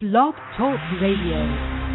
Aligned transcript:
Blog 0.00 0.34
Talk 0.56 0.80
Radio. 1.02 1.90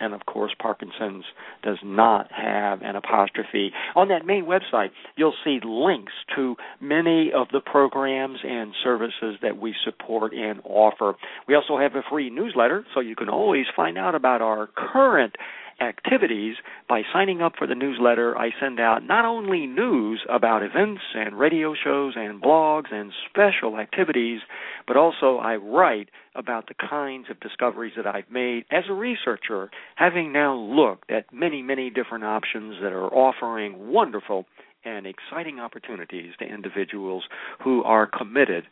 And 0.00 0.12
of 0.14 0.26
course, 0.26 0.52
Parkinson's 0.60 1.24
does 1.62 1.78
not 1.82 2.30
have 2.32 2.82
an 2.82 2.96
apostrophe. 2.96 3.72
On 3.96 4.08
that 4.08 4.26
main 4.26 4.44
website, 4.44 4.90
you'll 5.16 5.34
see 5.44 5.60
links 5.64 6.12
to 6.36 6.56
many 6.80 7.32
of 7.34 7.48
the 7.52 7.60
programs 7.60 8.40
and 8.42 8.74
services 8.82 9.36
that 9.42 9.56
we 9.58 9.74
support 9.84 10.32
and 10.34 10.60
offer. 10.64 11.14
We 11.48 11.54
also 11.54 11.78
have 11.78 11.94
a 11.94 12.02
free 12.10 12.30
newsletter, 12.30 12.84
so 12.94 13.00
you 13.00 13.16
can 13.16 13.28
always 13.28 13.66
find 13.74 13.96
out 13.96 14.14
about 14.14 14.42
our 14.42 14.68
current 14.76 15.36
activities 15.84 16.56
by 16.88 17.02
signing 17.12 17.42
up 17.42 17.52
for 17.56 17.66
the 17.66 17.74
newsletter. 17.74 18.36
I 18.36 18.50
send 18.60 18.80
out 18.80 19.04
not 19.04 19.24
only 19.24 19.66
news 19.66 20.22
about 20.28 20.62
events 20.62 21.02
and 21.14 21.38
radio 21.38 21.74
shows 21.74 22.14
and 22.16 22.42
blogs 22.42 22.92
and 22.92 23.12
special 23.28 23.78
activities, 23.78 24.40
but 24.86 24.96
also 24.96 25.36
I 25.38 25.56
write 25.56 26.08
about 26.34 26.66
the 26.66 26.74
kinds 26.74 27.26
of 27.30 27.38
discoveries 27.40 27.92
that 27.96 28.06
I've 28.06 28.30
made 28.30 28.64
as 28.70 28.84
a 28.88 28.94
researcher, 28.94 29.70
having 29.96 30.32
now 30.32 30.56
looked 30.56 31.10
at 31.10 31.32
many, 31.32 31.62
many 31.62 31.90
different 31.90 32.24
options 32.24 32.76
that 32.82 32.92
are 32.92 33.12
offering 33.14 33.92
wonderful 33.92 34.46
and 34.84 35.06
exciting 35.06 35.60
opportunities 35.60 36.32
to 36.38 36.44
individuals 36.44 37.24
who 37.62 37.82
are 37.84 38.06
committed 38.06 38.64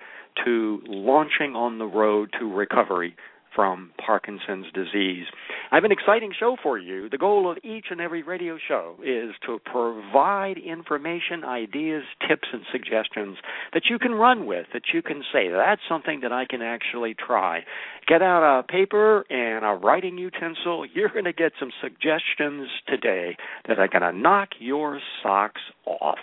to 0.45 0.81
launching 0.87 1.55
on 1.55 1.79
the 1.79 1.87
road 1.87 2.31
to 2.39 2.53
recovery 2.53 3.17
from 3.55 3.91
Parkinson's 4.05 4.67
disease. 4.73 5.27
I 5.71 5.77
have 5.77 5.85
an 5.85 5.93
exciting 5.93 6.33
show 6.39 6.57
for 6.63 6.79
you. 6.79 7.09
The 7.09 7.19
goal 7.19 7.51
of 7.51 7.59
each 7.65 7.87
and 7.91 8.01
every 8.01 8.23
radio 8.23 8.59
show 8.69 8.97
is 9.03 9.35
to 9.47 9.59
provide 9.65 10.59
information, 10.59 11.45
ideas, 11.45 12.05
tips, 12.29 12.49
and 12.53 12.63
suggestions 12.71 13.39
that 13.73 13.85
you 13.89 13.99
can 13.99 14.13
run 14.13 14.47
with, 14.47 14.67
that 14.73 14.83
you 14.93 15.03
can 15.03 15.23
say, 15.33 15.49
that's 15.49 15.81
something 15.89 16.21
that 16.21 16.33
I 16.33 16.45
can 16.45 16.63
actually 16.63 17.15
try. 17.15 17.61
Get 18.07 18.23
out 18.23 18.59
a 18.59 18.63
paper 18.63 19.25
and 19.31 19.65
a 19.65 19.75
writing 19.75 20.19
utensil. 20.19 20.87
You're 20.93 21.09
going 21.09 21.25
to 21.25 21.33
get 21.33 21.53
some 21.59 21.71
suggestions 21.81 22.69
today 22.87 23.37
that 23.69 23.79
are 23.79 23.89
going 23.89 24.03
to 24.03 24.13
knock 24.13 24.51
your 24.59 25.01
socks 25.23 25.61
off. 25.87 26.19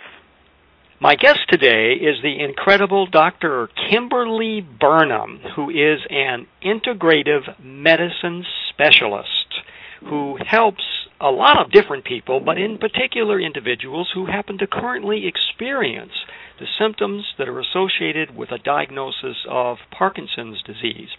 My 1.02 1.16
guest 1.16 1.40
today 1.48 1.94
is 1.94 2.22
the 2.22 2.44
incredible 2.44 3.06
Dr. 3.06 3.70
Kimberly 3.90 4.60
Burnham, 4.60 5.40
who 5.56 5.70
is 5.70 6.02
an 6.10 6.46
integrative 6.62 7.58
medicine 7.64 8.44
specialist 8.68 9.62
who 10.02 10.38
helps 10.46 10.84
a 11.22 11.32
lot 11.32 11.58
of 11.58 11.72
different 11.72 12.04
people, 12.04 12.42
but 12.42 12.58
in 12.58 12.78
particular 12.78 13.40
individuals 13.40 14.12
who 14.14 14.26
happen 14.26 14.58
to 14.58 14.68
currently 14.68 15.26
experience 15.26 16.12
the 16.60 16.68
symptoms 16.78 17.24
that 17.38 17.48
are 17.48 17.62
associated 17.62 18.36
with 18.36 18.52
a 18.52 18.58
diagnosis 18.58 19.38
of 19.50 19.78
Parkinson's 19.92 20.62
disease. 20.64 21.10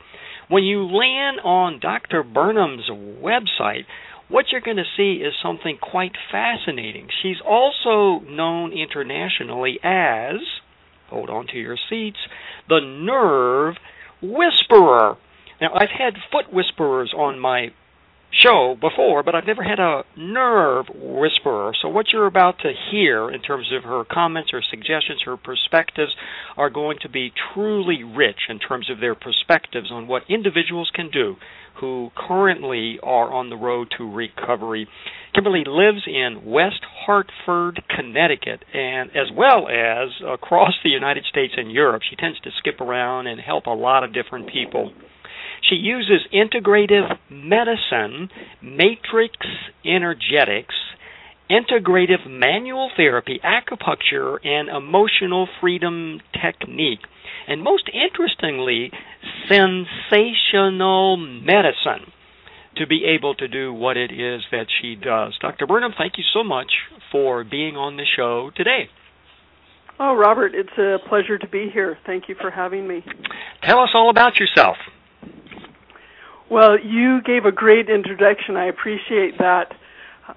When 0.48 0.64
you 0.64 0.84
land 0.84 1.40
on 1.42 1.80
Dr. 1.80 2.22
Burnham's 2.22 2.90
website, 2.90 3.86
what 4.30 4.46
you're 4.50 4.60
going 4.60 4.76
to 4.76 4.84
see 4.96 5.22
is 5.22 5.34
something 5.42 5.76
quite 5.80 6.12
fascinating. 6.30 7.08
She's 7.22 7.40
also 7.44 8.24
known 8.28 8.72
internationally 8.72 9.78
as, 9.82 10.36
hold 11.08 11.28
on 11.28 11.48
to 11.48 11.58
your 11.58 11.76
seats, 11.88 12.18
the 12.68 12.80
nerve 12.80 13.74
whisperer. 14.22 15.16
Now, 15.60 15.74
I've 15.74 15.90
had 15.90 16.14
foot 16.30 16.52
whisperers 16.52 17.12
on 17.14 17.38
my 17.40 17.72
show 18.32 18.76
before, 18.80 19.24
but 19.24 19.34
I've 19.34 19.46
never 19.46 19.64
had 19.64 19.80
a 19.80 20.04
nerve 20.16 20.86
whisperer. 20.94 21.72
So 21.82 21.88
what 21.88 22.12
you're 22.12 22.26
about 22.26 22.60
to 22.60 22.72
hear 22.90 23.30
in 23.30 23.42
terms 23.42 23.72
of 23.72 23.82
her 23.82 24.04
comments, 24.04 24.52
her 24.52 24.62
suggestions, 24.62 25.22
her 25.24 25.36
perspectives 25.36 26.14
are 26.56 26.70
going 26.70 26.98
to 27.02 27.08
be 27.08 27.32
truly 27.52 28.04
rich 28.04 28.42
in 28.48 28.60
terms 28.60 28.88
of 28.88 29.00
their 29.00 29.16
perspectives 29.16 29.90
on 29.90 30.06
what 30.06 30.22
individuals 30.28 30.90
can 30.94 31.10
do 31.10 31.36
who 31.80 32.10
currently 32.14 32.98
are 33.02 33.32
on 33.32 33.50
the 33.50 33.56
road 33.56 33.88
to 33.98 34.10
recovery. 34.10 34.86
Kimberly 35.34 35.64
lives 35.66 36.02
in 36.06 36.42
West 36.44 36.82
Hartford, 37.06 37.82
Connecticut, 37.88 38.64
and 38.74 39.10
as 39.10 39.30
well 39.34 39.68
as 39.68 40.08
across 40.26 40.74
the 40.82 40.90
United 40.90 41.24
States 41.30 41.54
and 41.56 41.70
Europe. 41.70 42.02
She 42.08 42.16
tends 42.16 42.40
to 42.40 42.50
skip 42.58 42.80
around 42.80 43.26
and 43.26 43.40
help 43.40 43.66
a 43.66 43.70
lot 43.70 44.04
of 44.04 44.12
different 44.12 44.48
people. 44.52 44.92
She 45.68 45.76
uses 45.76 46.26
integrative 46.32 47.16
medicine, 47.30 48.28
matrix 48.62 49.36
energetics, 49.84 50.74
integrative 51.50 52.28
manual 52.28 52.90
therapy, 52.96 53.40
acupressure, 53.44 54.38
and 54.44 54.68
emotional 54.68 55.48
freedom 55.60 56.20
technique. 56.40 57.00
And 57.48 57.62
most 57.62 57.90
interestingly, 57.92 58.92
sensational 59.48 61.16
medicine 61.16 62.12
to 62.76 62.86
be 62.86 63.04
able 63.04 63.34
to 63.34 63.48
do 63.48 63.72
what 63.72 63.96
it 63.96 64.12
is 64.12 64.42
that 64.52 64.66
she 64.80 64.94
does. 64.94 65.36
Dr. 65.40 65.66
Burnham, 65.66 65.92
thank 65.98 66.16
you 66.16 66.24
so 66.32 66.44
much 66.44 66.70
for 67.10 67.42
being 67.42 67.76
on 67.76 67.96
the 67.96 68.06
show 68.16 68.50
today. 68.54 68.88
Oh, 69.98 70.14
Robert, 70.14 70.54
it's 70.54 70.78
a 70.78 70.96
pleasure 71.08 71.36
to 71.36 71.46
be 71.48 71.68
here. 71.70 71.98
Thank 72.06 72.28
you 72.28 72.34
for 72.40 72.50
having 72.50 72.88
me. 72.88 73.04
Tell 73.62 73.80
us 73.80 73.90
all 73.92 74.08
about 74.08 74.38
yourself. 74.38 74.76
Well, 76.50 76.78
you 76.80 77.20
gave 77.22 77.44
a 77.44 77.52
great 77.52 77.90
introduction. 77.90 78.56
I 78.56 78.66
appreciate 78.66 79.38
that. 79.38 79.72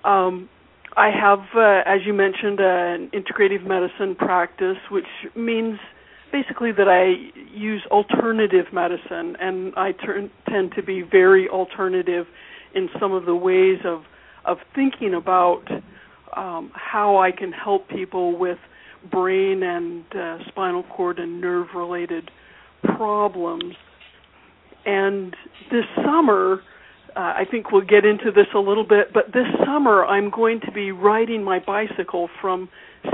Um, 0.04 0.50
I 0.96 1.10
have, 1.10 1.40
uh, 1.56 1.82
as 1.86 2.02
you 2.06 2.14
mentioned, 2.14 2.60
an 2.60 3.10
integrative 3.14 3.66
medicine 3.66 4.16
practice, 4.16 4.78
which 4.92 5.08
means 5.36 5.80
basically 6.32 6.72
that 6.72 6.88
I 6.88 7.32
use 7.56 7.84
alternative 7.92 8.66
medicine, 8.74 9.36
and 9.40 9.74
I 9.76 9.92
turn, 9.94 10.30
tend 10.50 10.74
to 10.76 10.84
be 10.84 11.02
very 11.02 11.48
alternative 11.50 12.26
in 12.76 12.90
some 13.00 13.14
of 13.14 13.26
the 13.26 13.36
ways 13.36 13.80
of 13.86 14.04
of 14.46 14.58
thinking 14.76 15.14
about 15.14 15.64
um, 16.36 16.70
how 16.76 17.18
I 17.18 17.32
can 17.32 17.54
help 17.54 17.88
people 17.88 18.38
with 18.38 18.58
brain 19.10 19.64
and 19.64 20.04
uh, 20.14 20.40
spinal 20.50 20.84
cord 20.84 21.18
and 21.18 21.40
nerve 21.40 21.68
related 21.76 22.30
problems. 22.84 23.76
And 24.86 25.34
this 25.72 25.86
summer, 25.96 26.62
uh, 27.16 27.20
I 27.20 27.46
think 27.50 27.72
we'll 27.72 27.86
get 27.86 28.06
into 28.06 28.32
this 28.32 28.48
a 28.56 28.60
little 28.60 28.86
bit, 28.86 29.14
but 29.14 29.28
this 29.34 29.48
summer 29.66 30.06
I'm 30.06 30.30
going 30.30 30.60
to 30.62 30.72
be 30.72 30.92
riding 30.92 31.44
my 31.44 31.60
bicycle 31.60 32.30
from 32.42 32.70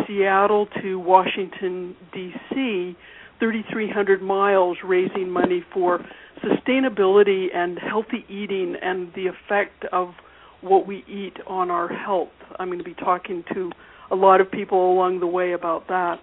Seattle 0.08 0.68
to 0.82 1.00
Washington, 1.00 1.96
D.C., 2.14 2.96
3,300 3.40 4.22
miles 4.22 4.78
raising 4.84 5.30
money 5.30 5.64
for 5.74 6.00
sustainability 6.44 7.48
and 7.54 7.80
healthy 7.80 8.26
eating 8.30 8.76
and 8.82 9.14
the 9.14 9.28
effect 9.28 9.86
of 9.92 10.14
what 10.62 10.86
we 10.86 11.04
eat 11.08 11.38
on 11.48 11.72
our 11.72 11.88
health. 11.88 12.30
I'm 12.60 12.68
going 12.68 12.80
to 12.80 12.84
be 12.84 12.94
talking 12.96 13.44
to 13.54 13.72
a 14.12 14.16
lot 14.16 14.42
of 14.42 14.52
people 14.52 14.92
along 14.94 15.20
the 15.20 15.28
way 15.28 15.54
about 15.54 15.88
that 15.88 16.20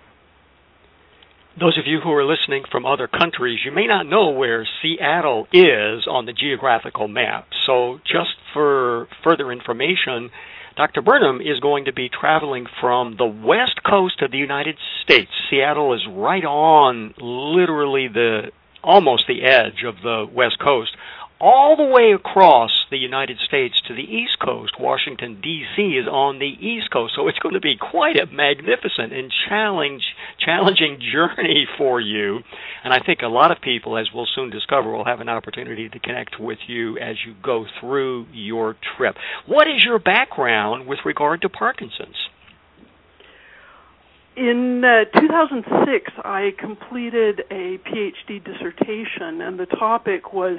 those 1.59 1.79
of 1.79 1.87
you 1.87 2.01
who 2.01 2.13
are 2.13 2.25
listening 2.25 2.65
from 2.71 2.85
other 2.85 3.09
countries, 3.09 3.61
you 3.65 3.73
may 3.73 3.87
not 3.87 4.07
know 4.07 4.31
where 4.31 4.67
Seattle 4.83 5.49
is 5.53 6.07
on 6.07 6.27
the 6.27 6.33
geographical 6.33 7.09
map. 7.09 7.49
So, 7.65 7.99
just 8.05 8.35
for 8.53 9.09
further 9.25 9.51
information, 9.51 10.31
Dr. 10.77 11.01
Burnham 11.01 11.41
is 11.41 11.61
going 11.61 11.87
to 11.87 11.93
be 11.93 12.11
traveling 12.11 12.67
from 12.81 13.17
the 13.17 13.27
west 13.27 13.83
coast 13.83 14.21
of 14.21 14.31
the 14.31 14.39
United 14.39 14.77
States. 15.03 15.31
Seattle 15.49 15.95
is 15.95 16.07
right 16.07 16.45
on 16.45 17.15
literally 17.19 18.09
the 18.09 18.51
almost 18.85 19.27
the 19.27 19.43
edge 19.43 19.83
of 19.85 19.97
the 20.03 20.27
west 20.33 20.59
coast 20.59 20.95
all 21.39 21.77
the 21.77 21.85
way 21.85 22.13
across 22.13 22.71
the 22.91 22.97
United 22.97 23.39
States 23.47 23.81
to 23.87 23.95
the 23.95 24.03
East 24.03 24.39
Coast. 24.39 24.81
Washington, 24.81 25.41
D.C. 25.43 25.83
is 25.83 26.07
on 26.09 26.39
the 26.39 26.47
East 26.47 26.91
Coast, 26.91 27.15
so 27.15 27.29
it's 27.29 27.39
going 27.39 27.55
to 27.55 27.61
be 27.61 27.77
quite 27.77 28.17
a 28.17 28.27
magnificent 28.27 29.13
and 29.13 29.31
challenge, 29.49 30.03
challenging 30.39 30.99
journey 31.13 31.67
for 31.77 32.01
you. 32.01 32.41
And 32.85 32.95
I 32.95 33.01
think 33.01 33.21
a 33.23 33.29
lot 33.29 33.51
of 33.51 33.61
people, 33.61 33.99
as 33.99 34.09
we'll 34.15 34.29
soon 34.35 34.51
discover, 34.51 34.91
will 34.91 35.05
have 35.05 35.21
an 35.21 35.29
opportunity 35.29 35.89
to 35.89 35.99
connect 35.99 36.41
with 36.41 36.59
you 36.67 36.97
as 36.99 37.17
you 37.27 37.35
go 37.43 37.67
through 37.81 38.27
your 38.33 38.77
trip. 38.97 39.17
What 39.45 39.69
is 39.69 39.85
your 39.85 39.99
background 39.99 40.87
with 40.87 41.01
regard 41.05 41.43
to 41.43 41.51
Parkinson's? 41.51 42.17
In 44.37 44.85
uh, 44.85 45.05
2006, 45.19 46.13
I 46.23 46.53
completed 46.59 47.41
a 47.51 47.79
PhD 47.79 48.45
dissertation, 48.45 49.41
and 49.41 49.59
the 49.59 49.65
topic 49.65 50.35
was 50.35 50.59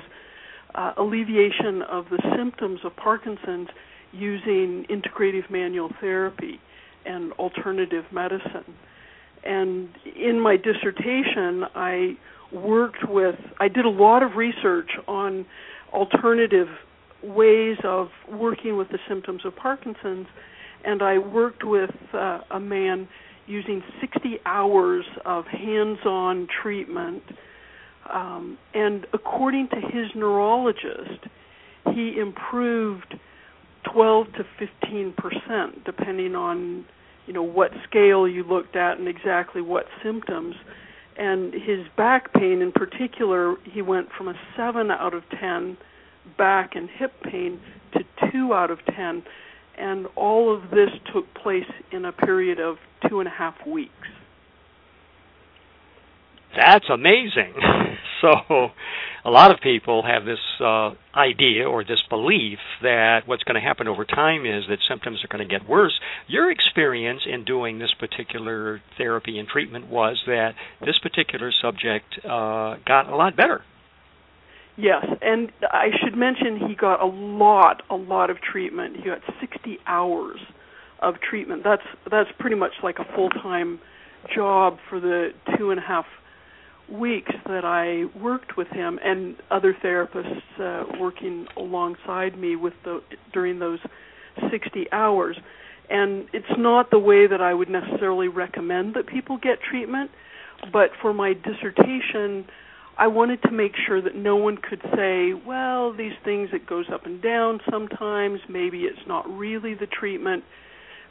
uh, 0.78 0.94
alleviation 0.98 1.82
of 1.82 2.06
the 2.10 2.22
symptoms 2.38 2.80
of 2.84 2.96
Parkinson's 2.96 3.68
using 4.14 4.86
integrative 4.90 5.50
manual 5.50 5.90
therapy 6.00 6.60
and 7.06 7.34
alternative 7.34 8.06
medicine. 8.12 8.76
And 9.44 9.90
in 10.16 10.40
my 10.40 10.56
dissertation, 10.58 11.66
I 11.76 12.18
worked 12.52 13.10
with, 13.10 13.36
I 13.60 13.68
did 13.68 13.86
a 13.86 13.90
lot 13.90 14.24
of 14.24 14.36
research 14.36 14.92
on 15.08 15.46
alternative 15.94 16.68
ways 17.24 17.78
of 17.84 18.10
working 18.32 18.78
with 18.78 18.90
the 18.90 19.00
symptoms 19.08 19.42
of 19.46 19.56
Parkinson's, 19.56 20.28
and 20.86 21.02
I 21.02 21.18
worked 21.18 21.64
with 21.66 21.92
uh, 22.14 22.42
a 22.52 22.60
man 22.60 23.08
using 23.48 23.82
60 24.00 24.40
hours 24.46 25.06
of 25.26 25.46
hands 25.46 26.00
on 26.06 26.48
treatment 26.62 27.24
um, 28.14 28.58
and 28.74 29.06
according 29.14 29.70
to 29.70 29.76
his 29.76 30.08
neurologist, 30.16 31.26
he 31.94 32.18
improved 32.20 33.16
12 33.94 34.28
to 34.34 34.44
15 34.60 35.14
percent, 35.14 35.84
depending 35.86 36.36
on 36.36 36.86
you 37.26 37.34
know 37.34 37.44
what 37.44 37.72
scale 37.90 38.28
you 38.28 38.44
looked 38.44 38.76
at 38.76 38.98
and 38.98 39.08
exactly 39.08 39.62
what 39.62 39.86
symptoms. 40.04 40.56
And 41.18 41.54
his 41.54 41.88
back 41.96 42.32
pain, 42.34 42.62
in 42.62 42.72
particular, 42.72 43.56
he 43.64 43.82
went 43.82 44.10
from 44.16 44.28
a 44.28 44.36
seven 44.56 44.92
out 44.92 45.14
of 45.14 45.24
ten 45.40 45.78
back 46.38 46.76
and 46.76 46.90
hip 46.90 47.14
pain 47.24 47.60
to 47.94 48.00
two 48.32 48.54
out 48.54 48.70
of 48.70 48.80
ten, 48.96 49.24
and 49.78 50.08
all 50.16 50.54
of 50.54 50.70
this 50.70 50.90
took 51.14 51.34
place 51.34 51.70
in 51.92 52.06
a 52.06 52.12
period 52.12 52.60
of 52.60 52.78
two 53.10 53.20
and 53.20 53.28
a 53.28 53.32
half 53.32 53.56
weeks. 53.66 53.92
That's 56.56 56.90
amazing. 56.90 57.54
so, 58.22 58.72
a 59.26 59.30
lot 59.30 59.52
of 59.52 59.60
people 59.62 60.04
have 60.04 60.26
this 60.26 60.40
uh, 60.60 60.92
idea 61.16 61.68
or 61.68 61.84
this 61.84 62.02
belief 62.10 62.60
that 62.82 63.28
what's 63.28 63.44
going 63.44 63.56
to 63.56 63.62
happen 63.62 63.88
over 63.88 64.06
time 64.06 64.46
is 64.46 64.64
that 64.70 64.80
symptoms 64.88 65.24
are 65.24 65.28
going 65.28 65.48
to 65.48 65.52
get 65.60 65.68
worse. 65.68 66.00
Your 66.28 66.50
experience 66.50 67.22
in 67.26 67.44
doing 67.44 67.80
this 67.80 67.94
particular 68.00 68.82
therapy 68.98 69.38
and 69.38 69.48
treatment 69.48 69.88
was 69.88 70.22
that 70.28 70.56
this 70.86 70.98
particular 71.00 71.52
subject 71.52 72.20
uh, 72.24 72.78
got 72.86 73.10
a 73.10 73.16
lot 73.16 73.36
better. 73.36 73.64
Yes, 74.78 75.06
and 75.24 75.52
I 75.64 75.88
should 76.04 76.16
mention 76.16 76.68
he 76.68 76.76
got 76.76 77.02
a 77.02 77.08
lot, 77.08 77.82
a 77.90 77.96
lot 77.96 78.30
of 78.30 78.38
treatment. 78.40 78.98
He 78.98 79.04
got 79.04 79.22
60 79.42 79.80
hours 79.88 80.40
of 81.02 81.16
treatment. 81.20 81.64
That's 81.64 81.82
that's 82.10 82.30
pretty 82.40 82.56
much 82.56 82.74
like 82.84 83.00
a 83.00 83.16
full 83.16 83.30
time 83.30 83.80
job 84.34 84.78
for 84.90 85.00
the 85.00 85.30
two 85.58 85.72
and 85.72 85.80
a 85.80 85.84
half 85.84 86.06
weeks 86.92 87.32
that 87.46 87.66
I 87.66 88.06
worked 88.20 88.58
with 88.58 88.68
him 88.70 89.00
and 89.04 89.36
other 89.52 89.76
therapists 89.84 90.42
uh, 90.60 90.86
working 91.00 91.48
alongside 91.58 92.38
me 92.38 92.56
with 92.56 92.74
the 92.84 93.02
during 93.34 93.60
those 93.60 93.80
60 94.52 94.92
hours. 94.92 95.38
And 95.90 96.28
it's 96.34 96.46
not 96.58 96.92
the 96.92 97.00
way 97.00 97.28
that 97.28 97.42
I 97.42 97.54
would 97.54 97.70
necessarily 97.70 98.28
recommend 98.28 98.96
that 98.96 99.08
people 99.08 99.38
get 99.38 99.60
treatment, 99.62 100.12
but 100.72 100.92
for 101.02 101.14
my 101.14 101.34
dissertation, 101.34 102.46
I 102.98 103.08
wanted 103.08 103.42
to 103.44 103.52
make 103.52 103.74
sure 103.86 104.02
that 104.02 104.16
no 104.16 104.36
one 104.36 104.58
could 104.58 104.82
say, 104.96 105.34
well, 105.34 105.94
these 105.94 106.14
things 106.26 106.50
it 106.52 106.66
goes 106.66 106.88
up 106.92 107.06
and 107.06 107.22
down 107.22 107.60
sometimes, 107.70 108.40
maybe 108.50 108.82
it's 108.82 109.08
not 109.08 109.30
really 109.30 109.76
the 109.76 109.86
treatment 109.86 110.44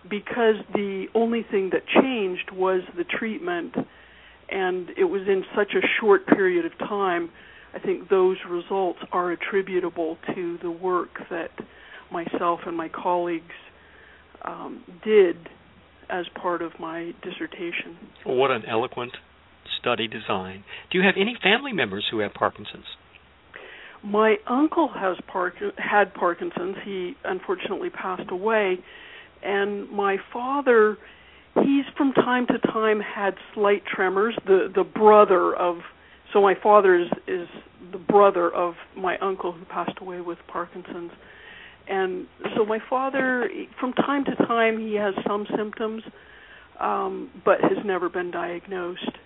because 0.08 0.56
the 0.72 1.06
only 1.14 1.44
thing 1.49 1.70
that 1.70 1.82
changed 1.87 2.50
was 2.52 2.82
the 2.96 3.05
treatment 3.05 3.75
and 4.50 4.90
it 4.96 5.04
was 5.04 5.22
in 5.26 5.44
such 5.54 5.72
a 5.75 5.87
short 6.00 6.26
period 6.26 6.64
of 6.64 6.76
time. 6.78 7.31
I 7.75 7.78
think 7.78 8.08
those 8.08 8.37
results 8.48 9.00
are 9.12 9.32
attributable 9.32 10.16
to 10.34 10.58
the 10.62 10.70
work 10.70 11.10
that 11.31 11.50
myself 12.10 12.60
and 12.66 12.76
my 12.76 12.88
colleagues 12.88 13.54
um, 14.43 14.82
did 15.04 15.37
as 16.08 16.26
part 16.40 16.62
of 16.62 16.72
my 16.78 17.12
dissertation. 17.22 17.98
What 18.25 18.50
an 18.50 18.64
eloquent 18.66 19.12
study 19.81 20.08
design. 20.08 20.64
Do 20.90 20.98
you 20.98 21.04
have 21.04 21.14
any 21.19 21.37
family 21.43 21.72
members 21.72 22.06
who 22.10 22.20
have 22.20 22.32
Parkinson's? 22.32 22.84
My 24.04 24.37
uncle 24.46 24.88
has 24.94 25.16
Park- 25.26 25.56
had 25.76 26.14
Parkinson's. 26.14 26.76
He 26.84 27.14
unfortunately 27.25 27.90
passed 27.90 28.31
away, 28.31 28.78
and 29.43 29.90
my 29.90 30.16
father 30.32 30.96
he's 31.62 31.85
from 31.97 32.12
time 32.12 32.47
to 32.49 32.58
time 32.58 33.00
had 33.00 33.35
slight 33.55 33.85
tremors. 33.87 34.37
The 34.47 34.70
the 34.75 34.85
brother 34.85 35.55
of 35.55 35.79
so 36.32 36.41
my 36.41 36.55
father 36.62 36.99
is 36.99 37.08
is 37.26 37.49
the 37.93 37.99
brother 37.99 38.53
of 38.53 38.75
my 38.97 39.17
uncle 39.19 39.53
who 39.53 39.64
passed 39.64 39.99
away 40.00 40.20
with 40.20 40.38
Parkinson's. 40.49 41.12
And 41.88 42.26
so 42.56 42.64
my 42.64 42.79
father 42.91 43.49
from 43.79 43.93
time 43.93 44.25
to 44.25 44.35
time 44.47 44.79
he 44.79 44.94
has 44.94 45.14
some 45.26 45.47
symptoms 45.56 46.03
um 46.81 47.31
but 47.44 47.61
has 47.61 47.85
never 47.85 48.08
been 48.08 48.31
diagnosed. 48.31 49.19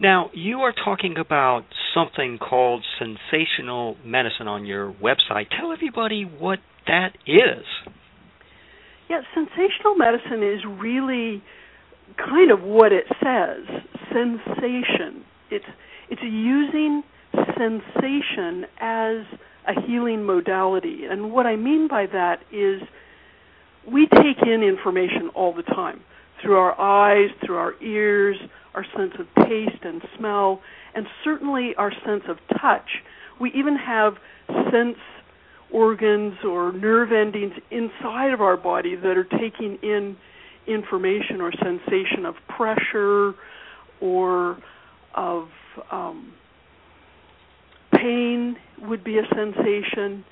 Now, 0.00 0.30
you 0.34 0.62
are 0.62 0.72
talking 0.72 1.16
about 1.16 1.62
something 1.94 2.38
called 2.38 2.84
sensational 2.98 3.96
medicine 4.04 4.48
on 4.48 4.66
your 4.66 4.92
website. 4.92 5.48
Tell 5.56 5.72
everybody 5.72 6.24
what 6.24 6.58
that 6.88 7.16
is. 7.24 7.64
Yeah, 9.08 9.22
sensational 9.34 9.94
medicine 9.96 10.42
is 10.42 10.60
really 10.66 11.42
kind 12.16 12.50
of 12.50 12.62
what 12.62 12.92
it 12.92 13.04
says, 13.22 13.64
sensation. 14.12 15.24
It's 15.50 15.64
it's 16.08 16.22
using 16.22 17.02
sensation 17.56 18.66
as 18.80 19.24
a 19.66 19.80
healing 19.86 20.24
modality. 20.24 21.04
And 21.10 21.32
what 21.32 21.46
I 21.46 21.56
mean 21.56 21.88
by 21.88 22.06
that 22.12 22.40
is 22.52 22.82
we 23.90 24.06
take 24.06 24.42
in 24.46 24.62
information 24.62 25.30
all 25.34 25.54
the 25.54 25.62
time 25.62 26.00
through 26.42 26.56
our 26.56 26.78
eyes, 26.80 27.30
through 27.44 27.56
our 27.56 27.80
ears, 27.82 28.36
our 28.74 28.84
sense 28.96 29.12
of 29.18 29.26
taste 29.46 29.82
and 29.82 30.02
smell, 30.18 30.60
and 30.94 31.06
certainly 31.24 31.74
our 31.76 31.92
sense 32.04 32.24
of 32.28 32.38
touch. 32.60 32.88
We 33.40 33.50
even 33.54 33.76
have 33.76 34.14
sense 34.70 34.98
organs 35.72 36.34
or 36.44 36.72
nerve 36.72 37.12
endings 37.12 37.54
inside 37.70 38.32
of 38.32 38.40
our 38.40 38.56
body 38.56 38.94
that 38.94 39.16
are 39.16 39.24
taking 39.24 39.78
in 39.82 40.16
information 40.66 41.40
or 41.40 41.52
sensation 41.52 42.24
of 42.24 42.34
pressure 42.56 43.34
or 44.00 44.58
of 45.14 45.48
um, 45.90 46.32
pain 47.92 48.56
would 48.82 49.02
be 49.02 49.18
a 49.18 49.22
sensation. 49.34 50.24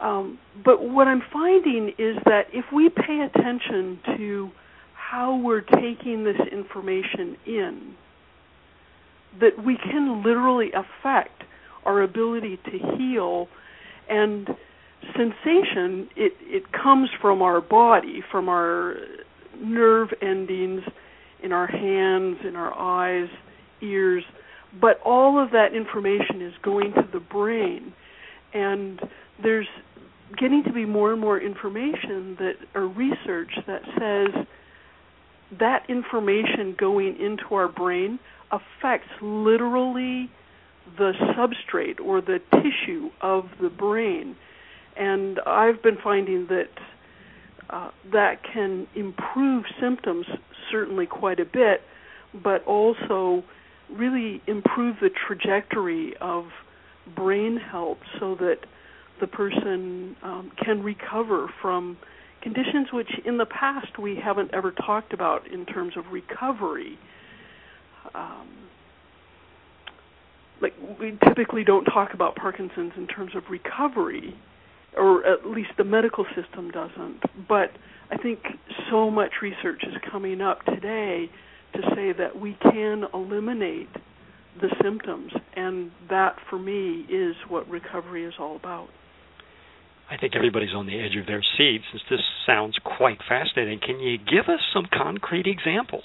Um, 0.00 0.38
but 0.64 0.82
what 0.82 1.06
I'm 1.06 1.22
finding 1.32 1.92
is 1.98 2.16
that 2.24 2.46
if 2.52 2.64
we 2.72 2.88
pay 2.88 3.26
attention 3.26 4.00
to 4.16 4.50
how 4.94 5.36
we're 5.36 5.60
taking 5.60 6.24
this 6.24 6.40
information 6.50 7.36
in, 7.46 7.94
that 9.40 9.64
we 9.64 9.76
can 9.76 10.22
literally 10.24 10.70
affect 10.72 11.44
our 11.84 12.02
ability 12.02 12.58
to 12.64 12.96
heal 12.96 13.48
and 14.08 14.48
sensation 15.16 16.08
it 16.16 16.32
it 16.40 16.72
comes 16.72 17.08
from 17.20 17.42
our 17.42 17.60
body 17.60 18.22
from 18.30 18.48
our 18.48 18.96
nerve 19.60 20.08
endings 20.22 20.82
in 21.42 21.52
our 21.52 21.66
hands 21.66 22.38
in 22.46 22.56
our 22.56 22.72
eyes 22.72 23.28
ears. 23.82 24.24
But 24.80 25.00
all 25.04 25.42
of 25.42 25.50
that 25.50 25.74
information 25.74 26.40
is 26.40 26.54
going 26.62 26.92
to 26.94 27.06
the 27.12 27.20
brain. 27.20 27.92
And 28.54 29.00
there's 29.42 29.66
getting 30.38 30.62
to 30.64 30.72
be 30.72 30.86
more 30.86 31.12
and 31.12 31.20
more 31.20 31.38
information 31.38 32.36
that 32.38 32.54
or 32.74 32.86
research 32.86 33.50
that 33.66 33.82
says 33.98 34.46
that 35.58 35.84
information 35.90 36.74
going 36.78 37.16
into 37.20 37.54
our 37.54 37.68
brain 37.68 38.18
affects 38.50 39.10
literally 39.20 40.30
the 40.96 41.12
substrate 41.36 42.00
or 42.00 42.22
the 42.22 42.38
tissue 42.52 43.10
of 43.20 43.44
the 43.60 43.68
brain 43.68 44.36
and 44.96 45.40
I've 45.46 45.82
been 45.82 45.98
finding 46.02 46.46
that 46.48 46.68
uh, 47.70 47.90
that 48.12 48.42
can 48.52 48.86
improve 48.94 49.64
symptoms 49.80 50.26
certainly 50.70 51.06
quite 51.06 51.40
a 51.40 51.44
bit, 51.44 51.80
but 52.42 52.64
also 52.66 53.42
really 53.90 54.42
improve 54.46 54.96
the 55.00 55.10
trajectory 55.26 56.14
of 56.20 56.44
brain 57.16 57.56
health 57.56 57.98
so 58.20 58.34
that 58.36 58.58
the 59.20 59.26
person 59.26 60.16
um, 60.22 60.50
can 60.62 60.82
recover 60.82 61.48
from 61.60 61.96
conditions 62.42 62.88
which 62.92 63.10
in 63.24 63.38
the 63.38 63.46
past 63.46 63.98
we 63.98 64.16
haven't 64.22 64.52
ever 64.52 64.72
talked 64.72 65.12
about 65.12 65.46
in 65.50 65.64
terms 65.64 65.96
of 65.96 66.04
recovery. 66.12 66.98
Um, 68.14 68.48
like 70.60 70.74
we 71.00 71.18
typically 71.26 71.64
don't 71.64 71.84
talk 71.84 72.14
about 72.14 72.36
Parkinson's 72.36 72.92
in 72.96 73.06
terms 73.06 73.32
of 73.34 73.44
recovery, 73.50 74.34
or 74.96 75.26
at 75.26 75.46
least 75.46 75.70
the 75.78 75.84
medical 75.84 76.24
system 76.34 76.70
doesn't. 76.70 77.20
But 77.48 77.70
I 78.10 78.16
think 78.16 78.40
so 78.90 79.10
much 79.10 79.32
research 79.40 79.82
is 79.84 79.94
coming 80.10 80.40
up 80.40 80.64
today 80.64 81.30
to 81.74 81.80
say 81.94 82.12
that 82.12 82.38
we 82.38 82.56
can 82.62 83.04
eliminate 83.14 83.88
the 84.60 84.68
symptoms, 84.82 85.32
and 85.56 85.90
that 86.10 86.36
for 86.50 86.58
me 86.58 87.06
is 87.08 87.34
what 87.48 87.66
recovery 87.68 88.24
is 88.24 88.34
all 88.38 88.56
about. 88.56 88.88
I 90.10 90.18
think 90.18 90.36
everybody's 90.36 90.74
on 90.74 90.86
the 90.86 91.00
edge 91.00 91.16
of 91.18 91.26
their 91.26 91.42
seat 91.56 91.80
since 91.90 92.02
this 92.10 92.20
sounds 92.46 92.76
quite 92.84 93.18
fascinating. 93.26 93.80
Can 93.80 93.98
you 93.98 94.18
give 94.18 94.52
us 94.52 94.60
some 94.74 94.86
concrete 94.92 95.46
examples? 95.46 96.04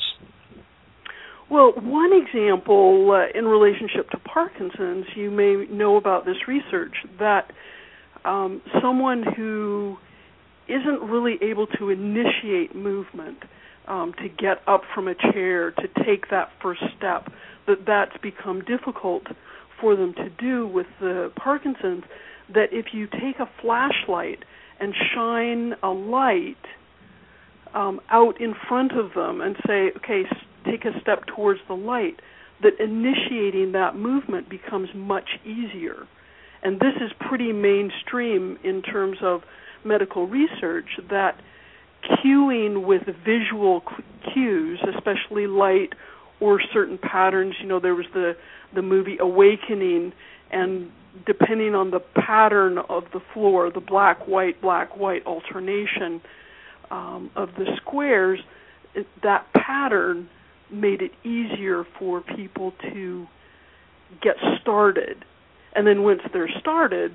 Well, 1.49 1.73
one 1.75 2.11
example 2.13 3.11
uh, 3.11 3.37
in 3.37 3.45
relationship 3.45 4.09
to 4.11 4.17
Parkinson's, 4.17 5.05
you 5.15 5.29
may 5.29 5.65
know 5.69 5.97
about 5.97 6.25
this 6.25 6.37
research 6.47 6.93
that 7.19 7.51
um, 8.27 8.61
someone 8.81 9.23
who 9.23 9.97
isn't 10.67 11.01
really 11.09 11.37
able 11.41 11.65
to 11.65 11.89
initiate 11.89 12.75
movement, 12.75 13.37
um, 13.87 14.13
to 14.21 14.27
get 14.27 14.57
up 14.67 14.81
from 14.93 15.07
a 15.07 15.15
chair, 15.15 15.71
to 15.71 15.87
take 16.05 16.29
that 16.29 16.49
first 16.61 16.81
step, 16.97 17.31
that 17.67 17.85
that's 17.87 18.17
become 18.21 18.61
difficult 18.61 19.23
for 19.79 19.95
them 19.95 20.13
to 20.15 20.29
do 20.29 20.67
with 20.67 20.87
the 20.99 21.31
Parkinson's. 21.37 22.03
That 22.53 22.67
if 22.71 22.87
you 22.93 23.07
take 23.07 23.39
a 23.39 23.49
flashlight 23.61 24.43
and 24.79 24.93
shine 25.15 25.73
a 25.81 25.89
light 25.89 26.55
um, 27.73 28.01
out 28.09 28.39
in 28.41 28.53
front 28.67 28.91
of 28.91 29.13
them 29.13 29.41
and 29.41 29.55
say, 29.65 29.91
okay, 29.97 30.23
take 30.65 30.83
a 30.83 30.99
step 31.01 31.25
towards 31.27 31.61
the 31.67 31.75
light, 31.75 32.19
that 32.61 32.73
initiating 32.79 33.71
that 33.73 33.95
movement 33.95 34.49
becomes 34.49 34.89
much 34.93 35.29
easier. 35.45 36.07
And 36.63 36.79
this 36.79 36.95
is 37.01 37.11
pretty 37.19 37.51
mainstream 37.53 38.57
in 38.63 38.81
terms 38.81 39.17
of 39.21 39.43
medical 39.83 40.27
research 40.27 40.99
that 41.09 41.39
cueing 42.03 42.85
with 42.85 43.03
visual 43.25 43.83
cues, 44.33 44.79
especially 44.95 45.47
light 45.47 45.93
or 46.39 46.61
certain 46.73 46.97
patterns, 46.97 47.55
you 47.61 47.67
know, 47.67 47.79
there 47.79 47.95
was 47.95 48.05
the 48.13 48.35
the 48.75 48.81
movie 48.81 49.17
Awakening 49.19 50.13
and 50.51 50.91
depending 51.25 51.73
on 51.73 51.91
the 51.91 51.99
pattern 51.99 52.77
of 52.77 53.05
the 53.13 53.21
floor, 53.33 53.71
the 53.71 53.79
black 53.79 54.27
white 54.27 54.61
black 54.61 54.97
white 54.97 55.25
alternation 55.25 56.21
um, 56.91 57.31
of 57.35 57.49
the 57.55 57.65
squares, 57.77 58.39
it, 58.93 59.07
that 59.23 59.47
pattern 59.53 60.29
made 60.69 61.01
it 61.01 61.11
easier 61.23 61.85
for 61.97 62.21
people 62.21 62.73
to 62.81 63.27
get 64.21 64.35
started. 64.61 65.23
And 65.77 65.85
then 65.85 66.01
once 66.03 66.21
they're 66.33 66.49
started, 66.59 67.11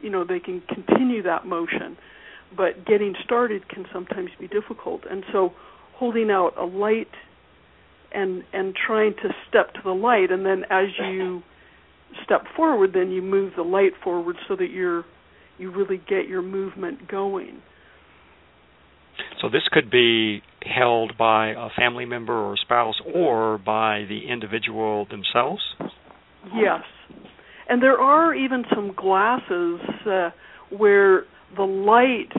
you 0.00 0.08
know, 0.08 0.24
they 0.24 0.38
can 0.38 0.62
continue 0.62 1.22
that 1.24 1.46
motion. 1.46 1.98
But 2.56 2.86
getting 2.86 3.14
started 3.24 3.68
can 3.68 3.84
sometimes 3.92 4.30
be 4.38 4.46
difficult. 4.46 5.02
And 5.10 5.24
so 5.32 5.52
holding 5.94 6.30
out 6.30 6.56
a 6.56 6.64
light 6.64 7.10
and 8.12 8.44
and 8.52 8.74
trying 8.74 9.14
to 9.14 9.30
step 9.48 9.74
to 9.74 9.80
the 9.82 9.90
light 9.90 10.30
and 10.30 10.46
then 10.46 10.62
as 10.70 10.86
you 11.00 11.42
step 12.24 12.42
forward 12.56 12.92
then 12.94 13.10
you 13.10 13.20
move 13.20 13.52
the 13.56 13.62
light 13.62 13.92
forward 14.04 14.36
so 14.46 14.54
that 14.54 14.70
you're 14.70 15.04
you 15.58 15.70
really 15.70 16.00
get 16.08 16.28
your 16.28 16.42
movement 16.42 17.08
going. 17.08 17.60
So 19.40 19.48
this 19.48 19.62
could 19.70 19.90
be 19.90 20.42
held 20.62 21.16
by 21.16 21.50
a 21.50 21.68
family 21.76 22.04
member 22.04 22.32
or 22.32 22.56
spouse 22.56 22.96
or 23.14 23.58
by 23.58 24.04
the 24.08 24.28
individual 24.28 25.06
themselves? 25.10 25.62
Yes. 26.54 26.82
And 27.68 27.82
there 27.82 27.98
are 27.98 28.34
even 28.34 28.64
some 28.74 28.92
glasses 28.94 29.80
uh, 30.06 30.30
where 30.70 31.24
the 31.56 31.62
light 31.62 32.32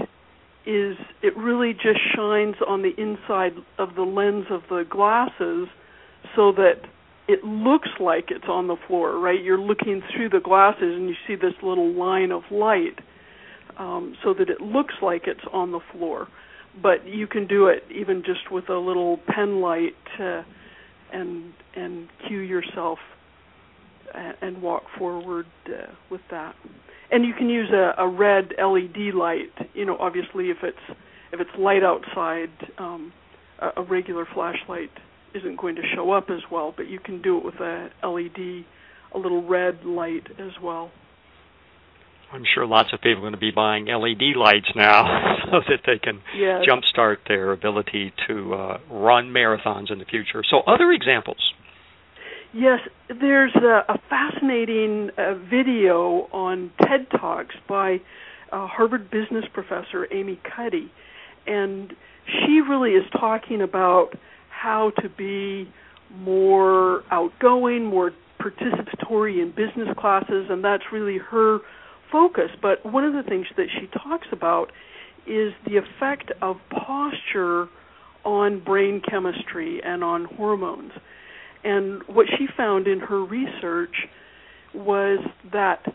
is 0.67 0.97
it 1.21 1.37
really 1.37 1.73
just 1.73 1.99
shines 2.15 2.55
on 2.67 2.81
the 2.81 2.91
inside 2.99 3.53
of 3.77 3.95
the 3.95 4.01
lens 4.01 4.45
of 4.49 4.61
the 4.69 4.83
glasses 4.89 5.67
so 6.35 6.51
that 6.53 6.81
it 7.27 7.43
looks 7.43 7.89
like 7.99 8.25
it's 8.29 8.45
on 8.47 8.67
the 8.67 8.75
floor, 8.87 9.19
right? 9.19 9.41
You're 9.41 9.59
looking 9.59 10.01
through 10.13 10.29
the 10.29 10.39
glasses 10.39 10.95
and 10.95 11.07
you 11.07 11.15
see 11.27 11.35
this 11.35 11.53
little 11.61 11.91
line 11.93 12.31
of 12.31 12.43
light 12.51 12.99
um, 13.77 14.15
so 14.23 14.33
that 14.33 14.49
it 14.49 14.61
looks 14.61 14.95
like 15.01 15.23
it's 15.27 15.45
on 15.51 15.71
the 15.71 15.81
floor 15.91 16.27
but 16.81 17.05
you 17.05 17.27
can 17.27 17.47
do 17.47 17.67
it 17.67 17.83
even 17.93 18.23
just 18.25 18.51
with 18.51 18.69
a 18.69 18.77
little 18.77 19.19
pen 19.27 19.61
light 19.61 19.95
uh, 20.19 20.41
and 21.13 21.53
and 21.75 22.07
cue 22.27 22.39
yourself 22.39 22.99
and, 24.15 24.35
and 24.41 24.61
walk 24.61 24.83
forward 24.97 25.45
uh, 25.67 25.93
with 26.09 26.21
that. 26.31 26.55
And 27.11 27.25
you 27.25 27.33
can 27.33 27.49
use 27.49 27.69
a, 27.71 28.01
a 28.01 28.07
red 28.07 28.53
LED 28.57 29.13
light. 29.13 29.51
You 29.73 29.85
know, 29.85 29.97
obviously, 29.99 30.49
if 30.49 30.57
it's 30.63 30.97
if 31.31 31.39
it's 31.39 31.49
light 31.57 31.83
outside, 31.83 32.49
um, 32.77 33.13
a, 33.59 33.81
a 33.81 33.83
regular 33.83 34.25
flashlight 34.33 34.91
isn't 35.33 35.59
going 35.59 35.75
to 35.75 35.81
show 35.95 36.11
up 36.11 36.29
as 36.29 36.41
well. 36.51 36.73
But 36.75 36.87
you 36.87 36.99
can 36.99 37.21
do 37.21 37.37
it 37.37 37.45
with 37.45 37.55
a 37.55 37.89
LED, 38.03 38.65
a 39.13 39.17
little 39.17 39.45
red 39.45 39.83
light 39.83 40.27
as 40.39 40.51
well. 40.61 40.91
I'm 42.31 42.43
sure 42.53 42.65
lots 42.65 42.91
of 42.91 43.01
people 43.01 43.19
are 43.19 43.21
going 43.21 43.33
to 43.33 43.39
be 43.39 43.51
buying 43.51 43.85
LED 43.85 44.35
lights 44.35 44.67
now 44.75 45.37
so 45.51 45.59
that 45.69 45.81
they 45.85 45.99
can 45.99 46.21
yes. 46.35 46.63
jumpstart 46.67 47.17
their 47.27 47.51
ability 47.51 48.13
to 48.27 48.53
uh, 48.53 48.77
run 48.89 49.27
marathons 49.27 49.91
in 49.91 49.99
the 49.99 50.05
future. 50.05 50.43
So, 50.49 50.59
other 50.61 50.91
examples? 50.91 51.53
Yes, 52.55 52.79
there's 53.09 53.53
a, 53.55 53.83
a 53.89 53.99
fascinating 54.09 55.09
uh, 55.17 55.33
video 55.33 56.29
on 56.31 56.71
TED 56.79 57.07
Talks 57.19 57.53
by 57.67 57.99
uh, 58.49 58.65
Harvard 58.65 59.11
business 59.11 59.43
professor 59.53 60.07
Amy 60.13 60.39
Cuddy, 60.55 60.89
and 61.45 61.93
she 62.25 62.61
really 62.61 62.91
is 62.91 63.03
talking 63.11 63.61
about 63.61 64.11
how 64.47 64.93
to 65.01 65.09
be 65.09 65.69
more 66.09 67.03
outgoing, 67.11 67.83
more 67.83 68.13
participatory 68.39 69.41
in 69.41 69.49
business 69.49 69.89
classes, 69.97 70.47
and 70.49 70.63
that's 70.63 70.83
really 70.93 71.17
her 71.17 71.59
focus. 72.09 72.51
But 72.61 72.85
one 72.85 73.03
of 73.03 73.11
the 73.11 73.29
things 73.29 73.47
that 73.57 73.67
she 73.77 73.87
talks 73.87 74.27
about 74.31 74.71
is 75.27 75.51
the 75.67 75.75
effect 75.75 76.31
of 76.41 76.55
posture 76.69 77.67
on 78.23 78.63
brain 78.63 79.01
chemistry 79.01 79.81
and 79.83 80.05
on 80.05 80.23
hormones. 80.23 80.93
And 81.65 82.03
what 82.03 82.27
she 82.37 82.47
found 82.55 82.87
in 82.87 82.99
her 82.99 83.23
research 83.23 84.07
was 84.73 85.19
that 85.51 85.85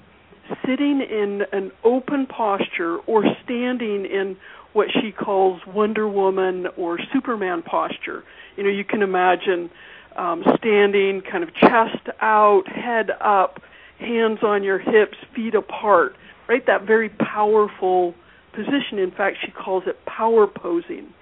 sitting 0.67 1.01
in 1.01 1.43
an 1.53 1.71
open 1.85 2.27
posture 2.27 2.99
or 3.07 3.25
standing 3.45 4.05
in 4.05 4.37
what 4.73 4.89
she 4.93 5.13
calls 5.13 5.61
Wonder 5.67 6.09
Woman 6.09 6.67
or 6.77 6.99
Superman 7.13 7.63
posture. 7.63 8.25
You 8.57 8.65
know, 8.65 8.71
you 8.71 8.85
can 8.85 9.03
imagine 9.03 9.71
um, 10.17 10.45
standing 10.59 11.23
kind 11.23 11.43
of 11.45 11.55
chest 11.55 12.09
out, 12.21 12.65
head 12.67 13.11
up, 13.21 13.61
hands 13.99 14.39
on 14.43 14.63
your 14.63 14.79
hips, 14.79 15.17
feet 15.35 15.55
apart, 15.55 16.17
right? 16.49 16.65
That 16.67 16.83
very 16.83 17.09
powerful 17.09 18.15
position. 18.53 18.99
In 18.99 19.11
fact, 19.11 19.39
she 19.45 19.51
calls 19.51 19.85
it 19.87 20.05
power 20.07 20.47
posing. 20.47 21.13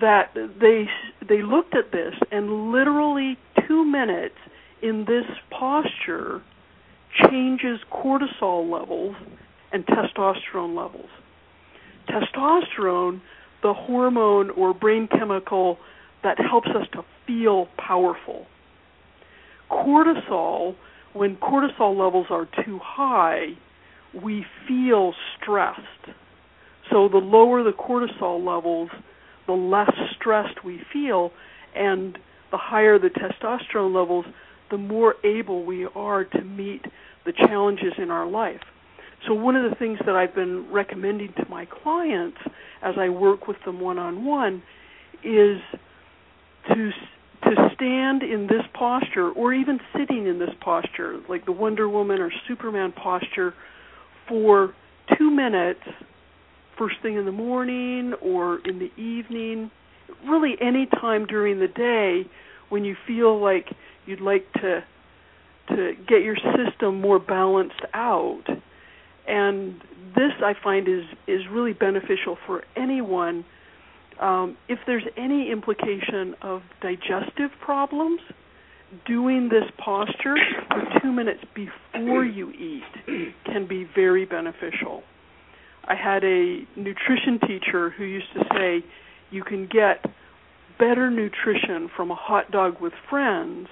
That 0.00 0.34
they 0.34 0.88
they 1.26 1.42
looked 1.42 1.74
at 1.74 1.92
this 1.92 2.14
and 2.30 2.72
literally 2.72 3.36
2 3.68 3.84
minutes 3.84 4.36
in 4.82 5.04
this 5.06 5.24
posture 5.50 6.42
changes 7.28 7.78
cortisol 7.92 8.70
levels 8.70 9.16
and 9.72 9.84
testosterone 9.86 10.76
levels. 10.76 11.10
Testosterone, 12.08 13.20
the 13.62 13.74
hormone 13.74 14.50
or 14.50 14.74
brain 14.74 15.08
chemical 15.08 15.78
that 16.22 16.38
helps 16.38 16.68
us 16.68 16.86
to 16.92 17.04
feel 17.26 17.68
powerful. 17.78 18.46
Cortisol 19.70 20.74
when 21.12 21.36
cortisol 21.36 21.96
levels 21.96 22.26
are 22.30 22.48
too 22.64 22.78
high, 22.82 23.48
we 24.22 24.44
feel 24.66 25.12
stressed. 25.36 25.80
So 26.90 27.08
the 27.08 27.18
lower 27.18 27.62
the 27.62 27.72
cortisol 27.72 28.44
levels, 28.44 28.90
the 29.46 29.52
less 29.52 29.90
stressed 30.16 30.64
we 30.64 30.80
feel, 30.92 31.32
and 31.74 32.18
the 32.52 32.58
higher 32.58 32.98
the 32.98 33.08
testosterone 33.08 33.92
levels, 33.94 34.26
the 34.70 34.78
more 34.78 35.16
able 35.24 35.64
we 35.64 35.86
are 35.96 36.24
to 36.24 36.42
meet 36.42 36.84
the 37.26 37.32
challenges 37.32 37.92
in 37.98 38.10
our 38.10 38.26
life. 38.26 38.60
So 39.26 39.34
one 39.34 39.56
of 39.56 39.68
the 39.68 39.76
things 39.76 39.98
that 40.06 40.14
I've 40.14 40.34
been 40.34 40.70
recommending 40.72 41.32
to 41.34 41.48
my 41.48 41.66
clients 41.66 42.38
as 42.82 42.94
I 42.98 43.08
work 43.08 43.46
with 43.48 43.56
them 43.64 43.80
one 43.80 43.98
on 43.98 44.24
one 44.24 44.62
is 45.24 45.58
to 46.68 46.90
to 47.44 47.70
stand 47.74 48.22
in 48.22 48.46
this 48.46 48.62
posture 48.72 49.30
or 49.30 49.52
even 49.52 49.80
sitting 49.96 50.28
in 50.28 50.38
this 50.38 50.54
posture 50.60 51.20
like 51.28 51.44
the 51.44 51.52
Wonder 51.52 51.88
Woman 51.88 52.20
or 52.20 52.30
Superman 52.46 52.92
posture 52.92 53.52
for 54.28 54.74
2 55.18 55.28
minutes 55.28 55.80
first 56.78 56.96
thing 57.02 57.16
in 57.16 57.24
the 57.24 57.32
morning 57.32 58.14
or 58.22 58.60
in 58.66 58.78
the 58.78 58.92
evening 59.00 59.70
really 60.26 60.56
any 60.60 60.86
time 60.86 61.26
during 61.26 61.58
the 61.58 61.68
day 61.68 62.28
when 62.68 62.84
you 62.84 62.96
feel 63.06 63.40
like 63.40 63.68
you'd 64.06 64.20
like 64.20 64.50
to 64.54 64.84
to 65.68 65.92
get 66.08 66.22
your 66.22 66.36
system 66.36 67.00
more 67.00 67.18
balanced 67.18 67.82
out 67.94 68.42
and 69.28 69.80
this 70.16 70.32
I 70.44 70.54
find 70.62 70.88
is 70.88 71.04
is 71.26 71.42
really 71.50 71.72
beneficial 71.72 72.36
for 72.46 72.64
anyone 72.76 73.44
um, 74.20 74.56
if 74.68 74.78
there's 74.86 75.04
any 75.16 75.50
implication 75.50 76.34
of 76.42 76.62
digestive 76.80 77.50
problems, 77.60 78.20
doing 79.06 79.48
this 79.48 79.64
posture 79.78 80.36
for 80.68 81.00
two 81.00 81.12
minutes 81.12 81.42
before 81.54 82.24
you 82.24 82.50
eat 82.52 83.32
can 83.44 83.66
be 83.66 83.88
very 83.94 84.24
beneficial. 84.24 85.02
I 85.84 85.94
had 85.96 86.22
a 86.22 86.64
nutrition 86.76 87.40
teacher 87.46 87.90
who 87.90 88.04
used 88.04 88.32
to 88.34 88.44
say 88.54 88.84
you 89.32 89.42
can 89.42 89.66
get 89.66 90.04
better 90.78 91.10
nutrition 91.10 91.90
from 91.96 92.10
a 92.10 92.14
hot 92.14 92.50
dog 92.50 92.80
with 92.80 92.92
friends 93.08 93.68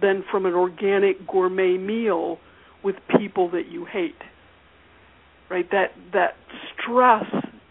than 0.00 0.24
from 0.30 0.46
an 0.46 0.54
organic 0.54 1.26
gourmet 1.26 1.76
meal 1.76 2.38
with 2.82 2.96
people 3.18 3.50
that 3.50 3.68
you 3.70 3.84
hate. 3.84 4.14
Right? 5.50 5.70
That 5.70 5.92
that 6.12 6.36
stress 6.72 7.24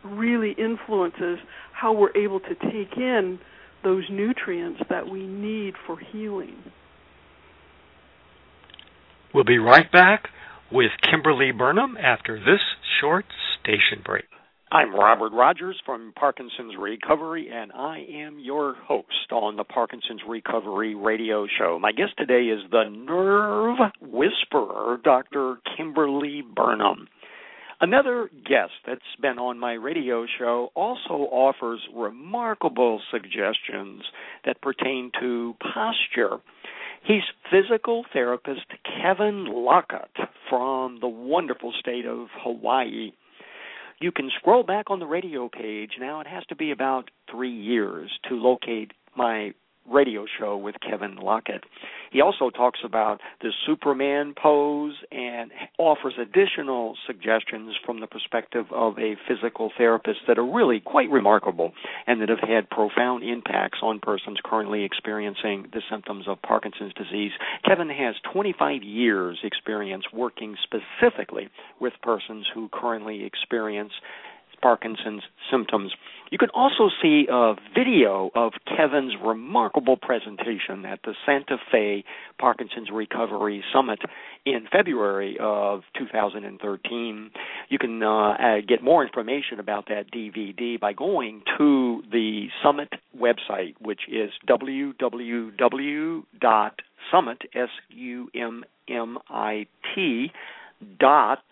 really 0.03 0.51
influences 0.51 1.39
how 1.73 1.93
we're 1.93 2.15
able 2.15 2.39
to 2.39 2.55
take 2.55 2.97
in 2.97 3.39
those 3.83 4.03
nutrients 4.09 4.81
that 4.89 5.09
we 5.09 5.25
need 5.25 5.73
for 5.85 5.97
healing. 5.99 6.55
We'll 9.33 9.43
be 9.43 9.57
right 9.57 9.91
back 9.91 10.29
with 10.71 10.91
Kimberly 11.09 11.51
Burnham 11.51 11.97
after 11.97 12.39
this 12.39 12.61
short 13.01 13.25
station 13.59 14.01
break. 14.05 14.25
I'm 14.73 14.95
Robert 14.95 15.33
Rogers 15.33 15.79
from 15.85 16.13
Parkinson's 16.15 16.73
Recovery, 16.79 17.47
and 17.53 17.71
I 17.73 18.07
am 18.11 18.39
your 18.39 18.73
host 18.73 19.31
on 19.31 19.55
the 19.55 19.63
Parkinson's 19.63 20.21
Recovery 20.27 20.95
radio 20.95 21.45
show. 21.59 21.77
My 21.79 21.91
guest 21.91 22.13
today 22.17 22.45
is 22.45 22.61
the 22.71 22.85
nerve 22.89 23.77
whisperer, 24.01 24.97
Dr. 25.03 25.57
Kimberly 25.77 26.41
Burnham. 26.41 27.07
Another 27.81 28.31
guest 28.33 28.71
that's 28.87 29.01
been 29.21 29.37
on 29.37 29.59
my 29.59 29.73
radio 29.73 30.25
show 30.39 30.71
also 30.73 31.29
offers 31.29 31.81
remarkable 31.95 32.99
suggestions 33.11 34.01
that 34.43 34.59
pertain 34.63 35.11
to 35.21 35.53
posture. 35.71 36.37
He's 37.05 37.21
physical 37.51 38.05
therapist 38.11 38.65
Kevin 38.83 39.45
Lockett 39.45 40.17
from 40.49 40.97
the 40.99 41.07
wonderful 41.07 41.73
state 41.79 42.07
of 42.07 42.25
Hawaii. 42.41 43.11
You 43.99 44.11
can 44.11 44.29
scroll 44.37 44.63
back 44.63 44.89
on 44.89 44.99
the 44.99 45.05
radio 45.05 45.49
page. 45.49 45.91
Now 45.99 46.19
it 46.19 46.27
has 46.27 46.45
to 46.47 46.55
be 46.55 46.71
about 46.71 47.09
three 47.29 47.53
years 47.53 48.11
to 48.29 48.35
locate 48.35 48.91
my 49.15 49.53
radio 49.91 50.25
show 50.39 50.57
with 50.57 50.75
Kevin 50.87 51.15
Lockett. 51.17 51.63
He 52.11 52.21
also 52.21 52.49
talks 52.49 52.79
about 52.83 53.19
the 53.41 53.51
Superman 53.65 54.33
pose 54.41 54.95
and 55.11 55.51
offers 55.77 56.13
additional 56.21 56.95
suggestions 57.07 57.75
from 57.85 57.99
the 57.99 58.07
perspective 58.07 58.65
of 58.71 58.97
a 58.99 59.15
physical 59.27 59.71
therapist 59.77 60.19
that 60.27 60.37
are 60.37 60.45
really 60.45 60.79
quite 60.79 61.09
remarkable 61.09 61.73
and 62.07 62.21
that 62.21 62.29
have 62.29 62.47
had 62.47 62.69
profound 62.69 63.23
impacts 63.23 63.79
on 63.81 63.99
persons 63.99 64.37
currently 64.43 64.83
experiencing 64.83 65.67
the 65.73 65.81
symptoms 65.89 66.25
of 66.27 66.41
Parkinson's 66.41 66.93
disease. 66.93 67.31
Kevin 67.65 67.89
has 67.89 68.15
25 68.31 68.83
years 68.83 69.39
experience 69.43 70.05
working 70.13 70.55
specifically 70.63 71.49
with 71.79 71.93
persons 72.01 72.45
who 72.53 72.69
currently 72.71 73.23
experience 73.25 73.93
Parkinson's 74.63 75.23
symptoms. 75.51 75.91
You 76.33 76.39
can 76.39 76.49
also 76.49 76.89
see 76.99 77.27
a 77.31 77.53
video 77.77 78.31
of 78.33 78.53
Kevin's 78.65 79.13
remarkable 79.23 79.97
presentation 79.97 80.83
at 80.83 80.99
the 81.03 81.13
Santa 81.27 81.57
Fe 81.71 82.03
Parkinson's 82.39 82.89
Recovery 82.91 83.63
Summit 83.71 83.99
in 84.43 84.65
February 84.71 85.37
of 85.39 85.83
2013. 85.95 87.29
You 87.69 87.77
can 87.77 88.01
uh, 88.01 88.31
uh, 88.31 88.61
get 88.67 88.81
more 88.81 89.05
information 89.05 89.59
about 89.59 89.89
that 89.89 90.11
DVD 90.11 90.79
by 90.79 90.93
going 90.93 91.43
to 91.59 92.01
the 92.11 92.47
Summit 92.63 92.89
website, 93.15 93.75
which 93.79 94.01
is 94.11 94.31
www.summit, 94.49 94.97
S-U-M-M-I-T, 97.53 98.71
dot 100.99 101.43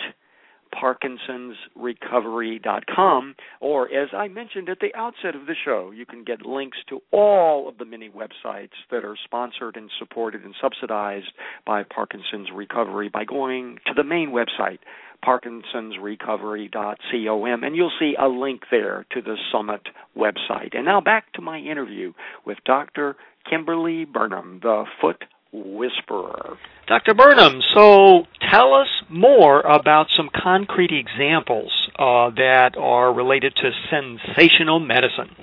parkinsonsrecovery.com 0.74 3.36
or 3.60 3.94
as 3.94 4.10
I 4.14 4.28
mentioned 4.28 4.70
at 4.70 4.80
the 4.80 4.96
outset 4.96 5.36
of 5.36 5.46
the 5.46 5.54
show, 5.66 5.92
you 5.92 6.06
can 6.06 6.24
get 6.24 6.46
links 6.46 6.78
to 6.90 7.02
all 7.12 7.68
of 7.70 7.78
the 7.78 7.86
many 7.86 8.10
websites 8.10 8.72
that 8.90 9.06
are 9.06 9.16
sponsored 9.24 9.78
and 9.78 9.92
supported 10.00 10.44
and 10.44 10.56
subsidized 10.62 11.32
by 11.66 11.84
Parkinson's 11.84 12.50
Recovery 12.54 13.10
by 13.10 13.26
going 13.26 13.78
to 13.88 13.94
the 13.96 14.04
main 14.04 14.32
website 14.32 14.80
parkinsonsrecovery.com 15.26 17.64
and 17.64 17.76
you'll 17.76 17.92
see 18.00 18.16
a 18.20 18.28
link 18.28 18.64
there 18.72 19.06
to 19.12 19.22
the 19.22 19.36
summit 19.52 19.82
website. 20.18 20.76
And 20.76 20.86
now 20.86 21.00
back 21.02 21.32
to 21.34 21.42
my 21.42 21.60
interview 21.60 22.14
with 22.46 22.58
Dr. 22.66 23.16
Kimberly 23.50 24.06
Burnham, 24.06 24.60
the 24.62 24.86
foot 25.00 25.24
whisperer. 25.54 26.58
Dr. 26.88 27.14
Burnham, 27.14 27.62
so 27.74 28.26
tell 28.50 28.74
us 28.74 28.88
more 29.10 29.62
about 29.62 30.08
some 30.16 30.30
concrete 30.34 30.92
examples 30.92 31.72
uh, 31.98 32.30
that 32.32 32.76
are 32.78 33.14
related 33.14 33.56
to 33.58 33.72
sensational 33.90 34.80
medicine. 34.80 35.36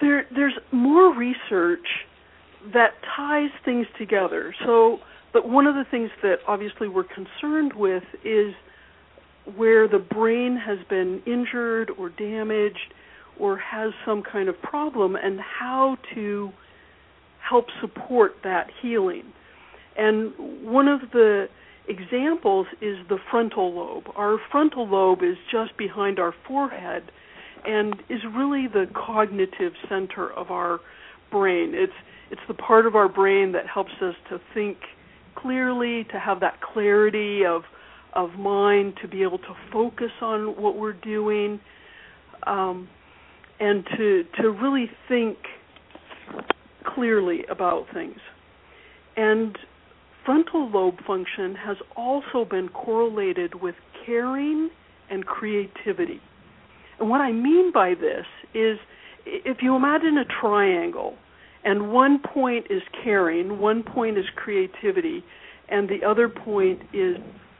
There, 0.00 0.26
there's 0.34 0.54
more 0.72 1.14
research 1.14 1.86
that 2.72 2.94
ties 3.16 3.50
things 3.64 3.86
together. 3.98 4.54
So, 4.64 5.00
but 5.32 5.48
one 5.48 5.66
of 5.66 5.74
the 5.74 5.84
things 5.90 6.10
that 6.22 6.38
obviously 6.46 6.88
we're 6.88 7.04
concerned 7.04 7.72
with 7.74 8.04
is 8.24 8.54
where 9.56 9.88
the 9.88 9.98
brain 9.98 10.56
has 10.56 10.78
been 10.88 11.22
injured 11.26 11.90
or 11.98 12.10
damaged 12.10 12.94
or 13.38 13.56
has 13.56 13.92
some 14.04 14.22
kind 14.22 14.48
of 14.48 14.60
problem 14.60 15.16
and 15.16 15.40
how 15.40 15.96
to 16.14 16.52
help 17.48 17.66
support 17.80 18.32
that 18.44 18.68
healing. 18.82 19.24
And 19.96 20.32
one 20.62 20.88
of 20.88 21.00
the 21.12 21.48
examples 21.88 22.66
is 22.80 22.96
the 23.08 23.18
frontal 23.30 23.74
lobe. 23.74 24.04
Our 24.14 24.38
frontal 24.50 24.88
lobe 24.88 25.22
is 25.22 25.36
just 25.50 25.76
behind 25.76 26.18
our 26.18 26.34
forehead 26.46 27.10
and 27.66 27.94
is 28.08 28.20
really 28.34 28.66
the 28.68 28.86
cognitive 28.94 29.72
center 29.88 30.32
of 30.32 30.50
our 30.50 30.80
brain. 31.30 31.72
It's 31.74 31.92
it's 32.30 32.40
the 32.46 32.54
part 32.54 32.86
of 32.86 32.94
our 32.94 33.08
brain 33.08 33.52
that 33.52 33.66
helps 33.66 33.90
us 34.00 34.14
to 34.28 34.40
think 34.54 34.78
clearly, 35.34 36.04
to 36.12 36.18
have 36.18 36.40
that 36.40 36.60
clarity 36.60 37.44
of 37.44 37.62
of 38.12 38.34
mind, 38.38 38.94
to 39.02 39.08
be 39.08 39.22
able 39.22 39.38
to 39.38 39.54
focus 39.72 40.10
on 40.20 40.60
what 40.60 40.76
we're 40.76 40.92
doing, 40.92 41.60
um, 42.46 42.88
and 43.58 43.84
to 43.96 44.24
to 44.40 44.50
really 44.50 44.90
think 45.08 45.38
clearly 46.84 47.44
about 47.50 47.86
things. 47.92 48.18
And 49.16 49.58
frontal 50.24 50.70
lobe 50.70 50.98
function 51.06 51.54
has 51.54 51.76
also 51.96 52.44
been 52.44 52.68
correlated 52.68 53.60
with 53.60 53.74
caring 54.04 54.70
and 55.10 55.26
creativity. 55.26 56.20
And 56.98 57.08
what 57.10 57.20
I 57.20 57.32
mean 57.32 57.72
by 57.72 57.94
this 57.94 58.26
is 58.54 58.78
if 59.26 59.58
you 59.62 59.74
imagine 59.76 60.18
a 60.18 60.24
triangle 60.24 61.14
and 61.64 61.92
one 61.92 62.18
point 62.18 62.66
is 62.70 62.82
caring, 63.02 63.58
one 63.58 63.82
point 63.82 64.16
is 64.16 64.24
creativity, 64.34 65.22
and 65.68 65.88
the 65.88 66.04
other 66.06 66.28
point 66.28 66.80
is 66.92 67.16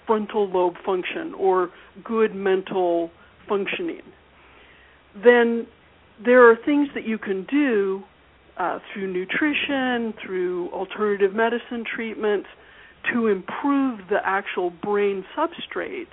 frontal 0.06 0.48
lobe 0.48 0.74
function 0.85 1.35
or 1.35 1.70
good 2.02 2.35
mental 2.35 3.11
functioning, 3.48 4.02
then 5.22 5.66
there 6.24 6.48
are 6.50 6.56
things 6.56 6.88
that 6.94 7.06
you 7.06 7.18
can 7.18 7.44
do 7.44 8.02
uh, 8.60 8.78
through 8.92 9.10
nutrition, 9.10 10.12
through 10.22 10.68
alternative 10.70 11.34
medicine 11.34 11.82
treatments, 11.96 12.46
to 13.10 13.28
improve 13.28 14.00
the 14.10 14.18
actual 14.22 14.68
brain 14.68 15.24
substrate. 15.36 16.08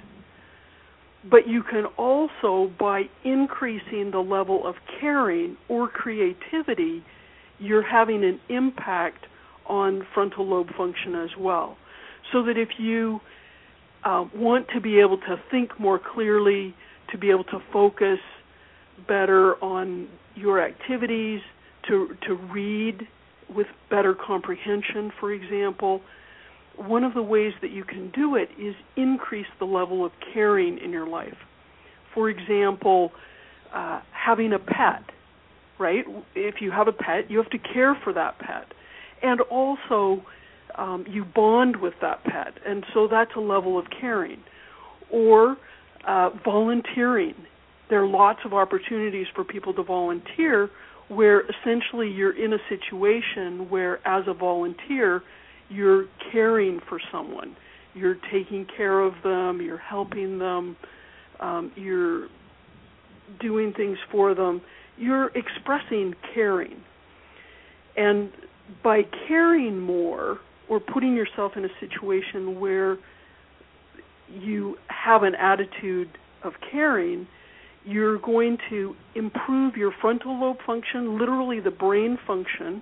But 1.29 1.45
you 1.45 1.61
can 1.61 1.85
also, 1.97 2.71
by 2.79 3.03
increasing 3.25 4.11
the 4.11 4.19
level 4.19 4.65
of 4.65 4.75
caring 5.01 5.57
or 5.67 5.89
creativity, 5.89 7.03
you're 7.59 7.85
having 7.85 8.23
an 8.23 8.39
impact 8.47 9.25
on 9.67 10.07
frontal 10.13 10.47
lobe 10.47 10.69
function 10.77 11.15
as 11.15 11.31
well. 11.37 11.75
So 12.31 12.43
that 12.43 12.57
if 12.57 12.69
you 12.79 13.19
um, 14.05 14.31
want 14.33 14.67
to 14.73 14.79
be 14.79 15.01
able 15.01 15.17
to 15.17 15.35
think 15.51 15.77
more 15.77 15.99
clearly, 15.99 16.73
to 17.11 17.17
be 17.17 17.29
able 17.29 17.43
to 17.45 17.59
focus 17.73 18.19
better 19.05 19.61
on 19.61 20.07
your 20.35 20.63
activities, 20.63 21.41
to 21.87 22.15
to 22.27 22.35
read 22.35 23.07
with 23.53 23.67
better 23.89 24.13
comprehension, 24.13 25.11
for 25.19 25.31
example. 25.31 26.01
One 26.75 27.03
of 27.03 27.13
the 27.15 27.23
ways 27.23 27.53
that 27.61 27.71
you 27.71 27.83
can 27.83 28.11
do 28.11 28.35
it 28.35 28.49
is 28.59 28.75
increase 28.95 29.47
the 29.57 29.65
level 29.65 30.05
of 30.05 30.11
caring 30.33 30.77
in 30.77 30.91
your 30.91 31.07
life. 31.07 31.37
For 32.13 32.29
example, 32.29 33.11
uh, 33.73 34.01
having 34.11 34.53
a 34.53 34.59
pet, 34.59 35.03
right? 35.79 36.05
If 36.35 36.61
you 36.61 36.71
have 36.71 36.87
a 36.87 36.91
pet, 36.91 37.31
you 37.31 37.37
have 37.39 37.49
to 37.49 37.57
care 37.57 37.97
for 38.03 38.13
that 38.13 38.37
pet. 38.39 38.73
And 39.23 39.41
also, 39.41 40.23
um, 40.75 41.05
you 41.09 41.25
bond 41.25 41.77
with 41.77 41.95
that 42.01 42.23
pet, 42.23 42.53
and 42.65 42.85
so 42.93 43.07
that's 43.07 43.31
a 43.35 43.39
level 43.39 43.79
of 43.79 43.85
caring. 43.89 44.43
Or 45.09 45.57
uh, 46.07 46.29
volunteering. 46.43 47.33
There 47.89 48.03
are 48.03 48.07
lots 48.07 48.39
of 48.45 48.53
opportunities 48.53 49.27
for 49.33 49.43
people 49.43 49.73
to 49.73 49.83
volunteer 49.83 50.69
where 51.09 51.41
essentially 51.41 52.09
you're 52.09 52.35
in 52.35 52.53
a 52.53 52.57
situation 52.69 53.69
where, 53.69 54.05
as 54.07 54.25
a 54.27 54.33
volunteer, 54.33 55.23
you're 55.69 56.05
caring 56.31 56.79
for 56.87 56.99
someone. 57.11 57.55
You're 57.93 58.17
taking 58.31 58.65
care 58.75 58.99
of 58.99 59.13
them, 59.23 59.61
you're 59.61 59.77
helping 59.77 60.37
them, 60.37 60.75
um, 61.39 61.71
you're 61.75 62.27
doing 63.39 63.73
things 63.73 63.97
for 64.11 64.35
them. 64.35 64.61
You're 64.97 65.27
expressing 65.35 66.13
caring. 66.33 66.81
And 67.95 68.31
by 68.83 69.03
caring 69.27 69.79
more, 69.79 70.39
or 70.69 70.79
putting 70.79 71.15
yourself 71.15 71.53
in 71.55 71.63
a 71.63 71.69
situation 71.79 72.59
where 72.59 72.97
you 74.29 74.77
have 74.87 75.23
an 75.23 75.35
attitude 75.35 76.09
of 76.43 76.53
caring, 76.71 77.27
you're 77.87 78.19
going 78.19 78.57
to 78.69 78.95
improve 79.15 79.77
your 79.77 79.93
frontal 80.01 80.39
lobe 80.39 80.57
function, 80.65 81.17
literally 81.17 81.61
the 81.61 81.71
brain 81.71 82.17
function, 82.27 82.81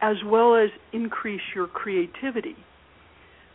as 0.00 0.16
well 0.24 0.54
as 0.54 0.70
increase 0.92 1.40
your 1.54 1.66
creativity. 1.66 2.56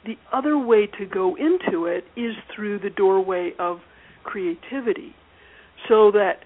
The 0.05 0.17
other 0.33 0.57
way 0.57 0.87
to 0.99 1.05
go 1.05 1.35
into 1.35 1.85
it 1.85 2.03
is 2.17 2.35
through 2.53 2.79
the 2.79 2.89
doorway 2.89 3.53
of 3.57 3.79
creativity. 4.23 5.15
So 5.87 6.11
that 6.11 6.39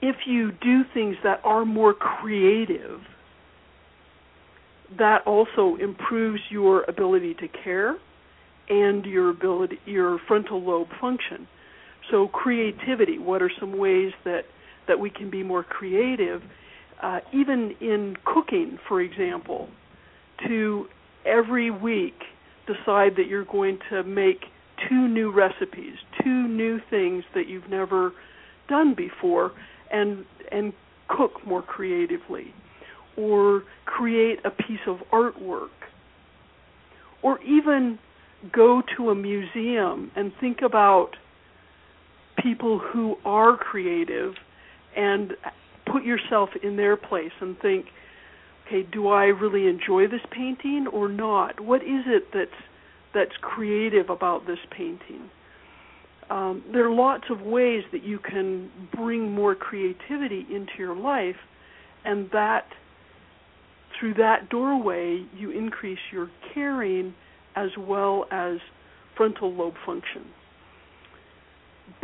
if 0.00 0.16
you 0.26 0.52
do 0.52 0.82
things 0.92 1.16
that 1.24 1.40
are 1.44 1.64
more 1.64 1.94
creative, 1.94 3.00
that 4.98 5.26
also 5.26 5.76
improves 5.80 6.40
your 6.50 6.84
ability 6.84 7.34
to 7.34 7.48
care 7.48 7.96
and 8.68 9.04
your 9.04 9.30
ability 9.30 9.78
your 9.84 10.18
frontal 10.28 10.62
lobe 10.62 10.88
function. 11.00 11.48
So 12.10 12.28
creativity, 12.28 13.18
what 13.18 13.42
are 13.42 13.50
some 13.58 13.78
ways 13.78 14.12
that 14.24 14.42
that 14.86 15.00
we 15.00 15.08
can 15.08 15.30
be 15.30 15.42
more 15.42 15.62
creative 15.62 16.42
uh, 17.02 17.20
even 17.32 17.74
in 17.80 18.16
cooking, 18.24 18.78
for 18.88 19.00
example, 19.00 19.68
to 20.46 20.86
every 21.26 21.70
week 21.70 22.14
decide 22.66 23.16
that 23.16 23.26
you're 23.28 23.44
going 23.44 23.78
to 23.90 24.02
make 24.04 24.44
two 24.88 25.06
new 25.08 25.30
recipes, 25.30 25.96
two 26.22 26.48
new 26.48 26.80
things 26.90 27.24
that 27.34 27.46
you've 27.46 27.68
never 27.68 28.12
done 28.68 28.94
before 28.94 29.52
and 29.90 30.24
and 30.50 30.72
cook 31.08 31.46
more 31.46 31.60
creatively 31.62 32.54
or 33.16 33.62
create 33.84 34.38
a 34.44 34.50
piece 34.50 34.80
of 34.86 34.98
artwork 35.12 35.68
or 37.22 37.38
even 37.42 37.98
go 38.52 38.82
to 38.96 39.10
a 39.10 39.14
museum 39.14 40.10
and 40.16 40.32
think 40.40 40.62
about 40.62 41.16
people 42.44 42.78
who 42.78 43.16
are 43.24 43.56
creative 43.56 44.34
and 44.96 45.32
put 45.90 46.04
yourself 46.04 46.50
in 46.62 46.76
their 46.76 46.96
place 46.96 47.32
and 47.40 47.58
think 47.58 47.86
okay 48.66 48.82
do 48.92 49.08
i 49.08 49.24
really 49.24 49.66
enjoy 49.66 50.06
this 50.06 50.20
painting 50.30 50.86
or 50.92 51.08
not 51.08 51.58
what 51.60 51.82
is 51.82 52.04
it 52.06 52.28
that's 52.32 52.62
that's 53.12 53.36
creative 53.40 54.10
about 54.10 54.46
this 54.46 54.58
painting 54.70 55.30
um, 56.30 56.64
there 56.72 56.86
are 56.86 56.94
lots 56.94 57.24
of 57.30 57.42
ways 57.42 57.82
that 57.92 58.02
you 58.02 58.18
can 58.18 58.70
bring 58.94 59.32
more 59.32 59.54
creativity 59.54 60.46
into 60.50 60.72
your 60.78 60.96
life 60.96 61.36
and 62.04 62.30
that 62.32 62.66
through 63.98 64.14
that 64.14 64.48
doorway, 64.48 65.24
you 65.36 65.50
increase 65.50 65.98
your 66.12 66.30
caring 66.52 67.14
as 67.56 67.70
well 67.78 68.26
as 68.30 68.58
frontal 69.16 69.52
lobe 69.52 69.74
function. 69.86 70.24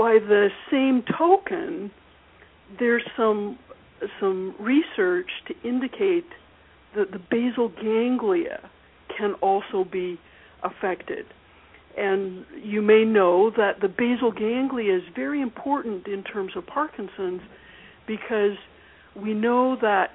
By 0.00 0.14
the 0.14 0.48
same 0.70 1.02
token, 1.18 1.90
there's 2.78 3.02
some 3.18 3.58
some 4.18 4.54
research 4.58 5.28
to 5.46 5.54
indicate 5.62 6.24
that 6.96 7.10
the 7.12 7.18
basal 7.18 7.68
ganglia 7.68 8.70
can 9.14 9.34
also 9.42 9.84
be 9.84 10.18
affected. 10.62 11.26
And 11.98 12.46
you 12.64 12.80
may 12.80 13.04
know 13.04 13.50
that 13.58 13.82
the 13.82 13.88
basal 13.88 14.32
ganglia 14.32 14.96
is 14.96 15.02
very 15.14 15.42
important 15.42 16.06
in 16.06 16.24
terms 16.24 16.52
of 16.56 16.66
Parkinson's 16.66 17.42
because 18.06 18.56
we 19.14 19.34
know 19.34 19.76
that 19.82 20.14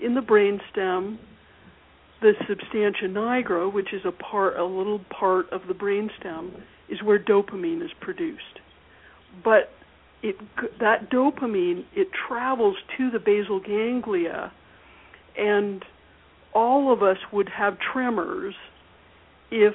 in 0.00 0.14
the 0.14 0.20
brainstem, 0.20 1.18
the 2.22 2.34
substantia 2.48 3.08
nigra, 3.08 3.72
which 3.72 3.92
is 3.92 4.02
a 4.04 4.12
part, 4.12 4.56
a 4.56 4.64
little 4.64 5.00
part 5.10 5.50
of 5.50 5.62
the 5.66 5.74
brainstem, 5.74 6.62
is 6.88 7.02
where 7.02 7.18
dopamine 7.18 7.84
is 7.84 7.90
produced. 8.00 8.60
But 9.42 9.70
it, 10.22 10.36
that 10.80 11.10
dopamine 11.10 11.84
it 11.94 12.08
travels 12.28 12.76
to 12.96 13.10
the 13.10 13.18
basal 13.18 13.60
ganglia, 13.60 14.52
and 15.36 15.84
all 16.54 16.92
of 16.92 17.02
us 17.02 17.18
would 17.32 17.48
have 17.48 17.78
tremors 17.92 18.54
if 19.50 19.74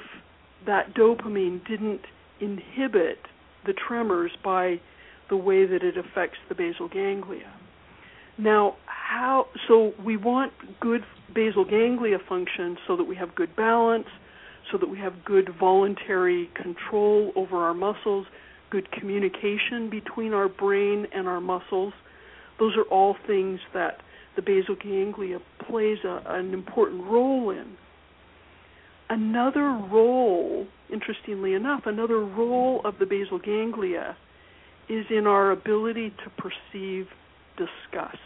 that 0.66 0.94
dopamine 0.94 1.66
didn't 1.66 2.02
inhibit 2.40 3.18
the 3.66 3.72
tremors 3.72 4.32
by 4.42 4.80
the 5.30 5.36
way 5.36 5.66
that 5.66 5.82
it 5.82 5.96
affects 5.96 6.38
the 6.48 6.54
basal 6.54 6.88
ganglia. 6.88 7.52
Now, 8.36 8.76
how 8.86 9.46
so 9.68 9.92
we 10.04 10.16
want 10.16 10.52
good 10.80 11.04
basal 11.34 11.64
ganglia 11.64 12.18
function 12.28 12.76
so 12.86 12.96
that 12.96 13.04
we 13.04 13.16
have 13.16 13.34
good 13.34 13.54
balance, 13.56 14.08
so 14.70 14.78
that 14.78 14.88
we 14.88 14.98
have 14.98 15.24
good 15.24 15.50
voluntary 15.58 16.50
control 16.54 17.32
over 17.36 17.56
our 17.56 17.74
muscles, 17.74 18.26
good 18.70 18.90
communication 18.92 19.90
between 19.90 20.32
our 20.32 20.48
brain 20.48 21.06
and 21.14 21.28
our 21.28 21.40
muscles. 21.40 21.92
Those 22.58 22.76
are 22.76 22.84
all 22.84 23.16
things 23.26 23.60
that 23.72 24.00
the 24.36 24.42
basal 24.42 24.76
ganglia 24.76 25.38
plays 25.68 25.98
a, 26.04 26.22
an 26.26 26.52
important 26.52 27.04
role 27.04 27.50
in. 27.50 27.76
Another 29.10 29.70
role, 29.92 30.66
interestingly 30.92 31.54
enough, 31.54 31.82
another 31.86 32.20
role 32.20 32.80
of 32.84 32.94
the 32.98 33.06
basal 33.06 33.38
ganglia 33.38 34.16
is 34.88 35.06
in 35.10 35.26
our 35.26 35.50
ability 35.50 36.10
to 36.10 36.30
perceive 36.36 37.06
disgust. 37.56 38.18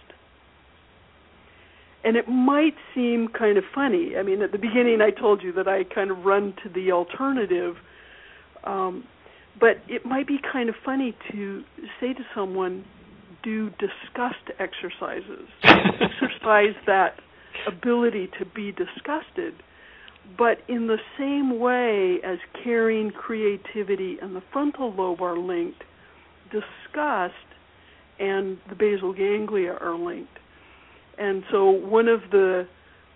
And 2.05 2.17
it 2.17 2.29
might 2.29 2.75
seem 2.95 3.29
kind 3.37 3.59
of 3.59 3.65
funny. 3.75 4.17
I 4.17 4.23
mean, 4.23 4.41
at 4.41 4.53
the 4.53 4.59
beginning, 4.59 5.01
I 5.01 5.11
told 5.11 5.43
you 5.43 5.53
that 5.55 5.67
I 5.67 5.85
kind 5.85 6.11
of 6.11 6.25
run 6.25 6.55
to 6.63 6.69
the 6.69 6.93
alternative. 6.93 7.75
Um, 8.65 9.05
but 9.61 9.79
it 9.89 10.05
might 10.05 10.27
be 10.27 10.39
kind 10.53 10.69
of 10.69 10.75
funny 10.85 11.17
to 11.33 11.63
say 12.01 12.13
to 12.13 12.21
someone, 12.35 12.85
do 13.43 13.71
disgust 13.71 14.51
exercises. 14.59 15.49
Exercise 15.63 16.75
that 16.87 17.15
ability 17.67 18.29
to 18.39 18.45
be 18.45 18.73
disgusted. 18.73 19.55
But 20.37 20.59
in 20.69 20.87
the 20.87 20.99
same 21.19 21.59
way 21.59 22.19
as 22.25 22.39
caring, 22.63 23.11
creativity, 23.11 24.19
and 24.21 24.37
the 24.37 24.43
frontal 24.53 24.93
lobe 24.93 25.23
are 25.23 25.39
linked, 25.39 25.83
disgust 26.51 27.35
and 28.19 28.59
the 28.69 28.75
basal 28.75 29.13
ganglia 29.13 29.73
are 29.81 29.97
linked. 29.97 30.39
And 31.19 31.45
so 31.51 31.71
one 31.71 32.09
of 32.09 32.21
the 32.31 32.67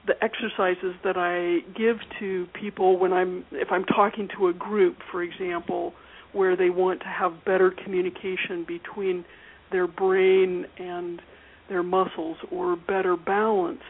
the 0.04 0.14
exercises 0.24 0.96
that 1.04 1.16
I 1.16 1.60
give 1.78 1.98
to 2.18 2.48
people 2.60 2.98
when 2.98 3.12
I'm 3.12 3.44
if 3.52 3.68
I'm 3.70 3.84
talking 3.84 4.28
to 4.36 4.48
a 4.48 4.52
group, 4.52 4.96
for 5.10 5.22
example, 5.22 5.92
where 6.32 6.56
they 6.56 6.70
want 6.70 7.00
to 7.00 7.06
have 7.06 7.44
better 7.44 7.70
communication 7.70 8.64
between 8.66 9.24
their 9.70 9.86
brain 9.86 10.66
and 10.78 11.20
their 11.68 11.82
muscles 11.82 12.36
or 12.50 12.76
better 12.76 13.16
balance, 13.16 13.82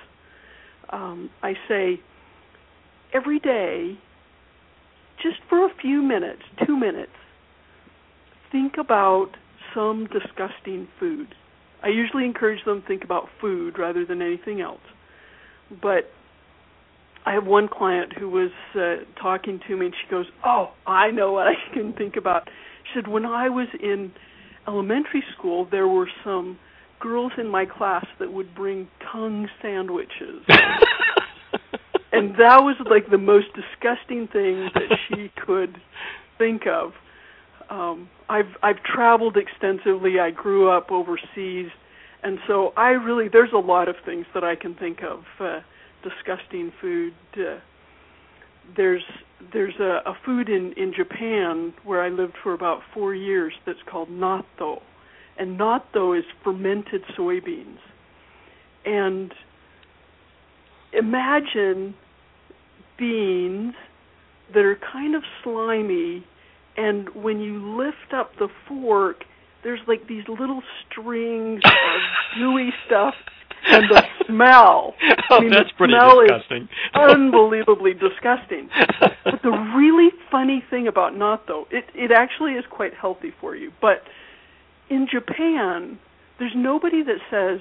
um, 0.91 1.31
I 1.43 1.55
say 1.69 2.01
every 3.13 3.39
day, 3.39 3.99
just 5.23 5.39
for 5.49 5.67
a 5.67 5.71
few 5.81 6.03
minutes, 6.03 6.43
two 6.67 6.77
minutes, 6.77 7.13
think 8.51 8.75
about 8.79 9.31
some 9.75 10.07
disgusting 10.07 10.89
food. 10.99 11.35
I 11.83 11.89
usually 11.89 12.25
encourage 12.25 12.65
them 12.65 12.83
to 12.83 12.87
think 12.87 13.05
about 13.05 13.29
food 13.41 13.79
rather 13.79 14.05
than 14.05 14.23
anything 14.23 14.61
else. 14.61 14.81
But 15.81 16.11
I 17.25 17.33
have 17.33 17.47
one 17.47 17.69
client 17.69 18.13
who 18.19 18.29
was 18.29 18.51
uh, 18.75 19.05
talking 19.21 19.61
to 19.69 19.77
me, 19.77 19.87
and 19.87 19.95
she 19.95 20.11
goes, 20.11 20.27
"Oh, 20.45 20.73
I 20.87 21.11
know 21.11 21.33
what 21.33 21.47
I 21.47 21.55
can 21.75 21.93
think 21.93 22.17
about." 22.17 22.49
She 22.85 22.99
said, 22.99 23.09
"When 23.09 23.25
I 23.25 23.49
was 23.49 23.69
in 23.81 24.13
elementary 24.67 25.25
school, 25.37 25.67
there 25.71 25.89
were 25.89 26.09
some 26.25 26.59
girls 27.01 27.33
in 27.39 27.49
my 27.49 27.65
class 27.67 28.07
that 28.19 28.33
would 28.33 28.55
bring 28.55 28.89
tongue 29.13 29.49
sandwiches." 29.61 30.45
and 32.13 32.33
that 32.39 32.59
was 32.59 32.77
like 32.91 33.11
the 33.11 33.19
most 33.19 33.47
disgusting 33.55 34.29
thing 34.29 34.71
that 34.75 34.99
she 35.09 35.31
could 35.47 35.77
think 36.39 36.63
of. 36.67 36.93
Um, 37.71 38.09
I've 38.29 38.57
I've 38.63 38.83
traveled 38.83 39.37
extensively. 39.37 40.19
I 40.21 40.31
grew 40.31 40.69
up 40.71 40.91
overseas, 40.91 41.71
and 42.23 42.39
so 42.47 42.73
I 42.77 42.91
really 42.91 43.29
there's 43.29 43.53
a 43.55 43.59
lot 43.59 43.89
of 43.89 43.95
things 44.05 44.27
that 44.35 44.45
I 44.45 44.57
can 44.57 44.75
think 44.75 45.03
of. 45.03 45.21
Uh, 45.41 45.61
disgusting 46.03 46.73
food. 46.81 47.15
Uh, 47.37 47.59
there's 48.77 49.03
there's 49.53 49.75
a, 49.81 50.01
a 50.07 50.15
food 50.25 50.49
in 50.49 50.73
in 50.77 50.93
Japan 50.97 51.73
where 51.85 52.03
I 52.03 52.09
lived 52.09 52.35
for 52.43 52.55
about 52.55 52.81
four 52.95 53.15
years 53.15 53.53
that's 53.67 53.79
called 53.91 54.09
natto, 54.09 54.81
and 55.38 55.59
natto 55.59 56.19
is 56.19 56.25
fermented 56.45 57.03
soybeans. 57.19 57.79
And 58.85 59.33
imagine 60.93 61.95
beans 62.99 63.75
that 64.55 64.65
are 64.65 64.79
kind 64.93 65.15
of 65.15 65.23
slimy, 65.43 66.25
and 66.77 67.09
when 67.15 67.41
you 67.41 67.77
lift 67.77 68.12
up 68.15 68.33
the 68.38 68.49
fork, 68.69 69.25
there's 69.65 69.81
like 69.87 70.07
these 70.09 70.25
little 70.29 70.62
strings 70.91 71.62
of 71.65 72.38
gooey 72.38 72.71
stuff 72.87 73.15
and 73.66 73.85
the 73.90 74.03
smell. 74.27 74.94
Oh, 75.31 75.37
I 75.37 75.40
mean, 75.40 75.51
that's 75.51 75.70
pretty 75.77 75.94
smell 75.94 76.20
disgusting. 76.20 76.64
Is 76.64 76.68
unbelievably 76.94 77.94
disgusting. 77.94 78.68
But 79.25 79.40
the 79.42 79.51
really 79.77 80.11
funny 80.31 80.64
thing 80.68 80.88
about 80.88 81.14
natto, 81.14 81.66
it 81.70 81.85
it 81.94 82.11
actually 82.11 82.53
is 82.53 82.64
quite 82.68 82.92
healthy 82.92 83.33
for 83.40 83.55
you. 83.55 83.70
But 83.81 84.03
in 84.90 85.07
Japan, 85.11 85.98
there's 86.38 86.53
nobody 86.57 87.03
that 87.05 87.18
says, 87.31 87.61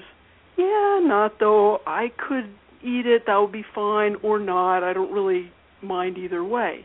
"Yeah, 0.56 1.00
natto, 1.02 1.78
I 1.86 2.10
could 2.16 2.46
eat 2.82 3.06
it, 3.06 3.26
that 3.26 3.36
would 3.36 3.52
be 3.52 3.64
fine," 3.74 4.16
or 4.22 4.38
not. 4.40 4.82
I 4.82 4.92
don't 4.92 5.12
really 5.12 5.52
mind 5.82 6.18
either 6.18 6.42
way. 6.42 6.84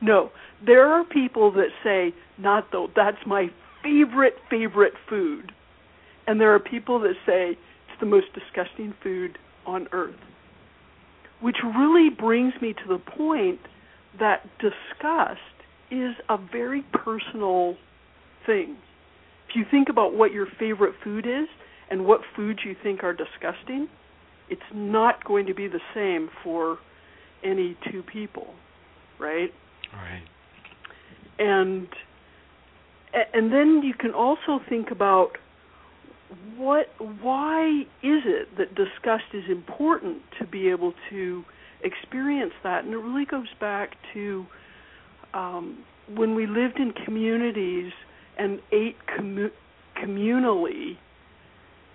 No, 0.00 0.30
there 0.64 0.86
are 0.86 1.04
people 1.04 1.50
that 1.52 1.70
say, 1.82 2.12
"Natto, 2.40 2.90
that's 2.94 3.24
my 3.26 3.50
favorite 3.82 4.36
favorite 4.50 4.94
food," 5.08 5.52
and 6.26 6.38
there 6.38 6.54
are 6.54 6.60
people 6.60 6.98
that 7.00 7.16
say 7.24 7.56
the 8.00 8.06
most 8.06 8.26
disgusting 8.34 8.94
food 9.02 9.38
on 9.66 9.88
earth. 9.92 10.16
Which 11.40 11.56
really 11.62 12.10
brings 12.10 12.54
me 12.60 12.72
to 12.72 12.88
the 12.88 12.98
point 12.98 13.60
that 14.18 14.42
disgust 14.58 15.40
is 15.90 16.14
a 16.28 16.36
very 16.36 16.82
personal 16.92 17.76
thing. 18.46 18.76
If 19.48 19.56
you 19.56 19.64
think 19.70 19.88
about 19.88 20.14
what 20.14 20.32
your 20.32 20.46
favorite 20.58 20.94
food 21.02 21.26
is 21.26 21.48
and 21.90 22.04
what 22.04 22.20
foods 22.36 22.60
you 22.64 22.74
think 22.82 23.02
are 23.02 23.14
disgusting, 23.14 23.88
it's 24.50 24.60
not 24.74 25.24
going 25.24 25.46
to 25.46 25.54
be 25.54 25.68
the 25.68 25.80
same 25.94 26.28
for 26.42 26.78
any 27.44 27.76
two 27.90 28.02
people, 28.02 28.54
right? 29.18 29.52
Right. 29.94 30.24
And 31.38 31.88
and 33.32 33.52
then 33.52 33.82
you 33.82 33.94
can 33.94 34.12
also 34.12 34.60
think 34.68 34.90
about 34.90 35.38
what 36.56 36.88
why 36.98 37.82
is 38.02 38.22
it 38.24 38.56
that 38.58 38.74
disgust 38.74 39.24
is 39.32 39.44
important 39.48 40.22
to 40.38 40.46
be 40.46 40.68
able 40.70 40.92
to 41.10 41.44
experience 41.82 42.52
that? 42.62 42.84
And 42.84 42.92
it 42.92 42.98
really 42.98 43.24
goes 43.24 43.48
back 43.60 43.96
to 44.14 44.46
um, 45.34 45.78
when 46.14 46.34
we 46.34 46.46
lived 46.46 46.78
in 46.78 46.92
communities 46.92 47.92
and 48.36 48.60
ate 48.72 48.96
commu- 49.06 49.52
communally 49.96 50.96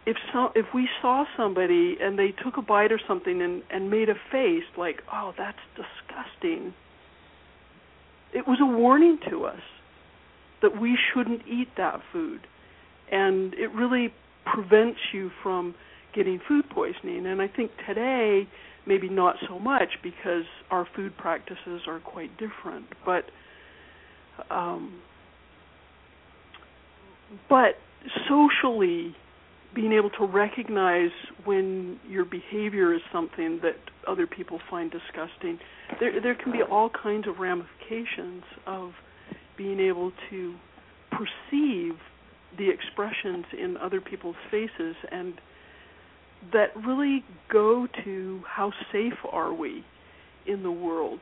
if 0.05 0.17
so 0.33 0.49
if 0.55 0.65
we 0.73 0.89
saw 1.01 1.23
somebody 1.37 1.97
and 2.01 2.19
they 2.19 2.31
took 2.43 2.57
a 2.57 2.61
bite 2.61 2.91
or 2.91 2.99
something 3.07 3.41
and 3.41 3.63
and 3.69 3.89
made 3.89 4.09
a 4.09 4.15
face 4.31 4.65
like 4.77 5.01
oh 5.13 5.33
that's 5.37 5.57
disgusting 5.75 6.73
it 8.33 8.47
was 8.47 8.59
a 8.59 8.65
warning 8.65 9.19
to 9.29 9.45
us 9.45 9.61
that 10.61 10.79
we 10.81 10.97
shouldn't 11.13 11.41
eat 11.47 11.67
that 11.77 12.01
food. 12.11 12.41
And 13.11 13.53
it 13.53 13.71
really 13.73 14.13
prevents 14.45 14.99
you 15.13 15.31
from 15.41 15.75
getting 16.13 16.39
food 16.47 16.65
poisoning. 16.69 17.25
And 17.25 17.41
I 17.41 17.47
think 17.47 17.71
today, 17.87 18.47
maybe 18.85 19.09
not 19.09 19.35
so 19.47 19.59
much 19.59 19.89
because 20.03 20.43
our 20.69 20.87
food 20.95 21.17
practices 21.17 21.81
are 21.87 21.99
quite 21.99 22.31
different. 22.37 22.85
But 23.05 23.25
um, 24.49 25.01
but 27.49 27.75
socially, 28.27 29.15
being 29.73 29.91
able 29.91 30.09
to 30.11 30.25
recognize 30.25 31.11
when 31.45 31.99
your 32.07 32.25
behavior 32.25 32.93
is 32.93 33.01
something 33.11 33.59
that 33.63 33.75
other 34.07 34.27
people 34.27 34.59
find 34.69 34.91
disgusting, 34.91 35.59
there 35.99 36.19
there 36.21 36.35
can 36.35 36.51
be 36.51 36.61
all 36.61 36.89
kinds 36.89 37.27
of 37.27 37.39
ramifications 37.39 38.43
of 38.67 38.91
being 39.57 39.79
able 39.79 40.11
to 40.29 40.55
perceive 41.11 41.93
the 42.57 42.69
expressions 42.69 43.45
in 43.57 43.77
other 43.77 44.01
people's 44.01 44.35
faces 44.51 44.95
and 45.11 45.33
that 46.51 46.75
really 46.85 47.23
go 47.51 47.87
to 48.03 48.41
how 48.47 48.71
safe 48.91 49.17
are 49.31 49.53
we 49.53 49.83
in 50.45 50.63
the 50.63 50.71
world. 50.71 51.21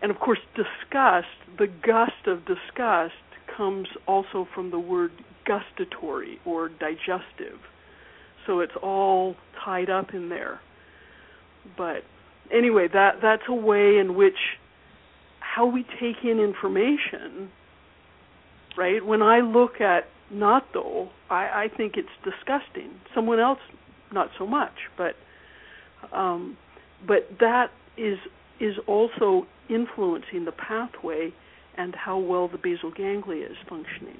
And 0.00 0.10
of 0.10 0.18
course, 0.18 0.38
disgust, 0.56 1.26
the 1.58 1.66
gust 1.66 2.26
of 2.26 2.40
disgust, 2.46 3.14
comes 3.56 3.88
also 4.06 4.48
from 4.54 4.70
the 4.70 4.78
word 4.78 5.12
gustatory 5.44 6.38
or 6.44 6.68
digestive. 6.68 7.58
So 8.46 8.60
it's 8.60 8.72
all 8.82 9.36
tied 9.64 9.90
up 9.90 10.14
in 10.14 10.28
there. 10.28 10.60
But 11.76 12.02
anyway, 12.52 12.88
that 12.92 13.16
that's 13.22 13.42
a 13.48 13.54
way 13.54 13.98
in 13.98 14.14
which 14.14 14.38
how 15.38 15.66
we 15.66 15.84
take 16.00 16.24
in 16.24 16.40
information, 16.40 17.50
right? 18.76 19.04
When 19.04 19.22
I 19.22 19.40
look 19.40 19.80
at 19.80 20.08
natto, 20.32 21.08
I, 21.30 21.64
I 21.64 21.68
think 21.76 21.94
it's 21.96 22.08
disgusting. 22.24 22.90
Someone 23.14 23.38
else, 23.38 23.58
not 24.12 24.28
so 24.38 24.46
much, 24.46 24.74
but 24.96 25.14
um, 26.12 26.56
but 27.06 27.28
that 27.40 27.70
is 27.96 28.18
is 28.60 28.76
also 28.86 29.46
influencing 29.68 30.44
the 30.44 30.52
pathway 30.52 31.32
and 31.76 31.94
how 31.94 32.18
well 32.18 32.48
the 32.48 32.58
basal 32.58 32.90
ganglia 32.90 33.46
is 33.46 33.56
functioning. 33.68 34.18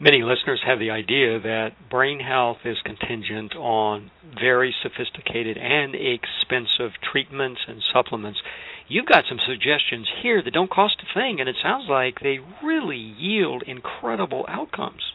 Many 0.00 0.22
listeners 0.22 0.60
have 0.66 0.80
the 0.80 0.90
idea 0.90 1.38
that 1.40 1.88
brain 1.88 2.18
health 2.18 2.58
is 2.64 2.76
contingent 2.84 3.54
on 3.54 4.10
very 4.38 4.74
sophisticated 4.82 5.56
and 5.56 5.94
expensive 5.94 6.92
treatments 7.00 7.60
and 7.68 7.80
supplements. 7.92 8.40
You've 8.88 9.06
got 9.06 9.24
some 9.28 9.38
suggestions 9.46 10.08
here 10.22 10.42
that 10.42 10.52
don't 10.52 10.70
cost 10.70 10.96
a 11.00 11.18
thing, 11.18 11.38
and 11.40 11.48
it 11.48 11.56
sounds 11.62 11.86
like 11.88 12.20
they 12.20 12.38
really 12.62 12.98
yield 12.98 13.62
incredible 13.66 14.44
outcomes. 14.48 15.12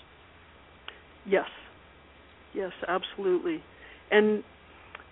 Yes. 1.25 1.49
Yes, 2.53 2.71
absolutely. 2.87 3.61
And 4.09 4.43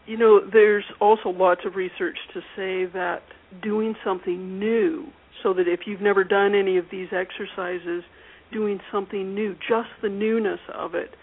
you 0.08 0.18
know, 0.18 0.40
there's 0.40 0.86
also 1.02 1.30
lots 1.30 1.62
of 1.66 1.76
research 1.76 2.18
to 2.34 2.40
say 2.56 2.86
that 2.94 3.24
doing 3.62 3.96
something 4.04 4.58
new, 4.58 5.08
so 5.44 5.54
that 5.54 5.68
if 5.68 5.82
you've 5.86 6.02
never 6.02 6.24
done 6.24 6.56
any 6.56 6.78
of 6.78 6.86
these 6.90 7.10
exercises, 7.12 8.04
doing 8.52 8.80
something 8.92 9.34
new, 9.34 9.56
just 9.68 9.90
the 10.02 10.10
newness 10.10 10.60
of 10.74 10.96
it 10.96 11.16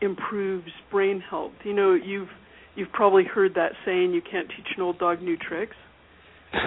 improves 0.00 0.70
brain 0.90 1.20
health. 1.20 1.52
You 1.64 1.72
know, 1.74 1.94
you've 1.94 2.28
you've 2.74 2.92
probably 2.92 3.24
heard 3.24 3.54
that 3.54 3.72
saying 3.84 4.12
you 4.12 4.22
can't 4.22 4.48
teach 4.48 4.66
an 4.76 4.82
old 4.82 4.98
dog 4.98 5.22
new 5.22 5.36
tricks. 5.36 5.76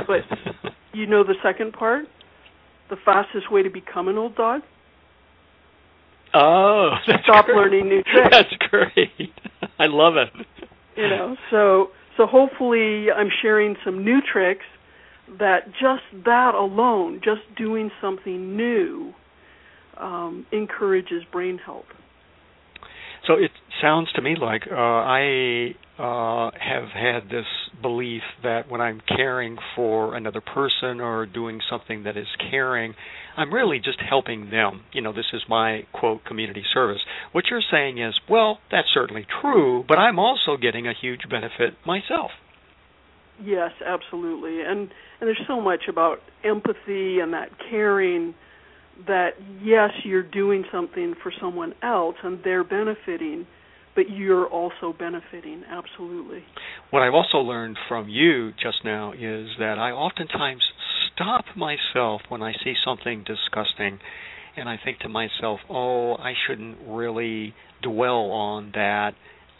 But 0.07 0.21
you 0.93 1.05
know 1.05 1.23
the 1.23 1.35
second 1.43 1.73
part? 1.73 2.05
The 2.89 2.97
fastest 3.03 3.51
way 3.51 3.63
to 3.63 3.69
become 3.69 4.07
an 4.07 4.17
old 4.17 4.35
dog? 4.35 4.61
Oh, 6.33 6.91
stop 7.23 7.45
great. 7.45 7.55
learning 7.57 7.89
new 7.89 8.03
tricks. 8.13 8.29
That's 8.31 8.53
great. 8.69 9.31
I 9.79 9.85
love 9.87 10.15
it. 10.17 10.29
You 10.95 11.09
know, 11.09 11.35
so 11.51 11.89
so 12.17 12.25
hopefully 12.25 13.11
I'm 13.11 13.29
sharing 13.41 13.75
some 13.85 14.03
new 14.03 14.19
tricks 14.21 14.65
that 15.39 15.67
just 15.79 16.03
that 16.25 16.55
alone, 16.55 17.21
just 17.23 17.41
doing 17.57 17.91
something 18.01 18.55
new, 18.55 19.13
um, 19.99 20.45
encourages 20.51 21.23
brain 21.31 21.59
health. 21.63 21.85
So 23.25 23.33
it 23.33 23.51
sounds 23.81 24.11
to 24.13 24.21
me 24.21 24.35
like 24.39 24.63
uh, 24.71 24.75
I 24.75 25.75
uh, 25.99 26.51
have 26.59 26.89
had 26.93 27.29
this 27.29 27.45
belief 27.81 28.21
that 28.43 28.69
when 28.69 28.79
I'm 28.79 29.01
caring 29.15 29.57
for 29.75 30.15
another 30.15 30.41
person 30.41 31.01
or 31.01 31.25
doing 31.25 31.59
something 31.69 32.03
that 32.03 32.15
is 32.15 32.27
caring, 32.49 32.93
I'm 33.35 33.53
really 33.53 33.79
just 33.79 33.99
helping 34.07 34.49
them. 34.49 34.83
You 34.93 35.01
know, 35.01 35.11
this 35.11 35.25
is 35.33 35.41
my 35.49 35.85
quote 35.93 36.23
community 36.25 36.63
service. 36.73 37.01
What 37.33 37.45
you're 37.49 37.61
saying 37.69 38.01
is, 38.01 38.13
well, 38.29 38.59
that's 38.71 38.87
certainly 38.93 39.25
true, 39.41 39.83
but 39.87 39.97
I'm 39.97 40.19
also 40.19 40.55
getting 40.59 40.87
a 40.87 40.93
huge 40.99 41.21
benefit 41.29 41.73
myself. 41.85 42.31
Yes, 43.43 43.71
absolutely. 43.85 44.61
And 44.61 44.89
and 45.19 45.27
there's 45.27 45.41
so 45.47 45.59
much 45.61 45.81
about 45.89 46.19
empathy 46.43 47.19
and 47.19 47.33
that 47.33 47.49
caring 47.69 48.33
that 49.05 49.31
yes, 49.61 49.91
you're 50.03 50.23
doing 50.23 50.63
something 50.71 51.15
for 51.21 51.31
someone 51.39 51.73
else 51.83 52.15
and 52.23 52.39
they're 52.43 52.63
benefiting, 52.63 53.45
but 53.95 54.09
you're 54.09 54.47
also 54.47 54.93
benefiting 54.97 55.63
absolutely. 55.69 56.43
What 56.89 57.03
I've 57.03 57.13
also 57.13 57.39
learned 57.39 57.77
from 57.87 58.09
you 58.09 58.51
just 58.51 58.83
now 58.83 59.11
is 59.11 59.49
that 59.59 59.77
I 59.77 59.91
oftentimes 59.91 60.61
stop 61.13 61.45
myself 61.55 62.21
when 62.29 62.41
I 62.41 62.53
see 62.63 62.73
something 62.83 63.23
disgusting 63.23 63.99
and 64.55 64.67
I 64.67 64.77
think 64.83 64.99
to 64.99 65.09
myself, 65.09 65.59
"Oh, 65.69 66.15
I 66.15 66.33
shouldn't 66.33 66.77
really 66.87 67.53
dwell 67.81 68.31
on 68.31 68.71
that 68.73 69.13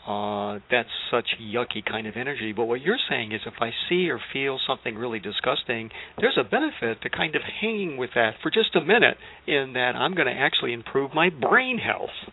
uh, 0.08 0.60
that's 0.72 0.89
such 1.12 1.26
yucky 1.41 1.84
kind 1.86 2.08
of 2.08 2.15
energy. 2.15 2.54
But 2.54 2.65
what 2.65 2.82
you're 2.82 3.00
saying 3.10 3.34
is 3.34 3.41
if 3.46 3.56
I 3.60 3.72
see 3.89 4.10
or 4.10 4.20
feel 4.32 4.58
something 4.65 4.96
really 4.96 5.20
disgusting, 5.20 5.89
there's 6.17 6.38
a 6.39 6.46
benefit 6.46 7.02
to 7.02 7.10
kind 7.10 7.36
of 7.36 7.41
hanging 7.41 7.98
with 7.98 8.12
that 8.15 8.36
for 8.41 8.50
just 8.50 8.76
a 8.76 8.82
minute 8.82 9.17
in 9.46 9.74
that 9.74 9.96
I'm 9.96 10.15
going 10.15 10.28
to 10.28 10.34
actually 10.34 10.72
improve 10.72 11.13
my 11.13 11.30
brain 11.30 11.78
health. 11.78 12.32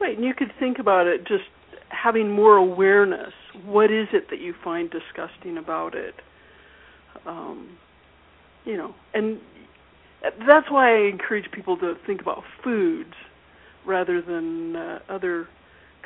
Right, 0.00 0.16
and 0.16 0.24
you 0.24 0.32
could 0.32 0.52
think 0.58 0.78
about 0.78 1.06
it 1.06 1.26
just 1.26 1.44
having 1.88 2.30
more 2.30 2.56
awareness. 2.56 3.32
What 3.64 3.90
is 3.90 4.08
it 4.14 4.30
that 4.30 4.40
you 4.40 4.54
find 4.64 4.90
disgusting 4.90 5.58
about 5.58 5.94
it? 5.94 6.14
Um, 7.26 7.76
you 8.64 8.78
know, 8.78 8.94
and 9.12 9.40
that's 10.46 10.70
why 10.70 10.96
I 10.96 11.08
encourage 11.08 11.50
people 11.52 11.76
to 11.78 11.94
think 12.06 12.22
about 12.22 12.42
foods 12.64 13.14
rather 13.86 14.22
than 14.22 14.74
uh, 14.74 14.98
other 15.08 15.48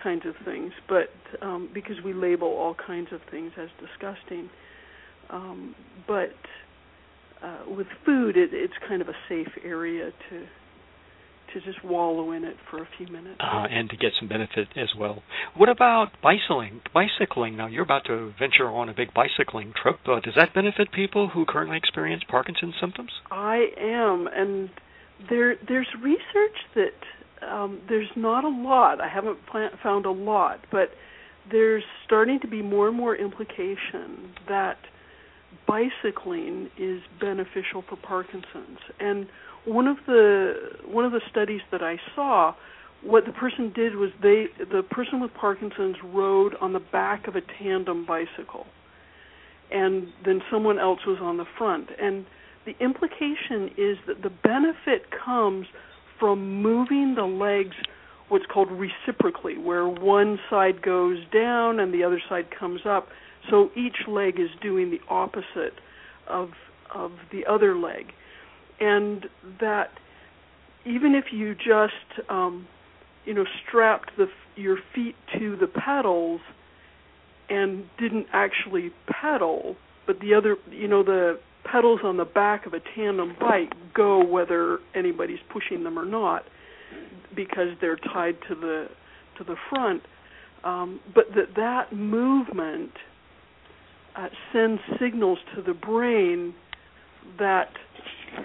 kinds 0.03 0.27
of 0.27 0.35
things, 0.45 0.73
but 0.89 1.11
um, 1.43 1.71
because 1.73 1.97
we 2.05 2.13
label 2.13 2.49
all 2.49 2.75
kinds 2.75 3.09
of 3.13 3.21
things 3.31 3.53
as 3.57 3.69
disgusting. 3.81 4.51
Um, 5.31 5.75
but 6.07 6.35
uh, 7.43 7.65
with 7.69 7.87
food, 8.05 8.37
it, 8.37 8.51
it's 8.53 8.75
kind 8.89 9.01
of 9.01 9.09
a 9.09 9.15
safe 9.29 9.53
area 9.65 10.11
to 10.31 10.47
to 11.55 11.61
just 11.63 11.85
wallow 11.85 12.31
in 12.31 12.45
it 12.45 12.57
for 12.71 12.81
a 12.81 12.89
few 12.97 13.09
minutes. 13.09 13.41
Uh, 13.41 13.67
and 13.69 13.91
to 13.91 13.97
get 13.97 14.13
some 14.19 14.29
benefit 14.29 14.69
as 14.77 14.89
well. 14.97 15.23
What 15.57 15.69
about 15.69 16.11
bicycling? 16.23 16.81
Bicycling. 16.95 17.57
Now 17.57 17.67
you're 17.67 17.83
about 17.83 18.05
to 18.07 18.33
venture 18.39 18.69
on 18.69 18.89
a 18.89 18.95
big 18.95 19.09
bicycling 19.13 19.73
trip. 19.81 19.99
Uh, 20.07 20.21
does 20.21 20.35
that 20.37 20.55
benefit 20.55 20.93
people 20.93 21.29
who 21.29 21.45
currently 21.45 21.77
experience 21.77 22.23
Parkinson's 22.29 22.75
symptoms? 22.81 23.11
I 23.31 23.67
am, 23.81 24.29
and 24.33 24.71
there 25.29 25.57
there's 25.67 25.89
research 26.03 26.57
that 26.75 26.95
um, 27.49 27.81
there's 27.89 28.11
not 28.17 28.45
a 28.45 28.49
lot. 28.49 29.01
I 29.01 29.09
haven't 29.09 29.39
found 29.83 30.07
a 30.07 30.11
lot, 30.11 30.61
but 30.71 30.91
there's 31.51 31.85
starting 32.05 32.41
to 32.41 32.49
be 32.49 32.63
more 32.63 32.89
and 32.89 32.97
more 32.97 33.17
implication 33.17 34.33
that 34.49 34.79
bicycling 35.67 36.71
is 36.79 37.01
beneficial 37.21 37.83
for 37.89 37.97
Parkinson's. 37.97 38.79
And 38.99 39.27
one 39.65 39.87
of 39.87 39.97
the 40.07 40.55
one 40.87 41.05
of 41.05 41.13
the 41.13 41.21
studies 41.31 41.61
that 41.71 41.83
I 41.83 41.97
saw, 42.15 42.55
what 43.03 43.25
the 43.27 43.33
person 43.33 43.73
did 43.75 43.97
was 43.97 44.11
they 44.23 44.47
the 44.59 44.83
person 44.83 45.21
with 45.21 45.33
Parkinson's 45.35 45.97
rode 46.05 46.55
on 46.61 46.73
the 46.73 46.81
back 46.81 47.27
of 47.27 47.37
a 47.37 47.41
tandem 47.59 48.07
bicycle, 48.07 48.67
and 49.71 50.09
then 50.25 50.41
someone 50.51 50.79
else 50.79 51.01
was 51.07 51.19
on 51.21 51.37
the 51.37 51.47
front. 51.59 51.89
And 52.01 52.27
the 52.67 52.75
implication 52.81 53.71
is 53.77 53.97
that 54.07 54.23
the 54.23 54.31
benefit 54.31 55.11
comes 55.25 55.67
from 56.21 56.63
moving 56.63 57.15
the 57.17 57.25
legs 57.25 57.75
what's 58.29 58.47
called 58.47 58.69
reciprocally, 58.71 59.59
where 59.59 59.89
one 59.89 60.39
side 60.49 60.83
goes 60.83 61.19
down 61.33 61.81
and 61.81 61.93
the 61.93 62.05
other 62.05 62.23
side 62.29 62.47
comes 62.57 62.83
up. 62.87 63.09
So 63.51 63.71
each 63.75 64.07
leg 64.07 64.39
is 64.39 64.51
doing 64.63 64.91
the 64.91 65.01
opposite 65.09 65.75
of 66.29 66.51
of 66.95 67.13
the 67.33 67.47
other 67.47 67.77
leg, 67.77 68.13
and 68.81 69.27
that 69.61 69.91
even 70.85 71.15
if 71.15 71.33
you 71.33 71.55
just 71.55 72.29
um, 72.29 72.67
you 73.25 73.35
know 73.35 73.45
strapped 73.67 74.17
the 74.17 74.29
your 74.57 74.79
feet 74.95 75.17
to 75.39 75.57
the 75.57 75.67
pedals 75.67 76.41
and 77.49 77.85
didn't 77.99 78.27
actually 78.33 78.93
pedal, 79.07 79.77
but 80.07 80.21
the 80.21 80.35
other 80.35 80.57
you 80.71 80.87
know 80.87 81.03
the 81.03 81.41
pedals 81.71 82.01
on 82.05 82.17
the 82.17 82.25
back 82.25 82.67
of 82.67 82.75
a 82.75 82.81
tandem 82.95 83.37
bike 83.39 83.73
go 83.95 84.25
whether 84.25 84.79
anybody's 84.95 85.39
pushing 85.53 85.85
them 85.85 85.99
or 85.99 86.05
not 86.05 86.45
because 87.35 87.69
they're 87.81 87.97
tied 87.97 88.37
to 88.49 88.55
the 88.55 88.89
to 89.39 89.45
the 89.45 89.57
front. 89.69 90.03
Um, 90.65 91.01
but 91.15 91.27
that 91.35 91.55
that 91.57 91.93
movement 91.93 92.93
uh, 94.17 94.29
sends 94.53 94.81
signals 95.01 95.39
to 95.55 95.63
the 95.63 95.73
brain 95.73 96.55
that 97.39 97.71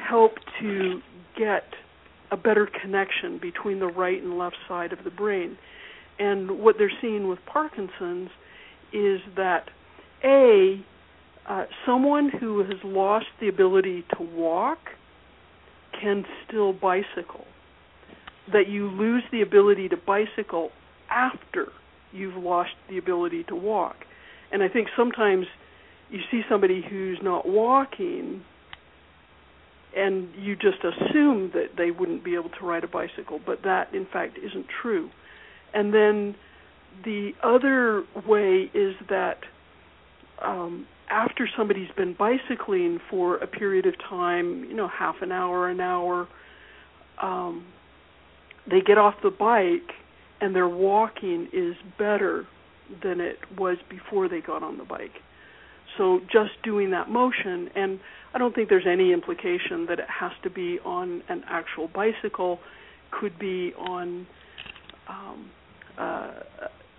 help 0.08 0.34
to 0.62 1.02
get 1.38 1.64
a 2.32 2.38
better 2.38 2.68
connection 2.82 3.40
between 3.42 3.80
the 3.80 3.88
right 3.88 4.22
and 4.22 4.38
left 4.38 4.56
side 4.68 4.94
of 4.94 5.04
the 5.04 5.10
brain. 5.10 5.58
And 6.18 6.60
what 6.60 6.76
they're 6.78 6.92
seeing 7.02 7.28
with 7.28 7.40
Parkinson's 7.46 8.30
is 8.94 9.20
that 9.36 9.70
a 10.24 10.84
uh, 11.48 11.66
someone 11.86 12.30
who 12.30 12.60
has 12.60 12.78
lost 12.84 13.28
the 13.40 13.48
ability 13.48 14.04
to 14.18 14.24
walk 14.24 14.80
can 16.00 16.26
still 16.48 16.74
bicycle. 16.74 17.46
That 18.52 18.68
you 18.68 18.90
lose 18.90 19.24
the 19.32 19.42
ability 19.42 19.90
to 19.90 19.98
bicycle 19.98 20.70
after 21.10 21.72
you've 22.12 22.36
lost 22.42 22.72
the 22.90 22.98
ability 22.98 23.44
to 23.46 23.56
walk. 23.56 23.96
And 24.52 24.64
I 24.64 24.70
think 24.70 24.88
sometimes 24.96 25.46
you 26.10 26.20
see 26.32 26.42
somebody 26.50 26.84
who's 26.88 27.20
not 27.22 27.48
walking 27.48 28.44
and 29.96 30.30
you 30.38 30.56
just 30.56 30.80
assume 30.84 31.52
that 31.54 31.78
they 31.78 31.90
wouldn't 31.90 32.24
be 32.24 32.36
able 32.36 32.50
to 32.50 32.66
ride 32.66 32.84
a 32.84 32.88
bicycle, 32.88 33.40
but 33.46 33.64
that 33.64 33.94
in 33.94 34.06
fact 34.12 34.38
isn't 34.38 34.66
true. 34.82 35.10
And 35.74 35.94
then 35.94 36.36
the 37.04 37.32
other 37.42 38.04
way 38.28 38.70
is 38.74 38.96
that 39.10 39.38
um, 40.42 40.86
after 41.10 41.48
somebody's 41.58 41.92
been 41.96 42.16
bicycling 42.18 43.00
for 43.10 43.38
a 43.38 43.48
period 43.48 43.86
of 43.86 43.94
time, 44.10 44.66
you 44.66 44.76
know, 44.76 44.88
half 44.88 45.16
an 45.22 45.32
hour, 45.32 45.70
an 45.70 45.80
hour, 45.80 46.28
um, 47.22 47.66
they 48.70 48.82
get 48.82 48.98
off 48.98 49.16
the 49.24 49.30
bike 49.30 49.96
and 50.42 50.56
their 50.56 50.68
walking 50.68 51.48
is 51.54 51.76
better 51.98 52.46
than 53.04 53.20
it 53.20 53.38
was 53.58 53.78
before 53.90 54.28
they 54.28 54.42
got 54.42 54.64
on 54.64 54.78
the 54.78 54.84
bike. 54.84 55.22
So 55.98 56.20
just 56.32 56.52
doing 56.64 56.92
that 56.92 57.10
motion, 57.10 57.70
and 57.76 58.00
I 58.34 58.38
don't 58.38 58.54
think 58.54 58.70
there's 58.70 58.88
any 58.88 59.14
implication 59.14 59.86
that 59.88 60.00
it 60.00 60.10
has 60.10 60.32
to 60.44 60.50
be 60.50 60.80
on 60.84 61.24
an 61.30 61.44
actual 61.48 61.88
bicycle, 61.88 62.60
could 63.12 63.40
be 63.40 63.74
on 63.78 64.28
um, 65.08 65.50
uh, 65.98 66.32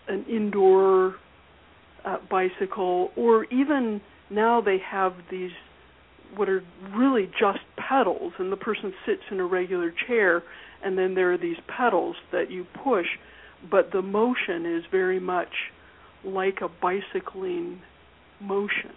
an 0.08 0.24
indoor 0.30 1.16
uh, 2.06 2.18
bicycle, 2.30 3.10
or 3.16 3.44
even 3.46 4.00
now 4.30 4.60
they 4.60 4.78
have 4.90 5.12
these 5.30 5.50
what 6.34 6.48
are 6.48 6.62
really 6.94 7.30
just 7.38 7.60
pedals, 7.76 8.32
and 8.38 8.52
the 8.52 8.56
person 8.56 8.92
sits 9.06 9.22
in 9.30 9.40
a 9.40 9.46
regular 9.46 9.92
chair, 10.06 10.42
and 10.84 10.98
then 10.98 11.14
there 11.14 11.32
are 11.32 11.38
these 11.38 11.56
pedals 11.76 12.16
that 12.32 12.50
you 12.50 12.66
push, 12.84 13.06
but 13.70 13.90
the 13.92 14.02
motion 14.02 14.66
is 14.66 14.82
very 14.90 15.20
much 15.20 15.48
like 16.24 16.58
a 16.62 16.68
bicycling 16.68 17.80
motion. 18.40 18.92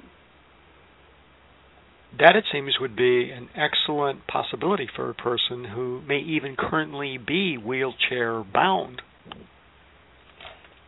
That, 2.18 2.36
it 2.36 2.46
seems, 2.52 2.78
would 2.82 2.96
be 2.96 3.30
an 3.30 3.50
excellent 3.56 4.26
possibility 4.28 4.90
for 4.96 5.10
a 5.10 5.14
person 5.14 5.64
who 5.64 6.02
may 6.08 6.20
even 6.20 6.56
currently 6.58 7.18
be 7.20 7.58
wheelchair 7.58 8.44
bound. 8.44 9.04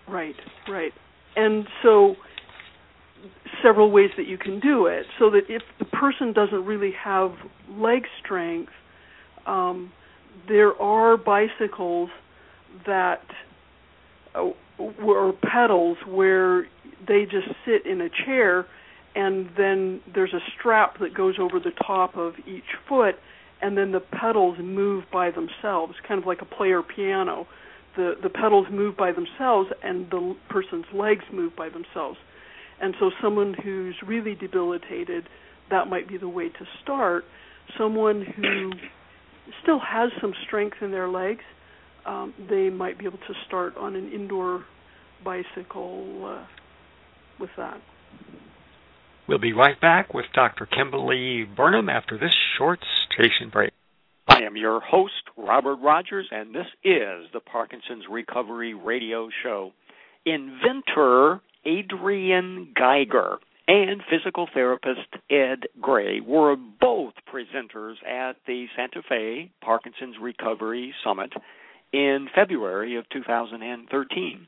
Right, 0.08 0.36
right 0.68 0.92
and 1.36 1.68
so 1.82 2.16
several 3.64 3.92
ways 3.92 4.10
that 4.18 4.28
you 4.28 4.38
can 4.38 4.60
do 4.60 4.88
it 4.88 5.06
so 5.20 5.30
that 5.30 5.44
if 5.50 5.62
the 5.80 5.86
person 5.86 6.34
doesn't 6.34 6.66
really 6.66 6.92
have 6.92 7.32
leg 7.70 8.04
strength 8.24 8.72
um, 9.46 9.92
there 10.48 10.80
are 10.82 11.18
bicycles 11.18 12.10
that 12.86 13.24
uh, 14.36 14.50
or 15.04 15.34
pedals 15.34 15.98
where 16.08 16.68
they 17.08 17.26
just 17.26 17.48
sit 17.66 17.86
in 17.86 18.02
a 18.02 18.10
chair 18.26 18.66
and 19.16 19.50
then 19.58 20.02
there's 20.14 20.34
a 20.34 20.40
strap 20.58 20.98
that 21.00 21.14
goes 21.14 21.36
over 21.40 21.60
the 21.60 21.72
top 21.86 22.16
of 22.16 22.34
each 22.48 22.64
foot 22.88 23.16
and 23.62 23.78
then 23.78 23.92
the 23.92 24.00
pedals 24.00 24.58
move 24.60 25.04
by 25.12 25.30
themselves 25.30 25.94
kind 26.08 26.20
of 26.20 26.26
like 26.26 26.42
a 26.42 26.46
player 26.46 26.82
piano 26.82 27.46
the 27.96 28.16
the 28.22 28.30
pedals 28.30 28.68
move 28.72 28.96
by 28.98 29.12
themselves 29.12 29.70
and 29.84 30.10
the 30.10 30.36
person's 30.50 30.86
legs 30.94 31.24
move 31.32 31.56
by 31.56 31.70
themselves. 31.70 32.18
And 32.82 32.96
so 33.00 33.12
someone 33.22 33.54
who's 33.54 33.96
really 34.06 34.34
debilitated, 34.34 35.30
that 35.70 35.88
might 35.88 36.08
be 36.08 36.18
the 36.18 36.28
way 36.28 36.50
to 36.50 36.66
start. 36.82 37.26
Someone 37.78 38.26
who 38.26 38.72
still 39.62 39.80
has 39.80 40.10
some 40.20 40.34
strength 40.46 40.78
in 40.82 40.92
their 40.92 41.08
legs, 41.08 41.44
um, 42.06 42.34
they 42.50 42.70
might 42.70 42.98
be 42.98 43.06
able 43.06 43.20
to 43.20 43.34
start 43.46 43.78
on 43.78 43.96
an 43.96 44.12
indoor 44.12 44.66
bicycle 45.24 46.26
uh, 46.26 46.46
with 47.40 47.52
that. 47.58 47.80
We'll 49.28 49.38
be 49.38 49.54
right 49.54 49.80
back 49.80 50.14
with 50.14 50.26
Dr. 50.34 50.66
Kimberly 50.66 51.44
Burnham 51.44 51.88
after 51.88 52.18
this 52.18 52.34
short 52.58 52.80
station 53.06 53.50
break. 53.50 53.72
I 54.32 54.44
am 54.44 54.56
your 54.56 54.80
host, 54.80 55.24
Robert 55.36 55.76
Rogers, 55.76 56.26
and 56.32 56.56
this 56.56 56.68
is 56.86 57.28
the 57.34 57.42
Parkinson's 57.42 58.06
Recovery 58.10 58.74
Radio 58.74 59.28
Show. 59.44 59.74
Inventor 60.26 61.42
Adrian 61.66 62.72
Geiger 62.74 63.40
and 63.68 64.02
physical 64.10 64.48
therapist 64.54 65.02
Ed 65.30 65.68
Gray 65.82 66.22
were 66.22 66.56
both 66.56 67.14
presenters 67.30 67.96
at 68.08 68.38
the 68.48 68.68
Santa 68.74 69.02
Fe 69.08 69.52
Parkinson's 69.62 70.16
Recovery 70.22 70.94
Summit 71.04 71.34
in 71.92 72.30
February 72.34 72.96
of 72.96 73.10
2013. 73.10 74.48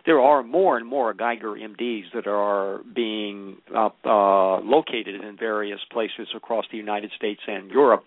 There 0.07 0.21
are 0.21 0.43
more 0.43 0.77
and 0.77 0.87
more 0.87 1.15
Geiger 1.15 1.55
MDs 1.55 2.13
that 2.15 2.27
are 2.27 2.81
being 2.95 3.57
uh, 3.75 3.91
located 4.05 5.23
in 5.23 5.37
various 5.39 5.81
places 5.91 6.29
across 6.35 6.65
the 6.71 6.79
United 6.79 7.11
States 7.17 7.41
and 7.47 7.71
Europe. 7.71 8.05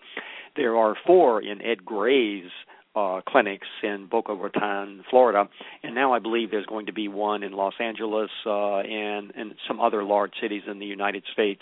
There 0.56 0.76
are 0.76 0.96
four 1.06 1.42
in 1.42 1.62
Ed 1.62 1.84
Gray's 1.84 2.50
uh, 2.96 3.20
clinics 3.28 3.66
in 3.82 4.08
Boca 4.10 4.34
Raton, 4.34 5.04
Florida, 5.10 5.48
and 5.82 5.94
now 5.94 6.12
I 6.12 6.18
believe 6.18 6.50
there's 6.50 6.66
going 6.66 6.86
to 6.86 6.92
be 6.92 7.06
one 7.06 7.42
in 7.42 7.52
Los 7.52 7.74
Angeles 7.80 8.30
uh, 8.46 8.78
and 8.78 9.32
and 9.36 9.54
some 9.66 9.80
other 9.80 10.02
large 10.02 10.32
cities 10.40 10.62
in 10.68 10.78
the 10.78 10.86
United 10.86 11.24
States. 11.32 11.60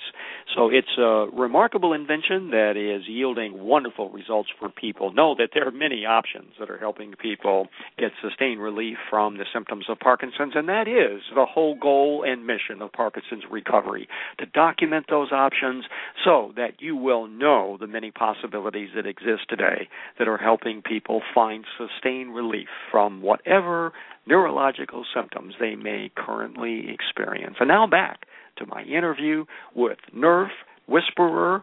So 0.55 0.71
it's 0.71 0.97
a 0.99 1.27
remarkable 1.33 1.93
invention 1.93 2.51
that 2.51 2.77
is 2.77 3.07
yielding 3.09 3.65
wonderful 3.65 4.11
results 4.11 4.49
for 4.59 4.69
people. 4.69 5.13
Know 5.13 5.35
that 5.39 5.51
there 5.53 5.67
are 5.67 5.73
many 5.73 6.07
options 6.07 6.53
that 6.59 6.71
are 6.71 6.79
helping 6.79 7.13
people 7.21 7.69
get 7.99 8.13
sustained 8.23 8.61
relief 8.63 8.97
from 9.11 9.37
the 9.37 9.45
symptoms 9.53 9.87
of 9.89 9.99
Parkinson's, 9.99 10.53
and 10.55 10.69
that 10.69 10.89
is 10.89 11.23
the 11.35 11.47
whole 11.47 11.77
goal 11.79 12.25
and 12.27 12.47
mission 12.47 12.81
of 12.81 12.93
Parkinson's 12.93 13.45
recovery 13.51 14.09
to 14.39 14.47
document 14.47 15.07
those 15.11 15.33
options 15.33 15.85
so 16.25 16.53
that 16.57 16.81
you 16.81 16.97
will 16.97 17.27
know 17.27 17.77
the 17.79 17.87
many 17.87 18.11
possibilities 18.11 18.91
that 18.95 19.07
exist 19.07 19.43
today 19.49 19.89
that 20.19 20.29
are 20.29 20.39
helping 20.39 20.83
people 20.83 21.16
find 21.35 21.65
sustained 21.79 22.35
relief 22.35 22.69
from 22.91 23.23
whatever 23.23 23.93
neurological 24.27 25.05
symptoms 25.15 25.55
they 25.61 25.75
may 25.75 26.11
currently 26.17 26.89
experience. 26.89 27.57
And 27.61 27.69
now 27.69 27.87
back 27.87 28.27
to 28.59 28.67
my 28.67 28.83
interview 28.83 29.45
with 29.75 29.99
Nerve 30.13 30.51
Whisperer 30.89 31.63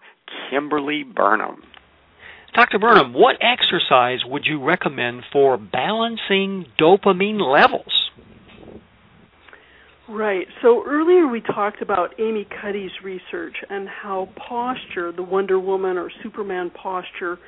Kimberly 0.50 1.04
Burnham. 1.04 1.64
Dr. 2.54 2.78
Burnham, 2.78 3.14
what 3.14 3.38
exercise 3.42 4.20
would 4.26 4.46
you 4.46 4.64
recommend 4.64 5.24
for 5.32 5.58
balancing 5.58 6.68
dopamine 6.80 7.42
levels? 7.42 8.12
Right. 10.08 10.46
So 10.62 10.84
earlier 10.86 11.28
we 11.28 11.42
talked 11.42 11.82
about 11.82 12.20
Amy 12.20 12.46
Cuddy's 12.62 12.92
research 13.04 13.56
and 13.70 13.88
how 13.88 14.30
posture, 14.36 15.12
the 15.12 15.24
Wonder 15.24 15.60
Woman 15.60 15.98
or 15.98 16.12
Superman 16.22 16.70
posture, 16.70 17.40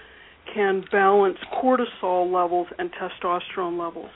can 0.53 0.83
balance 0.91 1.37
cortisol 1.61 2.31
levels 2.31 2.67
and 2.77 2.91
testosterone 2.93 3.79
levels. 3.79 4.09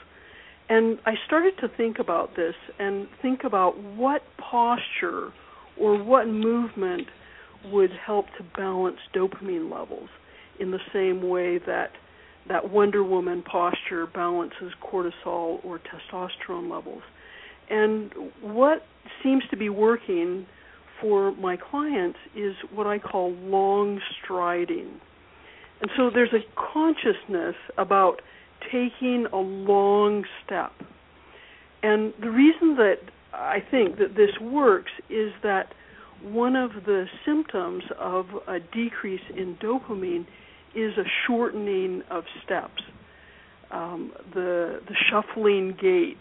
And 0.68 0.98
I 1.04 1.14
started 1.26 1.54
to 1.60 1.68
think 1.68 1.98
about 1.98 2.36
this 2.36 2.54
and 2.78 3.08
think 3.20 3.44
about 3.44 3.78
what 3.78 4.22
posture 4.38 5.32
or 5.78 6.02
what 6.02 6.28
movement 6.28 7.08
would 7.66 7.90
help 8.06 8.26
to 8.38 8.44
balance 8.56 8.98
dopamine 9.14 9.70
levels 9.70 10.08
in 10.58 10.70
the 10.70 10.78
same 10.92 11.28
way 11.28 11.58
that 11.58 11.90
that 12.48 12.70
Wonder 12.70 13.04
Woman 13.04 13.42
posture 13.42 14.06
balances 14.06 14.72
cortisol 14.82 15.64
or 15.64 15.78
testosterone 15.78 16.70
levels. 16.70 17.02
And 17.68 18.12
what 18.40 18.82
seems 19.22 19.44
to 19.50 19.56
be 19.56 19.68
working 19.68 20.46
for 21.00 21.32
my 21.32 21.56
clients 21.56 22.18
is 22.34 22.54
what 22.74 22.86
I 22.86 22.98
call 22.98 23.32
long 23.32 24.00
striding. 24.22 25.00
And 25.80 25.90
so 25.96 26.10
there's 26.12 26.32
a 26.32 26.44
consciousness 26.72 27.56
about 27.78 28.20
taking 28.70 29.26
a 29.32 29.38
long 29.38 30.24
step. 30.44 30.72
And 31.82 32.12
the 32.20 32.30
reason 32.30 32.76
that 32.76 32.98
I 33.32 33.58
think 33.70 33.98
that 33.98 34.14
this 34.16 34.38
works 34.40 34.92
is 35.08 35.32
that 35.42 35.72
one 36.22 36.54
of 36.54 36.72
the 36.84 37.06
symptoms 37.24 37.84
of 37.98 38.26
a 38.46 38.60
decrease 38.60 39.22
in 39.34 39.56
dopamine 39.56 40.26
is 40.74 40.96
a 40.98 41.04
shortening 41.26 42.02
of 42.10 42.24
steps. 42.44 42.82
Um, 43.70 44.12
the 44.34 44.80
the 44.86 44.96
shuffling 45.08 45.76
gait, 45.80 46.20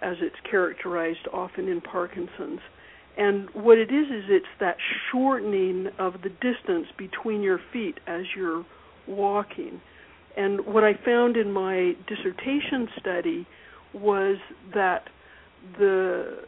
as 0.00 0.16
it's 0.20 0.36
characterized 0.48 1.26
often 1.32 1.68
in 1.68 1.80
Parkinson's, 1.80 2.60
and 3.16 3.48
what 3.52 3.78
it 3.78 3.90
is 3.92 4.06
is 4.08 4.24
it's 4.28 4.46
that 4.60 4.76
shortening 5.12 5.88
of 5.98 6.14
the 6.22 6.30
distance 6.30 6.86
between 6.98 7.42
your 7.42 7.60
feet 7.72 7.98
as 8.06 8.24
you're 8.36 8.64
walking. 9.06 9.80
And 10.36 10.66
what 10.66 10.82
I 10.82 10.94
found 11.04 11.36
in 11.36 11.52
my 11.52 11.94
dissertation 12.08 12.88
study 12.98 13.46
was 13.92 14.38
that 14.74 15.04
the 15.78 16.38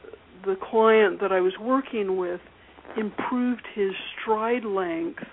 the 0.44 0.56
client 0.70 1.20
that 1.20 1.32
I 1.32 1.40
was 1.40 1.54
working 1.60 2.16
with 2.16 2.40
improved 2.96 3.66
his 3.74 3.92
stride 4.20 4.64
length 4.64 5.24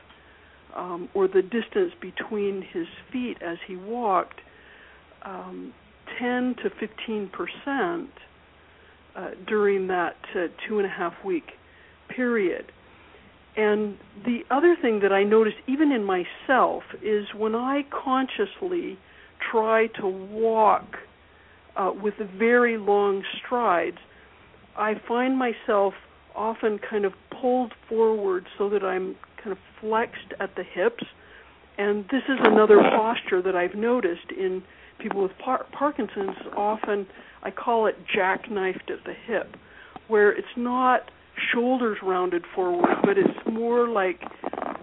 um, 0.76 1.10
or 1.14 1.28
the 1.28 1.42
distance 1.42 1.94
between 2.02 2.64
his 2.74 2.88
feet 3.12 3.38
as 3.42 3.58
he 3.68 3.76
walked 3.76 4.40
um, 5.24 5.74
10 6.20 6.56
to 6.64 6.70
15 6.80 7.30
percent 7.30 8.10
uh, 9.16 9.32
during 9.48 9.88
that 9.88 10.16
uh, 10.36 10.48
two 10.68 10.80
and 10.80 10.86
a 10.86 10.90
half 10.90 11.14
week 11.24 11.52
period. 12.10 12.72
And 13.56 13.98
the 14.26 14.40
other 14.50 14.76
thing 14.82 15.02
that 15.02 15.12
I 15.12 15.24
noticed, 15.24 15.58
even 15.68 15.92
in 15.92 16.04
myself, 16.04 16.84
is 17.04 17.28
when 17.36 17.54
I 17.54 17.86
consciously 17.92 18.98
try 19.52 19.88
to 20.00 20.08
walk 20.08 20.98
uh, 21.76 21.92
with 22.02 22.16
very 22.38 22.78
long 22.78 23.24
strides, 23.46 23.98
I 24.76 24.94
find 25.08 25.38
myself 25.38 25.94
often 26.36 26.80
kind 26.80 27.06
of 27.06 27.14
pulled 27.42 27.74
forward 27.88 28.48
so 28.58 28.70
that 28.70 28.84
I'm 28.84 29.16
kind 29.38 29.52
of 29.52 29.60
flexed 29.80 30.34
at 30.40 30.56
the 30.56 30.64
hips. 30.64 31.04
And 31.78 32.06
this 32.06 32.24
is 32.28 32.40
another 32.40 32.78
posture 32.78 33.42
that 33.42 33.56
I've 33.56 33.76
noticed 33.76 34.32
in 34.32 34.64
people 35.00 35.22
with 35.22 35.32
par- 35.44 35.66
Parkinson's. 35.72 36.38
Often 36.56 37.08
I 37.44 37.52
call 37.52 37.88
it 37.88 37.96
jackknifed 38.16 38.90
at 38.90 39.04
the 39.06 39.14
hip, 39.14 39.56
where 40.08 40.32
it's 40.32 40.48
not 40.56 41.12
shoulders 41.54 41.98
rounded 42.02 42.44
forward, 42.56 42.96
but 43.04 43.18
it's 43.18 43.40
more 43.52 43.88
like 43.88 44.22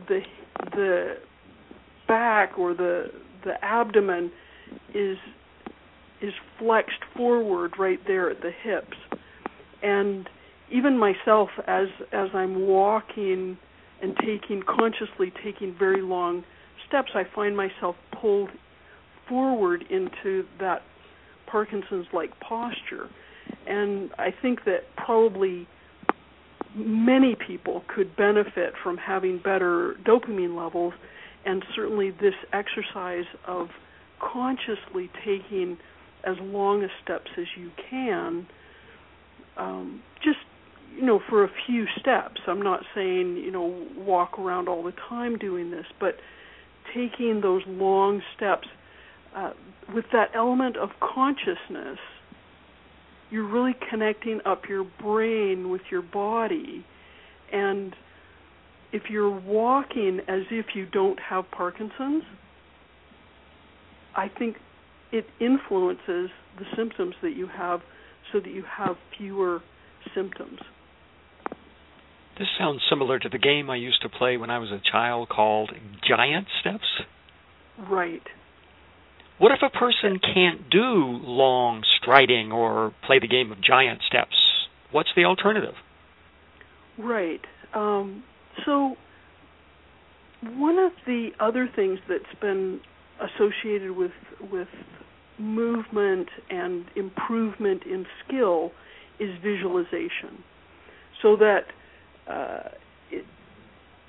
the 0.09 0.21
the 0.73 1.17
back 2.07 2.59
or 2.59 2.75
the 2.75 3.11
the 3.45 3.63
abdomen 3.65 4.31
is 4.95 5.17
is 6.21 6.35
flexed 6.59 7.03
forward 7.17 7.73
right 7.79 8.01
there 8.07 8.31
at 8.31 8.43
the 8.43 8.51
hips. 8.51 8.97
And 9.83 10.29
even 10.71 10.99
myself 10.99 11.49
as 11.67 11.89
as 12.13 12.29
I'm 12.35 12.67
walking 12.67 13.57
and 14.03 14.17
taking 14.19 14.63
consciously 14.63 15.33
taking 15.43 15.75
very 15.79 16.03
long 16.03 16.45
steps, 16.89 17.13
I 17.15 17.25
find 17.35 17.57
myself 17.57 17.97
pulled 18.21 18.51
forward 19.29 19.85
into 19.89 20.45
that 20.59 20.83
Parkinson's 21.51 22.07
like 22.13 22.39
posture. 22.41 23.09
And 23.67 24.11
I 24.19 24.31
think 24.31 24.65
that 24.65 24.85
probably 24.97 25.67
many 26.75 27.35
people 27.35 27.83
could 27.95 28.17
benefit 28.17 28.75
from 28.83 28.97
having 28.97 29.39
better 29.39 29.97
dopamine 30.05 30.57
levels, 30.57 30.95
and 31.45 31.65
certainly 31.75 32.11
this 32.11 32.35
exercise 32.53 33.25
of 33.47 33.69
consciously 34.21 35.11
taking 35.25 35.79
as 36.25 36.37
long 36.41 36.85
a 36.85 36.89
steps 37.03 37.31
as 37.39 37.47
you 37.57 37.71
can, 37.91 38.47
um, 39.57 40.03
just 40.23 40.39
you 40.95 41.07
know, 41.07 41.21
for 41.29 41.45
a 41.45 41.51
few 41.67 41.87
steps. 41.99 42.41
I'm 42.47 42.63
not 42.63 42.81
saying 42.95 43.37
you 43.37 43.51
know 43.51 43.87
walk 43.97 44.39
around 44.39 44.69
all 44.69 44.83
the 44.83 44.95
time 45.09 45.39
doing 45.39 45.71
this, 45.71 45.87
but 45.99 46.17
taking 46.95 47.41
those 47.41 47.63
long 47.67 48.23
steps 48.37 48.69
uh, 49.35 49.53
with 49.95 50.05
that 50.13 50.31
element 50.35 50.77
of 50.77 50.91
consciousness 51.01 51.99
you're 53.31 53.49
really 53.49 53.75
connecting 53.91 54.41
up 54.45 54.63
your 54.69 54.85
brain 55.01 55.71
with 55.71 55.83
your 55.91 56.03
body 56.03 56.85
and 57.53 57.95
if 58.93 59.03
you're 59.09 59.31
walking 59.31 60.21
as 60.29 60.43
if 60.51 60.67
you 60.75 60.87
don't 60.87 61.19
have 61.21 61.45
Parkinson's, 61.51 62.25
I 64.17 64.29
think 64.29 64.57
it 65.13 65.27
influences 65.41 66.31
the 66.59 66.65
symptoms 66.77 67.15
that 67.23 67.37
you 67.37 67.47
have 67.47 67.81
so 68.33 68.41
that 68.41 68.51
you 68.51 68.65
have 68.79 68.97
fewer 69.17 69.61
symptoms. 70.15 70.59
This 72.39 72.49
sounds 72.59 72.81
similar 72.89 73.19
to 73.19 73.29
the 73.29 73.39
game 73.39 73.71
I 73.71 73.77
used 73.77 74.03
to 74.03 74.09
play 74.09 74.37
when 74.37 74.51
I 74.51 74.59
was 74.59 74.71
a 74.71 74.81
child 74.91 75.29
called 75.29 75.71
Giant 76.09 76.47
Steps. 76.61 76.85
Right. 77.89 78.23
What 79.41 79.53
if 79.53 79.61
a 79.63 79.71
person 79.71 80.21
can't 80.21 80.69
do 80.69 81.19
long 81.25 81.83
striding 81.99 82.53
or 82.53 82.93
play 83.07 83.21
the 83.21 83.27
game 83.27 83.51
of 83.51 83.63
giant 83.63 84.03
steps? 84.07 84.37
What's 84.91 85.09
the 85.17 85.25
alternative? 85.25 85.73
Right. 86.99 87.41
Um, 87.73 88.23
so, 88.67 88.97
one 90.43 90.79
of 90.79 90.93
the 91.07 91.31
other 91.41 91.71
things 91.75 92.01
that's 92.07 92.39
been 92.43 92.81
associated 93.19 93.93
with 93.93 94.13
with 94.53 94.69
movement 95.39 96.29
and 96.51 96.85
improvement 96.95 97.85
in 97.85 98.05
skill 98.27 98.73
is 99.19 99.31
visualization. 99.43 100.45
So 101.23 101.37
that 101.37 101.65
uh, 102.29 102.69
it, 103.11 103.25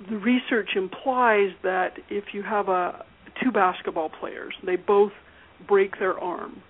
the 0.09 0.17
research 0.17 0.71
implies 0.75 1.51
that 1.63 1.93
if 2.09 2.33
you 2.33 2.43
have 2.43 2.67
a 2.67 3.05
two 3.41 3.51
basketball 3.51 4.09
players. 4.09 4.53
They 4.63 4.75
both 4.75 5.11
break 5.67 5.99
their 5.99 6.19
arm, 6.19 6.61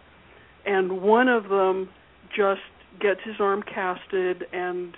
and 0.66 1.02
one 1.02 1.28
of 1.28 1.50
them 1.50 1.90
just 2.36 2.62
gets 3.00 3.22
his 3.24 3.36
arm 3.40 3.64
casted 3.64 4.46
and 4.52 4.96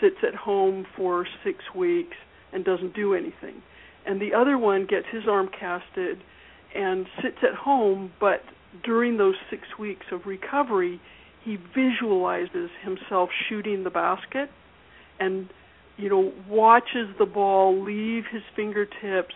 sits 0.00 0.16
at 0.26 0.34
home 0.34 0.86
for 0.96 1.26
six 1.44 1.58
weeks 1.74 2.16
and 2.52 2.64
doesn't 2.64 2.94
do 2.94 3.14
anything, 3.14 3.62
and 4.06 4.20
the 4.20 4.34
other 4.34 4.58
one 4.58 4.86
gets 4.86 5.06
his 5.10 5.24
arm 5.28 5.48
casted 5.48 6.22
and 6.74 7.06
sits 7.22 7.38
at 7.42 7.54
home, 7.54 8.12
but 8.20 8.42
during 8.84 9.16
those 9.16 9.36
six 9.50 9.62
weeks 9.78 10.06
of 10.12 10.26
recovery, 10.26 11.00
he 11.42 11.56
visualizes 11.74 12.70
himself 12.82 13.30
shooting 13.48 13.84
the 13.84 13.90
basket 13.90 14.50
and 15.20 15.48
you 15.96 16.08
know 16.08 16.32
watches 16.48 17.08
the 17.18 17.24
ball 17.24 17.82
leave 17.82 18.24
his 18.30 18.42
fingertips 18.54 19.34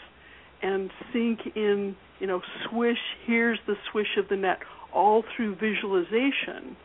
and 0.62 0.90
sink 1.12 1.40
in, 1.56 1.96
you 2.18 2.26
know, 2.26 2.40
swish, 2.68 2.98
here's 3.26 3.58
the 3.66 3.74
swish 3.90 4.16
of 4.18 4.28
the 4.28 4.36
net, 4.36 4.58
all 4.92 5.24
through 5.36 5.54
visualization, 5.56 6.76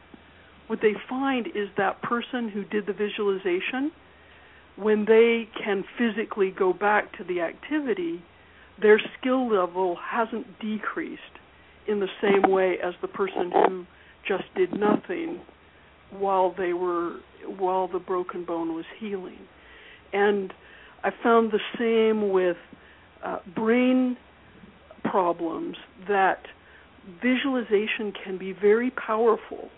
what 0.68 0.80
they 0.82 0.94
find 1.10 1.48
is 1.48 1.70
that 1.78 2.02
person 2.02 2.50
who 2.50 2.64
did 2.64 2.86
the 2.88 2.94
visualization, 2.94 3.92
when 4.76 5.06
they 5.06 5.48
can 5.64 5.84
physically 5.98 6.52
go 6.52 6.74
back 6.74 7.18
to 7.18 7.24
the 7.24 7.42
activity, 7.42 8.24
their 8.82 9.00
skill 9.20 9.48
level 9.48 9.98
hasn't 10.04 10.60
decreased 10.60 11.22
in 11.88 12.00
the 12.00 12.08
same 12.22 12.52
way 12.52 12.78
as 12.84 12.94
the 13.02 13.08
person 13.08 13.52
who 13.52 13.86
just 14.28 14.44
did 14.56 14.74
nothing 14.74 15.40
while 16.12 16.54
they 16.58 16.74
were 16.74 17.18
while 17.60 17.88
the 17.88 18.00
broken 18.00 18.44
bone 18.44 18.74
was 18.74 18.86
healing. 19.00 19.40
And 20.12 20.52
I 21.04 21.12
found 21.24 21.52
the 21.52 21.60
same 21.78 22.32
with 22.32 22.58
uh, 23.24 23.40
brain 23.56 24.18
problems 25.04 25.78
that 26.08 26.40
visualization 27.22 28.14
can 28.24 28.38
be 28.38 28.52
very 28.52 28.92
powerful. 28.92 29.70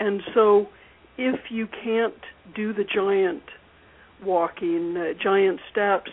And 0.00 0.22
so, 0.34 0.68
if 1.16 1.50
you 1.50 1.66
can't 1.66 2.14
do 2.54 2.72
the 2.72 2.84
giant 2.84 3.42
walking, 4.24 4.96
uh, 4.96 5.12
giant 5.22 5.60
steps, 5.70 6.10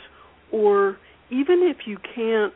or 0.51 0.97
even 1.29 1.61
if 1.63 1.87
you 1.87 1.97
can't 2.15 2.53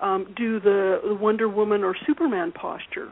um, 0.00 0.32
do 0.36 0.60
the, 0.60 1.00
the 1.06 1.14
Wonder 1.14 1.48
Woman 1.48 1.82
or 1.82 1.94
Superman 2.06 2.52
posture, 2.52 3.10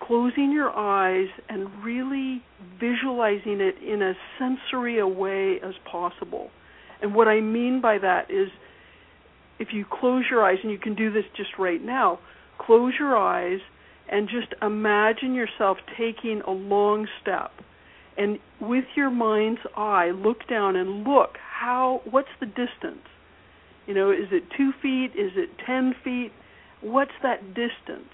closing 0.00 0.52
your 0.52 0.70
eyes 0.70 1.28
and 1.48 1.68
really 1.82 2.42
visualizing 2.78 3.60
it 3.60 3.76
in 3.82 4.02
as 4.02 4.16
sensory 4.38 4.98
a 4.98 5.06
way 5.06 5.58
as 5.62 5.74
possible. 5.90 6.50
And 7.02 7.14
what 7.14 7.28
I 7.28 7.40
mean 7.40 7.80
by 7.80 7.98
that 7.98 8.30
is 8.30 8.48
if 9.58 9.68
you 9.72 9.84
close 9.88 10.24
your 10.30 10.44
eyes, 10.44 10.58
and 10.62 10.70
you 10.70 10.78
can 10.78 10.94
do 10.94 11.12
this 11.12 11.24
just 11.36 11.50
right 11.58 11.82
now, 11.82 12.18
close 12.58 12.94
your 12.98 13.16
eyes 13.16 13.60
and 14.08 14.28
just 14.28 14.54
imagine 14.62 15.34
yourself 15.34 15.78
taking 15.98 16.40
a 16.46 16.50
long 16.50 17.08
step. 17.20 17.50
And 18.16 18.38
with 18.60 18.84
your 18.94 19.10
mind's 19.10 19.60
eye, 19.76 20.10
look 20.14 20.46
down 20.48 20.76
and 20.76 21.04
look 21.04 21.36
how, 21.60 22.02
what's 22.10 22.28
the 22.40 22.46
distance? 22.46 23.06
You 23.86 23.94
know, 23.94 24.10
is 24.10 24.28
it 24.30 24.44
two 24.56 24.72
feet? 24.82 25.10
Is 25.18 25.32
it 25.36 25.50
ten 25.64 25.94
feet? 26.02 26.32
What's 26.80 27.12
that 27.22 27.48
distance? 27.48 28.10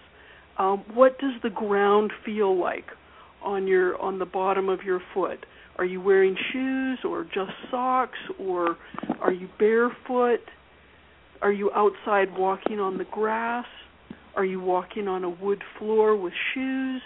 Um, 0.59 0.85
what 0.95 1.19
does 1.19 1.35
the 1.43 1.51
ground 1.51 2.13
feel 2.25 2.59
like 2.59 2.87
on 3.43 3.67
your 3.67 4.01
on 4.01 4.19
the 4.19 4.27
bottom 4.27 4.69
of 4.69 4.83
your 4.83 5.01
foot? 5.15 5.47
Are 5.77 5.85
you 5.85 6.01
wearing 6.01 6.37
shoes 6.53 6.99
or 7.05 7.25
just 7.25 7.53
socks 7.71 8.19
or 8.39 8.77
are 9.21 9.33
you 9.33 9.49
barefoot? 9.59 10.41
Are 11.43 11.53
you 11.53 11.71
outside 11.75 12.37
walking 12.39 12.79
on 12.79 12.99
the 12.99 13.05
grass? 13.05 13.67
Are 14.37 14.45
you 14.45 14.61
walking 14.61 15.09
on 15.09 15.25
a 15.25 15.29
wood 15.29 15.63
floor 15.79 16.17
with 16.17 16.33
shoes? 16.55 17.03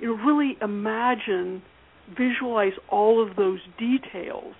You 0.00 0.08
know, 0.08 0.24
really 0.24 0.56
imagine, 0.60 1.62
visualize 2.16 2.72
all 2.88 3.22
of 3.24 3.36
those 3.36 3.60
details. 3.78 4.54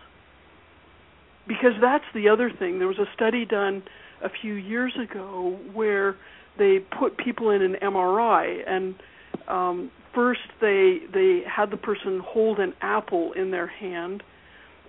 Because 1.47 1.73
that's 1.81 2.05
the 2.15 2.29
other 2.29 2.51
thing. 2.57 2.79
There 2.79 2.87
was 2.87 2.99
a 2.99 3.13
study 3.15 3.45
done 3.45 3.83
a 4.23 4.29
few 4.41 4.55
years 4.55 4.93
ago 5.03 5.59
where 5.73 6.17
they 6.59 6.79
put 6.79 7.17
people 7.19 7.51
in 7.51 7.63
an 7.63 7.77
MRI 7.83 8.61
and 8.67 8.95
um, 9.49 9.91
first 10.15 10.41
they 10.61 10.99
they 11.13 11.41
had 11.49 11.71
the 11.71 11.77
person 11.77 12.21
hold 12.25 12.59
an 12.59 12.75
apple 12.81 13.33
in 13.33 13.51
their 13.51 13.67
hand 13.67 14.23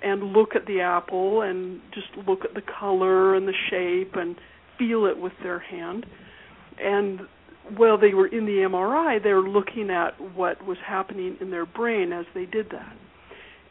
and 0.01 0.33
look 0.33 0.55
at 0.55 0.65
the 0.65 0.81
apple 0.81 1.41
and 1.41 1.79
just 1.93 2.07
look 2.27 2.43
at 2.43 2.53
the 2.53 2.61
color 2.61 3.35
and 3.35 3.47
the 3.47 3.53
shape 3.69 4.15
and 4.15 4.35
feel 4.77 5.05
it 5.05 5.17
with 5.17 5.33
their 5.43 5.59
hand. 5.59 6.05
And 6.81 7.21
while 7.75 7.97
they 7.97 8.13
were 8.13 8.27
in 8.27 8.45
the 8.45 8.67
MRI, 8.67 9.21
they 9.21 9.33
were 9.33 9.47
looking 9.47 9.89
at 9.89 10.19
what 10.35 10.65
was 10.65 10.77
happening 10.85 11.37
in 11.39 11.51
their 11.51 11.65
brain 11.65 12.11
as 12.11 12.25
they 12.33 12.45
did 12.45 12.69
that. 12.71 12.95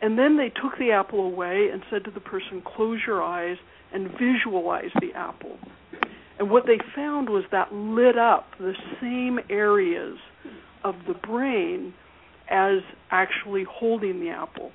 And 0.02 0.18
then 0.18 0.36
they 0.36 0.48
took 0.48 0.78
the 0.78 0.92
apple 0.92 1.20
away 1.20 1.68
and 1.72 1.82
said 1.90 2.04
to 2.04 2.10
the 2.10 2.20
person, 2.20 2.62
close 2.64 3.00
your 3.06 3.22
eyes 3.22 3.56
and 3.92 4.08
visualize 4.12 4.90
the 5.00 5.12
apple. 5.14 5.58
And 6.38 6.50
what 6.50 6.64
they 6.66 6.78
found 6.94 7.28
was 7.28 7.44
that 7.50 7.72
lit 7.74 8.16
up 8.16 8.46
the 8.58 8.72
same 9.00 9.40
areas 9.50 10.16
of 10.84 10.94
the 11.06 11.12
brain 11.12 11.92
as 12.48 12.78
actually 13.10 13.64
holding 13.68 14.20
the 14.20 14.30
apple 14.30 14.72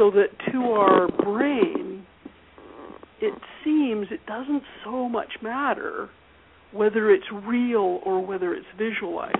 so 0.00 0.10
that 0.10 0.28
to 0.50 0.58
our 0.72 1.08
brain, 1.08 2.06
it 3.20 3.34
seems 3.62 4.06
it 4.10 4.24
doesn't 4.26 4.62
so 4.82 5.10
much 5.10 5.28
matter 5.42 6.08
whether 6.72 7.10
it's 7.10 7.26
real 7.46 8.00
or 8.06 8.24
whether 8.24 8.54
it's 8.54 8.66
visualized 8.78 9.36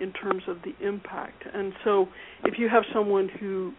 in 0.00 0.12
terms 0.12 0.44
of 0.46 0.58
the 0.62 0.86
impact. 0.86 1.42
And 1.52 1.72
so, 1.82 2.06
if 2.44 2.60
you 2.60 2.68
have 2.68 2.84
someone 2.94 3.28
who 3.40 3.72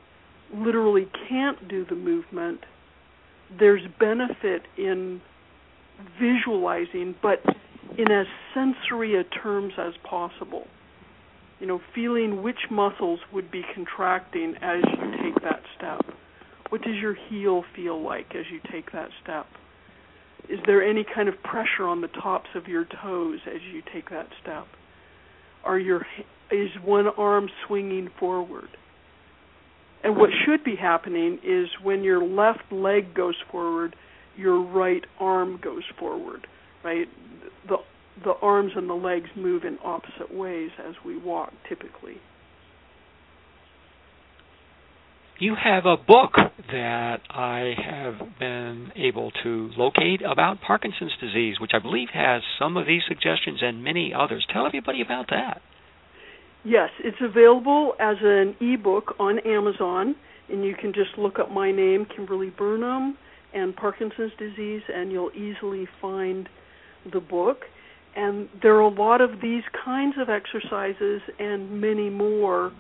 literally 0.54 1.08
can't 1.30 1.70
do 1.70 1.86
the 1.86 1.96
movement, 1.96 2.60
there's 3.58 3.84
benefit 3.98 4.64
in 4.78 5.22
visualizing, 6.20 7.16
but 7.22 7.40
in 7.98 8.12
as 8.12 8.26
sensory 8.54 9.18
a 9.18 9.24
terms 9.24 9.72
as 9.78 9.94
possible 10.04 10.68
you 11.60 11.68
know, 11.68 11.80
feeling 11.94 12.44
which 12.44 12.60
muscles 12.70 13.20
would 13.34 13.50
be 13.50 13.62
contracting 13.74 14.56
as 14.62 14.84
you 14.84 15.12
take 15.24 15.42
that 15.42 15.62
step. 15.78 16.02
What 16.70 16.82
does 16.82 16.96
your 16.96 17.16
heel 17.30 17.64
feel 17.76 18.02
like 18.02 18.36
as 18.36 18.46
you 18.52 18.60
take 18.72 18.92
that 18.92 19.10
step? 19.24 19.46
Is 20.50 20.60
there 20.66 20.84
any 20.84 21.04
kind 21.04 21.30
of 21.30 21.42
pressure 21.44 21.88
on 21.88 22.02
the 22.02 22.08
tops 22.08 22.50
of 22.56 22.68
your 22.68 22.86
toes 22.86 23.40
as 23.48 23.62
you 23.74 23.82
take 23.94 24.10
that 24.10 24.28
step? 24.42 24.68
Are 25.64 25.80
your 25.80 26.06
is 26.52 26.70
one 26.84 27.08
arm 27.08 27.50
swinging 27.66 28.10
forward? 28.20 28.70
And 30.04 30.16
what 30.16 30.30
should 30.46 30.64
be 30.64 30.76
happening 30.76 31.40
is 31.44 31.68
when 31.82 32.04
your 32.04 32.24
left 32.24 32.72
leg 32.72 33.16
goes 33.16 33.36
forward, 33.52 33.96
your 34.38 34.62
right 34.62 35.04
arm 35.20 35.60
goes 35.64 35.84
forward, 36.00 36.46
right? 36.84 37.08
The 37.68 37.78
the 38.24 38.34
arms 38.42 38.74
and 38.76 38.90
the 38.90 38.94
legs 38.94 39.30
move 39.36 39.64
in 39.64 39.78
opposite 39.84 40.34
ways 40.34 40.70
as 40.88 40.96
we 41.04 41.18
walk 41.18 41.54
typically. 41.68 42.18
You 45.38 45.56
have 45.62 45.86
a 45.86 45.98
book 45.98 46.36
that 46.72 47.20
I 47.30 47.74
have 47.86 48.40
been 48.40 48.92
able 48.96 49.32
to 49.44 49.70
locate 49.78 50.22
about 50.22 50.62
Parkinson's 50.66 51.12
disease, 51.20 51.60
which 51.60 51.72
I 51.74 51.80
believe 51.80 52.08
has 52.14 52.42
some 52.58 52.78
of 52.78 52.88
these 52.88 53.02
suggestions 53.06 53.60
and 53.62 53.84
many 53.84 54.14
others. 54.18 54.46
Tell 54.52 54.66
everybody 54.66 55.02
about 55.02 55.28
that. 55.32 55.62
Yes, 56.64 56.90
it's 57.04 57.18
available 57.22 57.96
as 58.00 58.16
an 58.22 58.56
ebook 58.62 59.16
on 59.20 59.40
Amazon, 59.40 60.16
and 60.50 60.64
you 60.64 60.74
can 60.74 60.94
just 60.94 61.18
look 61.18 61.38
up 61.38 61.52
my 61.52 61.70
name, 61.70 62.08
Kimberly 62.16 62.50
Burnham, 62.50 63.18
and 63.54 63.76
Parkinson's 63.76 64.32
disease, 64.40 64.84
and 64.94 65.12
you'll 65.12 65.32
easily 65.32 65.86
find 66.02 66.48
the 67.12 67.20
book. 67.20 67.64
And 68.16 68.48
there 68.62 68.76
are 68.76 68.80
a 68.80 68.88
lot 68.88 69.20
of 69.20 69.42
these 69.42 69.64
kinds 69.84 70.16
of 70.18 70.30
exercises 70.30 71.22
and 71.40 71.82
many 71.82 72.10
more 72.10 72.72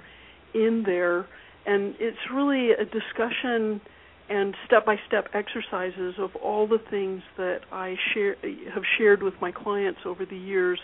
in 0.54 0.84
there. 0.86 1.28
And 1.66 1.96
it's 2.00 2.18
really 2.34 2.72
a 2.72 2.86
discussion 2.86 3.82
and 4.30 4.56
step-by-step 4.66 5.30
exercises 5.34 6.16
of 6.18 6.36
all 6.36 6.68
the 6.68 6.80
things 6.90 7.22
that 7.38 7.60
I 7.72 7.96
share 8.14 8.36
have 8.74 8.84
shared 8.98 9.22
with 9.22 9.36
my 9.40 9.52
clients 9.52 10.00
over 10.06 10.26
the 10.26 10.38
years 10.38 10.80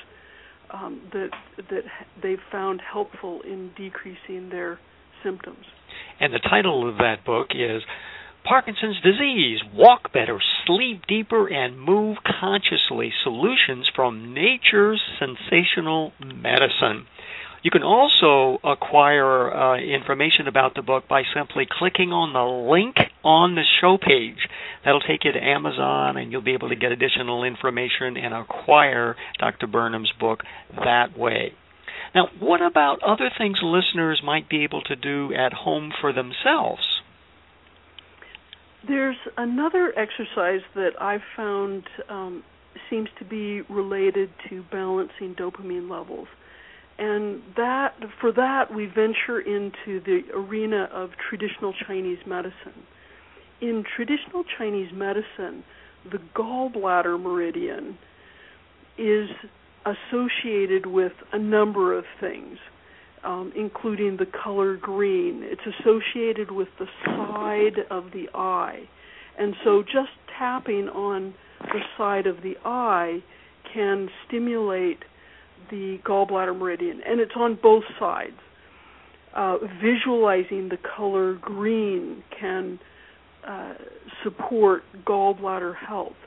um, 0.72 1.02
that 1.12 1.30
that 1.58 1.84
they've 2.22 2.40
found 2.52 2.82
helpful 2.82 3.42
in 3.42 3.72
decreasing 3.76 4.50
their 4.50 4.80
symptoms. 5.24 5.66
And 6.20 6.34
the 6.34 6.40
title 6.40 6.88
of 6.88 6.98
that 6.98 7.26
book 7.26 7.48
is 7.52 7.82
Parkinson's 8.44 9.00
disease, 9.02 9.60
walk 9.74 10.12
better, 10.14 10.40
sleep 10.66 11.04
deeper, 11.08 11.48
and 11.48 11.80
move 11.80 12.18
consciously. 12.40 13.12
Solutions 13.24 13.90
from 13.96 14.34
nature's 14.34 15.02
sensational 15.20 16.12
medicine. 16.20 17.06
You 17.64 17.70
can 17.70 17.84
also 17.84 18.60
acquire 18.64 19.54
uh, 19.54 19.78
information 19.78 20.48
about 20.48 20.74
the 20.74 20.82
book 20.82 21.08
by 21.08 21.24
simply 21.36 21.68
clicking 21.70 22.12
on 22.12 22.34
the 22.34 22.72
link 22.72 22.96
on 23.24 23.54
the 23.54 23.64
show 23.80 24.00
page. 24.00 24.48
That'll 24.84 25.00
take 25.00 25.26
you 25.26 25.32
to 25.32 25.40
Amazon, 25.40 26.18
and 26.18 26.32
you'll 26.32 26.42
be 26.42 26.54
able 26.54 26.70
to 26.70 26.76
get 26.76 26.92
additional 26.92 27.44
information 27.44 28.18
and 28.18 28.34
acquire 28.34 29.16
Dr. 29.38 29.68
Burnham's 29.68 30.12
book 30.20 30.40
that 30.84 31.16
way. 31.18 31.54
Now, 32.16 32.30
what 32.40 32.62
about 32.62 33.04
other 33.04 33.30
things 33.38 33.60
listeners 33.64 34.22
might 34.26 34.50
be 34.50 34.64
able 34.64 34.82
to 34.84 34.96
do 34.96 35.32
at 35.34 35.54
home 35.54 35.94
for 36.02 36.12
themselves? 36.12 36.82
There's 38.88 39.18
another 39.38 39.94
exercise 39.96 40.62
that 40.74 41.00
I've 41.00 41.22
found 41.38 41.84
um, 42.10 42.44
seems 42.90 43.10
to 43.20 43.26
be 43.26 43.62
related 43.70 44.30
to 44.50 44.64
balancing 44.72 45.36
dopamine 45.36 45.90
levels. 45.90 46.28
And 47.02 47.42
that 47.58 47.96
for 48.22 48.32
that 48.32 48.74
we 48.74 48.86
venture 48.86 49.40
into 49.40 50.00
the 50.06 50.22
arena 50.34 50.88
of 50.94 51.10
traditional 51.30 51.74
Chinese 51.88 52.20
medicine. 52.28 52.86
In 53.60 53.84
traditional 53.96 54.44
Chinese 54.58 54.92
medicine, 54.94 55.64
the 56.12 56.20
gallbladder 56.36 57.20
meridian 57.20 57.98
is 58.98 59.30
associated 59.86 60.86
with 60.86 61.14
a 61.34 61.40
number 61.40 61.98
of 61.98 62.06
things 62.20 62.58
um, 63.24 63.52
including 63.56 64.18
the 64.18 64.26
color 64.26 64.78
green. 64.78 65.42
It's 65.44 65.62
associated 65.80 66.52
with 66.52 66.70
the 66.80 66.88
side 67.06 67.86
of 67.90 68.06
the 68.14 68.28
eye. 68.34 68.88
And 69.38 69.56
so 69.64 69.84
just 69.84 70.12
tapping 70.38 70.90
on 70.90 71.34
the 71.60 71.82
side 71.98 72.28
of 72.28 72.38
the 72.42 72.56
eye 72.66 73.22
can 73.74 74.10
stimulate 74.28 75.00
the 75.72 75.98
gallbladder 76.06 76.58
meridian. 76.58 77.02
And 77.06 77.20
it's 77.20 77.32
on 77.36 77.58
both 77.62 77.84
sides. 78.00 78.38
Uh, 79.34 79.58
visualizing 79.82 80.70
the 80.70 80.78
color 80.96 81.36
green 81.36 82.22
can 82.38 82.80
uh, 83.48 83.74
support 84.24 84.84
gallbladder 85.06 85.74
health. 85.76 86.18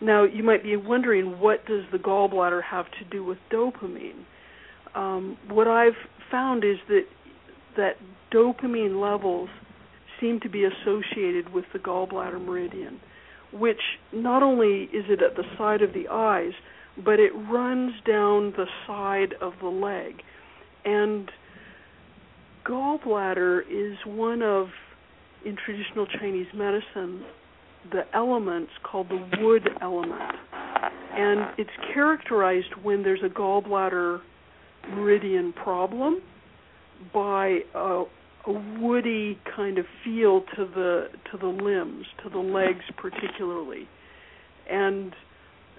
Now, 0.00 0.24
you 0.24 0.42
might 0.42 0.62
be 0.62 0.76
wondering 0.76 1.40
what 1.40 1.64
does 1.66 1.84
the 1.92 1.98
gallbladder 1.98 2.62
have 2.62 2.86
to 2.98 3.04
do 3.10 3.24
with 3.24 3.38
dopamine? 3.52 4.24
Um, 4.94 5.38
what 5.48 5.68
I've 5.68 5.96
found 6.30 6.64
is 6.64 6.76
that 6.88 7.04
that 7.76 7.94
dopamine 8.32 9.00
levels 9.00 9.48
seem 10.20 10.40
to 10.40 10.48
be 10.48 10.64
associated 10.64 11.52
with 11.52 11.64
the 11.72 11.78
gallbladder 11.78 12.44
meridian, 12.44 13.00
which 13.52 13.80
not 14.12 14.42
only 14.42 14.84
is 14.84 15.04
it 15.08 15.22
at 15.22 15.36
the 15.36 15.44
side 15.56 15.82
of 15.82 15.92
the 15.92 16.08
eyes, 16.08 16.52
but 17.04 17.20
it 17.20 17.32
runs 17.50 17.92
down 18.06 18.52
the 18.56 18.66
side 18.86 19.34
of 19.40 19.52
the 19.60 19.68
leg. 19.68 20.22
And 20.84 21.30
gallbladder 22.66 23.62
is 23.70 23.98
one 24.06 24.42
of, 24.42 24.68
in 25.44 25.56
traditional 25.64 26.06
Chinese 26.06 26.48
medicine, 26.54 27.24
the 27.92 28.02
elements 28.14 28.72
called 28.82 29.08
the 29.08 29.28
wood 29.40 29.68
element. 29.80 30.20
And 31.12 31.50
it's 31.56 31.70
characterized 31.92 32.74
when 32.82 33.02
there's 33.02 33.22
a 33.24 33.28
gallbladder 33.28 34.20
meridian 34.90 35.52
problem 35.52 36.20
by 37.12 37.60
a, 37.74 38.04
a 38.46 38.52
woody 38.80 39.38
kind 39.54 39.78
of 39.78 39.86
feel 40.04 40.42
to 40.56 40.64
the 40.64 41.08
to 41.30 41.38
the 41.38 41.46
limbs, 41.46 42.06
to 42.22 42.30
the 42.30 42.38
legs 42.38 42.84
particularly, 42.96 43.88
and 44.70 45.12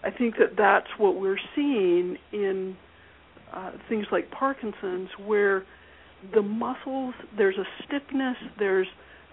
I 0.03 0.11
think 0.11 0.35
that 0.37 0.55
that's 0.57 0.87
what 0.97 1.19
we're 1.19 1.39
seeing 1.55 2.17
in 2.31 2.77
uh, 3.53 3.71
things 3.87 4.05
like 4.11 4.31
Parkinson's, 4.31 5.09
where 5.25 5.65
the 6.33 6.41
muscles 6.41 7.13
there's 7.37 7.57
a 7.57 7.65
stiffness, 7.83 8.37
there's 8.57 8.87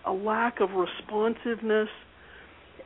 a 0.05 0.13
lack 0.13 0.61
of 0.61 0.71
responsiveness, 0.71 1.89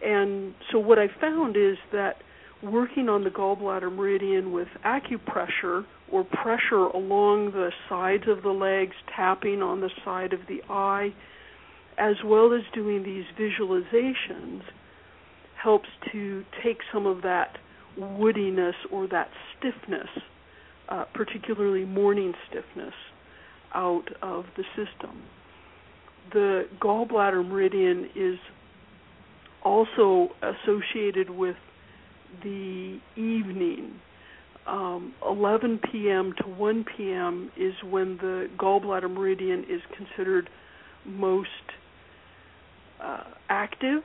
and 0.05 0.55
so 0.73 0.79
what 0.79 0.99
I 0.99 1.09
found 1.21 1.57
is 1.57 1.77
that 1.93 2.17
working 2.63 3.09
on 3.09 3.25
the 3.25 3.31
gallbladder 3.31 3.95
meridian 3.95 4.53
with 4.53 4.69
acupressure 4.85 5.85
or 6.11 6.25
pressure 6.25 6.87
along 6.95 7.53
the 7.53 7.71
sides 7.89 8.25
of 8.27 8.43
the 8.43 8.51
legs, 8.51 8.95
tapping 9.15 9.63
on 9.63 9.81
the 9.81 9.91
side 10.05 10.33
of 10.33 10.41
the 10.49 10.61
eye, 10.69 11.15
as 11.99 12.17
well 12.25 12.53
as 12.53 12.63
doing 12.75 13.03
these 13.03 13.25
visualizations, 13.39 14.63
helps 15.63 15.89
to 16.13 16.45
take 16.65 16.79
some 16.93 17.07
of 17.07 17.23
that 17.23 17.59
woodiness 17.99 18.75
or 18.91 19.07
that 19.09 19.29
stiffness, 19.59 20.09
uh, 20.89 21.05
particularly 21.15 21.85
morning 21.85 22.33
stiffness, 22.49 22.95
out 23.75 24.09
of 24.23 24.45
the 24.57 24.65
system. 24.77 25.23
The 26.33 26.65
gallbladder 26.81 27.47
meridian 27.47 28.09
is 28.15 28.39
also 29.65 30.29
associated 30.43 31.31
with 31.31 31.57
the 32.43 32.99
evening. 33.17 34.01
Um, 34.67 35.15
11 35.27 35.81
p.m. 35.91 36.33
to 36.43 36.49
1 36.49 36.85
p.m. 36.97 37.51
is 37.57 37.73
when 37.89 38.17
the 38.19 38.49
gallbladder 38.59 39.11
meridian 39.11 39.65
is 39.69 39.81
considered 39.97 40.49
most 41.05 41.49
uh, 43.03 43.25
active. 43.49 44.03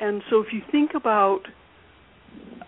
And 0.00 0.22
so, 0.30 0.40
if 0.40 0.52
you 0.52 0.60
think 0.70 0.90
about 0.94 1.42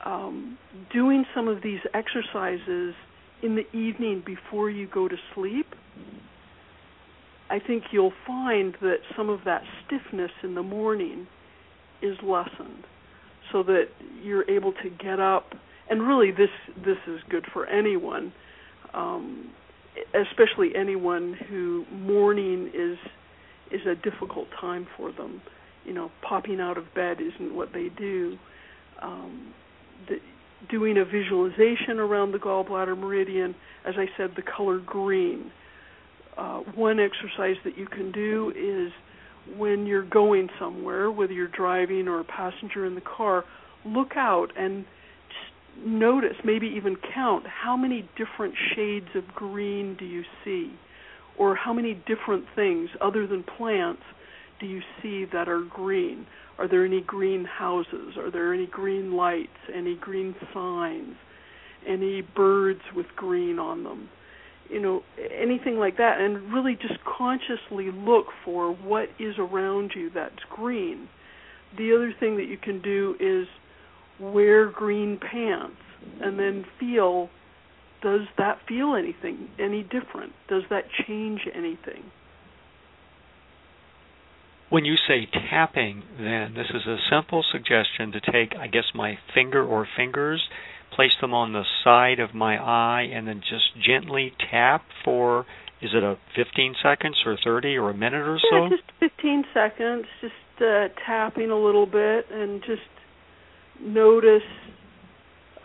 um, 0.05 0.59
doing 0.93 1.25
some 1.35 1.49
of 1.49 1.63
these 1.63 1.81
exercises 1.95 2.95
in 3.43 3.57
the 3.57 3.67
evening 3.77 4.23
before 4.25 4.71
you 4.71 4.87
go 4.87 5.09
to 5.09 5.17
sleep, 5.35 5.67
I 7.49 7.59
think 7.59 7.85
you'll 7.91 8.13
find 8.27 8.77
that 8.81 8.99
some 9.17 9.29
of 9.29 9.41
that 9.45 9.63
stiffness 9.87 10.31
in 10.43 10.55
the 10.55 10.63
morning 10.63 11.27
is 12.03 12.17
lessened 12.23 12.85
so 13.53 13.63
that 13.65 13.87
you're 14.23 14.49
able 14.49 14.73
to 14.73 14.91
get 14.91 15.19
up. 15.19 15.53
And 15.89 16.07
really 16.07 16.31
this 16.31 16.51
this 16.77 16.99
is 17.09 17.21
good 17.29 17.45
for 17.53 17.67
anyone 17.67 18.33
um, 18.95 19.51
especially 20.15 20.75
anyone 20.75 21.37
who 21.49 21.85
morning 21.93 22.71
is 22.75 22.99
is 23.71 23.87
a 23.87 23.95
difficult 23.95 24.49
time 24.61 24.87
for 24.97 25.13
them. 25.13 25.43
You 25.85 25.95
know 25.95 26.11
popping 26.23 26.61
out 26.61 26.79
of 26.79 26.93
bed 26.95 27.19
isn't 27.21 27.55
what 27.55 27.73
they 27.73 27.89
do 27.89 28.39
um, 29.03 29.55
the, 30.09 30.17
doing 30.69 30.99
a 30.99 31.05
visualization 31.05 31.99
around 31.99 32.33
the 32.33 32.39
gallbladder 32.39 32.97
meridian 32.97 33.55
as 33.85 33.95
i 33.97 34.07
said 34.17 34.31
the 34.37 34.43
color 34.43 34.79
green. 34.79 35.51
Uh, 36.37 36.61
one 36.75 36.99
exercise 37.01 37.57
that 37.65 37.77
you 37.77 37.87
can 37.87 38.13
do 38.13 38.53
is 38.57 38.93
when 39.59 39.87
you're 39.87 40.09
going 40.09 40.49
somewhere, 40.59 41.11
whether 41.11 41.33
you're 41.33 41.49
driving 41.49 42.09
or 42.09 42.21
a 42.21 42.25
passenger 42.25 42.87
in 42.87 42.95
the 42.95 43.01
car, 43.01 43.45
look 43.85 44.13
out 44.17 44.49
and 44.57 44.85
notice, 45.85 46.37
maybe 46.45 46.67
even 46.67 46.97
count 47.15 47.45
how 47.47 47.77
many 47.77 48.09
different 48.17 48.55
shades 48.75 49.09
of 49.15 49.27
green 49.35 49.97
do 49.99 50.05
you 50.05 50.23
see, 50.45 50.73
or 51.39 51.55
how 51.55 51.73
many 51.73 51.95
different 52.07 52.45
things 52.55 52.91
other 53.01 53.27
than 53.27 53.43
plants 53.43 54.03
do 54.61 54.67
you 54.67 54.81
see 55.03 55.25
that 55.33 55.49
are 55.49 55.63
green? 55.63 56.27
Are 56.59 56.69
there 56.69 56.85
any 56.85 57.01
green 57.01 57.45
houses? 57.45 58.17
Are 58.19 58.31
there 58.31 58.53
any 58.53 58.67
green 58.67 59.17
lights? 59.17 59.49
Any 59.75 59.97
green 59.97 60.35
signs? 60.53 61.17
Any 61.89 62.23
birds 62.37 62.83
with 62.95 63.07
green 63.17 63.59
on 63.59 63.83
them? 63.83 64.09
You 64.69 64.81
know, 64.81 65.03
anything 65.35 65.79
like 65.79 65.97
that. 65.97 66.21
And 66.21 66.53
really 66.53 66.77
just 66.77 67.03
consciously 67.05 67.91
look 67.91 68.27
for 68.45 68.73
what 68.73 69.09
is 69.19 69.35
around 69.39 69.93
you 69.97 70.11
that's 70.15 70.45
green. 70.51 71.09
The 71.77 71.95
other 71.95 72.13
thing 72.19 72.37
that 72.37 72.47
you 72.47 72.59
can 72.59 72.83
do 72.83 73.17
is 73.19 73.47
wear 74.21 74.69
green 74.69 75.19
pants 75.19 75.81
and 76.21 76.39
then 76.39 76.65
feel 76.79 77.31
does 78.03 78.23
that 78.39 78.59
feel 78.67 78.95
anything 78.95 79.49
any 79.59 79.83
different? 79.83 80.33
Does 80.49 80.63
that 80.71 80.85
change 81.07 81.41
anything? 81.55 82.11
When 84.71 84.85
you 84.85 84.95
say 85.09 85.27
tapping, 85.27 86.05
then 86.16 86.55
this 86.55 86.68
is 86.73 86.87
a 86.87 86.97
simple 87.11 87.45
suggestion 87.51 88.12
to 88.12 88.21
take, 88.21 88.55
I 88.57 88.68
guess, 88.68 88.85
my 88.95 89.18
finger 89.35 89.64
or 89.64 89.87
fingers, 89.97 90.49
place 90.95 91.11
them 91.21 91.35
on 91.35 91.53
the 91.53 91.64
side 91.83 92.21
of 92.21 92.35
my 92.35 92.57
eye, 92.57 93.09
and 93.12 93.27
then 93.27 93.41
just 93.41 93.71
gently 93.85 94.33
tap 94.51 94.85
for. 95.05 95.45
Is 95.83 95.91
it 95.93 96.05
a 96.05 96.18
15 96.37 96.77
seconds 96.83 97.16
or 97.27 97.37
30 97.43 97.77
or 97.79 97.91
a 97.91 97.95
minute 97.95 98.27
or 98.27 98.39
so? 98.39 98.64
Yeah, 98.64 98.68
just 98.68 98.83
15 99.01 99.45
seconds. 99.53 100.05
Just 100.21 100.62
uh, 100.62 100.89
tapping 101.05 101.51
a 101.51 101.59
little 101.59 101.87
bit 101.87 102.27
and 102.31 102.61
just 102.61 102.83
notice 103.81 104.43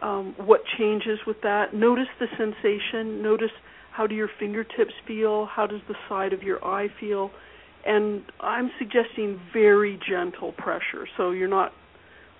um, 0.01 0.33
what 0.37 0.61
changes 0.77 1.19
with 1.27 1.41
that. 1.43 1.73
Notice 1.73 2.07
the 2.19 2.27
sensation. 2.37 3.21
Notice 3.21 3.51
how 3.91 4.07
do 4.07 4.15
your 4.15 4.29
fingertips 4.39 4.93
feel? 5.05 5.45
How 5.45 5.67
does 5.67 5.81
the 5.87 5.95
side 6.09 6.33
of 6.33 6.43
your 6.43 6.63
eye 6.65 6.87
feel? 6.99 7.29
And 7.85 8.23
I'm 8.39 8.71
suggesting 8.79 9.39
very 9.53 9.99
gentle 10.09 10.51
pressure. 10.53 11.07
So 11.17 11.31
you're 11.31 11.47
not 11.47 11.71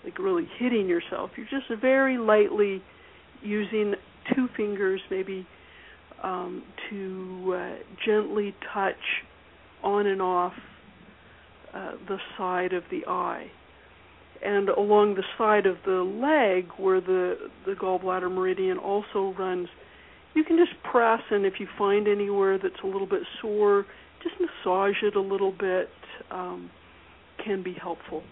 like 0.03 0.17
really 0.19 0.47
hitting 0.57 0.87
yourself. 0.87 1.31
You're 1.37 1.47
just 1.49 1.81
very 1.81 2.17
lightly 2.17 2.81
using 3.41 3.93
two 4.35 4.47
fingers, 4.57 5.01
maybe, 5.11 5.45
um, 6.23 6.63
to 6.89 7.55
uh, 7.55 7.75
gently 8.05 8.55
touch 8.73 8.95
on 9.83 10.07
and 10.07 10.21
off 10.21 10.53
uh, 11.73 11.91
the 12.07 12.17
side 12.37 12.73
of 12.73 12.83
the 12.89 13.05
eye. 13.07 13.47
And 14.43 14.69
along 14.69 15.15
the 15.15 15.23
side 15.37 15.65
of 15.65 15.77
the 15.85 16.03
leg, 16.03 16.69
where 16.77 17.01
the 17.01 17.49
the 17.65 17.73
gallbladder 17.73 18.31
meridian 18.31 18.77
also 18.77 19.33
runs, 19.37 19.67
you 20.33 20.43
can 20.43 20.57
just 20.57 20.81
press, 20.83 21.21
and 21.31 21.45
if 21.45 21.53
you 21.59 21.67
find 21.77 22.07
anywhere 22.07 22.57
that's 22.57 22.75
a 22.83 22.87
little 22.87 23.07
bit 23.07 23.21
sore, 23.41 23.85
just 24.25 24.35
massage 24.41 25.03
it 25.03 25.15
a 25.15 25.21
little 25.21 25.51
bit 25.51 25.89
um, 26.31 26.71
can 27.43 27.63
be 27.63 27.73
helpful. 27.73 28.23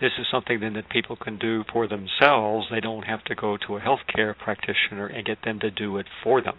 This 0.00 0.12
is 0.18 0.26
something 0.30 0.60
then 0.60 0.74
that 0.74 0.88
people 0.90 1.16
can 1.16 1.38
do 1.38 1.64
for 1.72 1.88
themselves. 1.88 2.68
They 2.70 2.80
don't 2.80 3.02
have 3.02 3.24
to 3.24 3.34
go 3.34 3.56
to 3.66 3.76
a 3.76 3.80
healthcare 3.80 4.34
practitioner 4.36 5.06
and 5.06 5.26
get 5.26 5.38
them 5.44 5.58
to 5.60 5.70
do 5.70 5.96
it 5.98 6.06
for 6.22 6.40
them. 6.40 6.54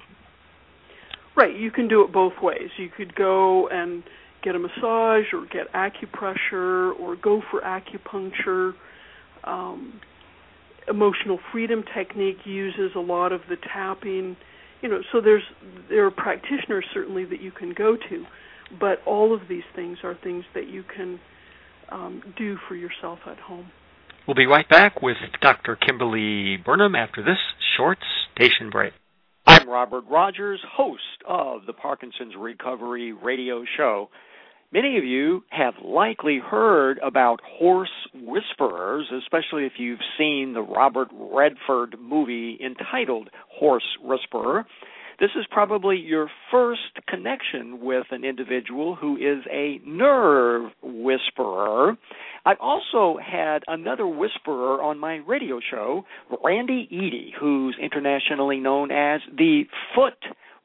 Right, 1.38 1.56
you 1.56 1.72
can 1.72 1.88
do 1.88 2.04
it 2.04 2.12
both 2.12 2.34
ways. 2.42 2.70
You 2.78 2.90
could 2.90 3.16
go 3.16 3.70
and 3.70 4.04
get 4.44 4.56
a 4.56 4.60
massage 4.60 5.32
or 5.34 5.46
get 5.52 5.72
acupressure 5.74 7.00
or 7.00 7.16
go 7.16 7.42
for 7.50 7.62
acupuncture. 7.62 8.74
Um, 9.46 10.02
emotional 10.90 11.40
freedom 11.52 11.84
technique 11.96 12.40
uses 12.46 12.92
a 12.96 13.00
lot 13.00 13.32
of 13.32 13.42
the 13.48 13.56
tapping 13.74 14.36
you 14.82 14.90
know, 14.90 15.02
so 15.12 15.22
there's 15.22 15.44
there 15.90 16.06
are 16.06 16.12
practitioners 16.12 16.86
certainly 16.94 17.26
that 17.26 17.42
you 17.42 17.52
can 17.52 17.74
go 17.74 17.96
to, 17.96 18.26
but 18.80 19.02
all 19.06 19.34
of 19.34 19.42
these 19.50 19.64
things 19.76 19.98
are 20.04 20.16
things 20.24 20.44
that 20.54 20.68
you 20.68 20.84
can 20.84 21.20
um, 21.92 22.22
do 22.38 22.58
for 22.68 22.76
yourself 22.76 23.20
at 23.26 23.38
home. 23.40 23.72
We'll 24.28 24.36
be 24.36 24.46
right 24.46 24.68
back 24.70 25.02
with 25.02 25.18
Dr. 25.42 25.76
Kimberly 25.76 26.58
Burnham 26.58 26.96
after 26.96 27.24
this 27.24 27.40
short 27.78 27.98
station 28.36 28.70
break. 28.70 28.94
I'm 29.48 29.68
Robert 29.68 30.04
Rogers, 30.10 30.60
host 30.72 31.02
of 31.28 31.66
the 31.66 31.74
Parkinson's 31.74 32.36
Recovery 32.38 33.12
Radio 33.12 33.64
Show. 33.76 34.10
Many 34.72 35.00
of 35.00 35.04
you 35.04 35.44
have 35.50 35.74
likely 35.84 36.38
heard 36.38 37.00
about 37.00 37.40
horse 37.44 37.90
whisperers, 38.14 39.08
especially 39.18 39.66
if 39.66 39.74
you've 39.80 39.98
seen 40.16 40.54
the 40.54 40.62
Robert 40.62 41.08
Redford 41.12 41.96
movie 42.00 42.60
entitled 42.64 43.32
Horse 43.50 43.98
Whisperer. 44.00 44.68
This 45.20 45.32
is 45.36 45.48
probably 45.50 45.98
your 45.98 46.30
first 46.52 47.00
connection 47.08 47.80
with 47.82 48.06
an 48.12 48.24
individual 48.24 48.96
who 48.96 49.18
is 49.18 49.44
a 49.52 49.82
nerve 49.88 50.72
whisperer. 50.84 51.98
I've 52.46 52.60
also 52.62 53.18
had 53.20 53.64
another 53.68 54.06
whisperer 54.06 54.84
on 54.84 55.00
my 55.00 55.16
radio 55.16 55.60
show, 55.72 56.06
Randy 56.46 56.88
Eady, 56.92 57.34
who's 57.40 57.76
internationally 57.82 58.60
known 58.60 58.92
as 58.92 59.22
the 59.36 59.64
Foot 59.96 60.14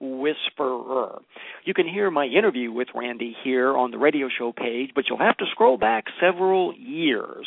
Whisperer. 0.05 1.21
You 1.65 1.73
can 1.73 1.89
hear 1.89 2.11
my 2.11 2.27
interview 2.27 2.71
with 2.71 2.89
Randy 2.95 3.35
here 3.43 3.75
on 3.77 3.91
the 3.91 3.99
radio 3.99 4.29
show 4.29 4.53
page, 4.53 4.91
but 4.95 5.05
you'll 5.09 5.19
have 5.19 5.39
to 5.39 5.47
scroll 5.51 5.79
back 5.79 6.05
several 6.21 6.75
years. 6.77 7.47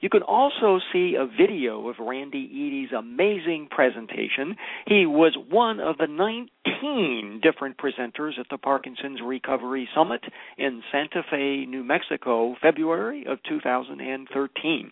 You 0.00 0.10
can 0.10 0.22
also 0.22 0.80
see 0.92 1.16
a 1.18 1.26
video 1.26 1.88
of 1.88 1.96
Randy 1.98 2.38
Eady's 2.52 2.92
amazing 2.96 3.68
presentation. 3.70 4.56
He 4.86 5.06
was 5.06 5.36
one 5.50 5.80
of 5.80 5.96
the 5.96 6.06
19 6.06 7.40
different 7.42 7.78
presenters 7.78 8.38
at 8.38 8.46
the 8.50 8.58
Parkinson's 8.58 9.20
Recovery 9.24 9.88
Summit 9.94 10.22
in 10.58 10.82
Santa 10.92 11.22
Fe, 11.30 11.64
New 11.66 11.84
Mexico, 11.84 12.54
February 12.60 13.24
of 13.26 13.38
2013. 13.48 14.90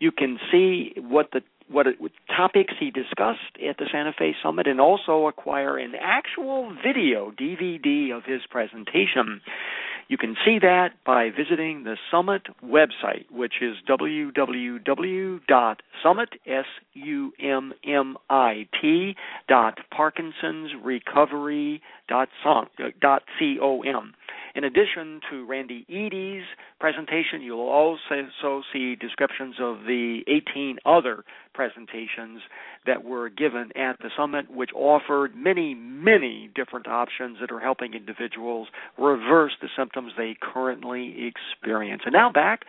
You 0.00 0.10
can 0.10 0.38
see 0.50 0.94
what 0.96 1.28
the 1.32 1.42
what, 1.70 1.86
it, 1.86 1.96
topics 2.34 2.74
he 2.78 2.90
discussed 2.90 3.58
at 3.66 3.78
the 3.78 3.86
Santa 3.90 4.12
Fe 4.16 4.34
Summit 4.42 4.66
and 4.66 4.80
also 4.80 5.26
acquire 5.26 5.78
an 5.78 5.94
actual 6.00 6.76
video 6.84 7.30
DVD 7.30 8.16
of 8.16 8.24
his 8.24 8.40
presentation. 8.50 9.40
You 10.08 10.18
can 10.18 10.36
see 10.44 10.58
that 10.60 10.90
by 11.06 11.30
visiting 11.30 11.84
the 11.84 11.96
Summit 12.10 12.42
website, 12.62 13.30
which 13.30 13.62
is 13.62 13.76
www.summit, 13.88 15.38
S-U-M-M-I-T, 16.46 17.16
dot 22.12 22.28
parkinsonsrecovery.com. 22.44 24.12
Uh, 24.12 24.32
In 24.54 24.64
addition 24.64 25.20
to 25.30 25.46
Randy 25.46 25.86
Eady's 25.88 26.44
presentation, 26.78 27.40
you'll 27.40 27.60
also 27.60 28.62
see 28.72 28.96
descriptions 28.96 29.56
of 29.58 29.84
the 29.86 30.20
18 30.28 30.78
other 30.84 31.24
presentations 31.54 32.42
that 32.86 33.02
were 33.02 33.30
given 33.30 33.70
at 33.76 33.98
the 34.00 34.10
summit, 34.16 34.50
which 34.50 34.70
offered 34.74 35.34
many, 35.34 35.74
many 35.74 36.50
different 36.54 36.86
options 36.86 37.38
that 37.40 37.50
are 37.50 37.60
helping 37.60 37.94
individuals 37.94 38.68
reverse 38.98 39.52
the 39.62 39.68
symptoms 39.76 40.12
they 40.18 40.36
currently 40.40 41.14
experience. 41.26 42.02
And 42.04 42.12
now 42.12 42.30
back 42.30 42.64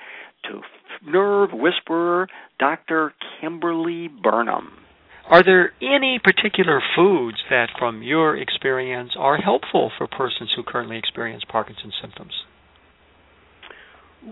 to 0.45 0.61
nerve 1.05 1.49
whisperer 1.53 2.27
Dr. 2.59 3.13
Kimberly 3.41 4.07
Burnham. 4.07 4.82
Are 5.29 5.43
there 5.43 5.71
any 5.81 6.19
particular 6.21 6.81
foods 6.95 7.37
that, 7.49 7.69
from 7.79 8.03
your 8.03 8.37
experience, 8.37 9.11
are 9.17 9.37
helpful 9.37 9.91
for 9.97 10.07
persons 10.07 10.51
who 10.55 10.63
currently 10.63 10.97
experience 10.97 11.43
Parkinson's 11.49 11.93
symptoms? 12.01 12.33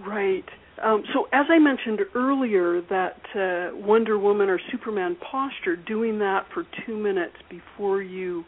Right. 0.05 0.45
Um, 0.83 1.03
so, 1.13 1.27
as 1.31 1.45
I 1.49 1.59
mentioned 1.59 1.99
earlier, 2.15 2.81
that 2.89 3.21
uh, 3.35 3.77
Wonder 3.77 4.17
Woman 4.17 4.49
or 4.49 4.59
Superman 4.71 5.15
posture, 5.31 5.75
doing 5.75 6.19
that 6.19 6.45
for 6.53 6.65
two 6.85 6.97
minutes 6.97 7.35
before 7.49 8.01
you 8.01 8.43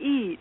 eat, 0.00 0.40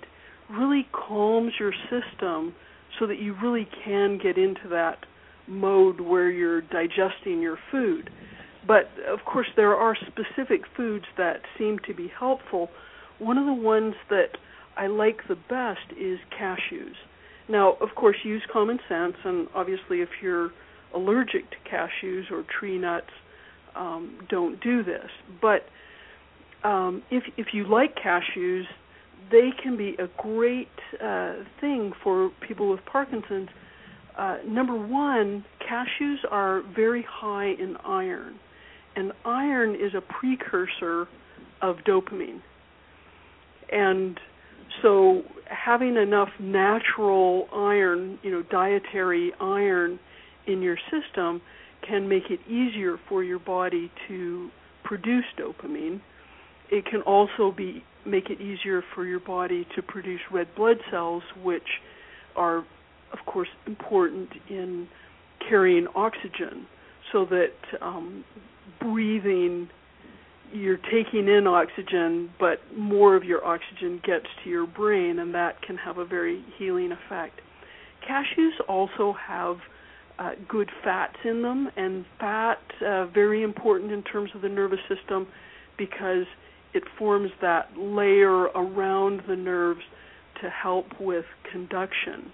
really 0.49 0.87
calms 0.91 1.53
your 1.59 1.73
system 1.83 2.53
so 2.99 3.07
that 3.07 3.19
you 3.19 3.35
really 3.41 3.67
can 3.85 4.19
get 4.21 4.37
into 4.37 4.67
that 4.69 4.97
mode 5.47 5.99
where 5.99 6.29
you're 6.29 6.61
digesting 6.61 7.41
your 7.41 7.57
food. 7.71 8.09
But 8.69 8.85
of 9.11 9.25
course, 9.25 9.47
there 9.55 9.73
are 9.73 9.95
specific 9.95 10.61
foods 10.77 11.05
that 11.17 11.41
seem 11.57 11.79
to 11.87 11.93
be 11.95 12.07
helpful. 12.07 12.69
One 13.17 13.39
of 13.39 13.47
the 13.47 13.53
ones 13.53 13.95
that 14.11 14.37
I 14.77 14.85
like 14.85 15.27
the 15.27 15.37
best 15.49 15.91
is 15.99 16.19
cashews. 16.39 16.93
Now, 17.49 17.77
of 17.81 17.95
course, 17.95 18.17
use 18.23 18.43
common 18.53 18.77
sense, 18.87 19.15
and 19.25 19.47
obviously, 19.55 20.01
if 20.01 20.09
you're 20.21 20.51
allergic 20.93 21.49
to 21.49 21.57
cashews 21.67 22.29
or 22.31 22.45
tree 22.59 22.77
nuts, 22.77 23.09
um, 23.75 24.19
don't 24.29 24.61
do 24.61 24.83
this. 24.83 25.09
But 25.41 25.65
um, 26.63 27.01
if 27.09 27.23
if 27.37 27.47
you 27.53 27.67
like 27.67 27.95
cashews, 27.95 28.65
they 29.31 29.49
can 29.63 29.77
be 29.77 29.95
a 29.97 30.07
great 30.21 30.67
uh, 31.03 31.37
thing 31.59 31.91
for 32.03 32.29
people 32.47 32.69
with 32.69 32.81
Parkinson's. 32.85 33.49
Uh, 34.15 34.37
number 34.47 34.75
one, 34.75 35.43
cashews 35.59 36.17
are 36.29 36.61
very 36.75 37.03
high 37.09 37.47
in 37.47 37.75
iron 37.83 38.37
and 38.99 39.13
iron 39.23 39.75
is 39.75 39.93
a 39.95 40.01
precursor 40.01 41.07
of 41.61 41.77
dopamine. 41.87 42.41
And 43.71 44.19
so 44.81 45.23
having 45.45 45.95
enough 45.95 46.29
natural 46.39 47.47
iron, 47.53 48.19
you 48.23 48.31
know, 48.31 48.43
dietary 48.43 49.31
iron 49.39 49.99
in 50.47 50.61
your 50.61 50.77
system 50.91 51.41
can 51.87 52.09
make 52.09 52.23
it 52.29 52.41
easier 52.45 52.99
for 53.07 53.23
your 53.23 53.39
body 53.39 53.89
to 54.09 54.49
produce 54.83 55.25
dopamine. 55.37 56.01
It 56.69 56.85
can 56.85 57.01
also 57.01 57.53
be 57.55 57.83
make 58.05 58.29
it 58.29 58.41
easier 58.41 58.83
for 58.93 59.05
your 59.05 59.19
body 59.19 59.65
to 59.75 59.81
produce 59.81 60.21
red 60.31 60.47
blood 60.55 60.77
cells, 60.91 61.23
which 61.41 61.67
are, 62.35 62.59
of 63.13 63.19
course, 63.25 63.49
important 63.65 64.29
in 64.49 64.87
carrying 65.47 65.87
oxygen, 65.95 66.65
so 67.11 67.25
that 67.25 67.53
um, 67.81 68.23
breathing 68.79 69.69
you're 70.51 70.77
taking 70.77 71.27
in 71.27 71.45
oxygen, 71.45 72.29
but 72.39 72.59
more 72.75 73.15
of 73.15 73.23
your 73.23 73.45
oxygen 73.45 74.01
gets 74.03 74.25
to 74.43 74.49
your 74.49 74.65
brain, 74.65 75.19
and 75.19 75.33
that 75.35 75.61
can 75.61 75.77
have 75.77 75.97
a 75.97 76.05
very 76.05 76.43
healing 76.57 76.91
effect. 76.91 77.39
Cashews 78.07 78.53
also 78.67 79.13
have 79.13 79.57
uh, 80.17 80.31
good 80.47 80.69
fats 80.83 81.17
in 81.23 81.43
them, 81.43 81.69
and 81.77 82.05
fat 82.19 82.59
uh, 82.85 83.05
very 83.07 83.43
important 83.43 83.91
in 83.91 84.01
terms 84.03 84.31
of 84.33 84.41
the 84.41 84.49
nervous 84.49 84.79
system 84.87 85.27
because 85.77 86.25
it 86.73 86.83
forms 86.97 87.31
that 87.41 87.69
layer 87.77 88.43
around 88.55 89.21
the 89.27 89.35
nerves 89.35 89.81
to 90.41 90.49
help 90.49 90.87
with 90.99 91.25
conduction. 91.51 92.31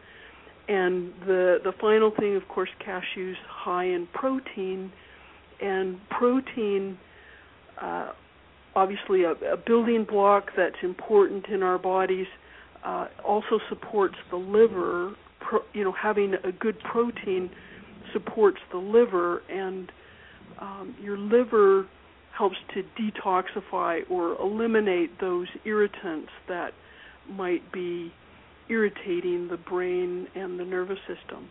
And 0.67 1.13
the 1.27 1.59
the 1.63 1.73
final 1.79 2.11
thing, 2.17 2.35
of 2.35 2.47
course, 2.47 2.69
cashews 2.85 3.35
high 3.47 3.85
in 3.85 4.07
protein, 4.13 4.91
and 5.61 5.97
protein, 6.09 6.97
uh, 7.81 8.11
obviously 8.75 9.23
a, 9.23 9.31
a, 9.31 9.57
building 9.57 10.05
block 10.09 10.51
that's 10.55 10.75
important 10.83 11.47
in 11.47 11.63
our 11.63 11.77
bodies, 11.77 12.27
uh, 12.83 13.07
also 13.25 13.59
supports 13.69 14.15
the 14.29 14.37
liver. 14.37 15.15
Pro, 15.39 15.59
you 15.73 15.83
know, 15.83 15.91
having 15.91 16.33
a 16.43 16.51
good 16.51 16.79
protein 16.79 17.49
supports 18.13 18.57
the 18.71 18.77
liver, 18.77 19.41
and 19.49 19.91
um, 20.59 20.95
your 21.01 21.17
liver 21.17 21.87
helps 22.37 22.57
to 22.73 22.83
detoxify 22.99 23.99
or 24.09 24.39
eliminate 24.41 25.19
those 25.19 25.47
irritants 25.65 26.29
that 26.47 26.73
might 27.29 27.71
be 27.71 28.11
irritating 28.69 29.47
the 29.49 29.57
brain 29.57 30.27
and 30.35 30.59
the 30.59 30.65
nervous 30.65 30.99
system. 31.07 31.47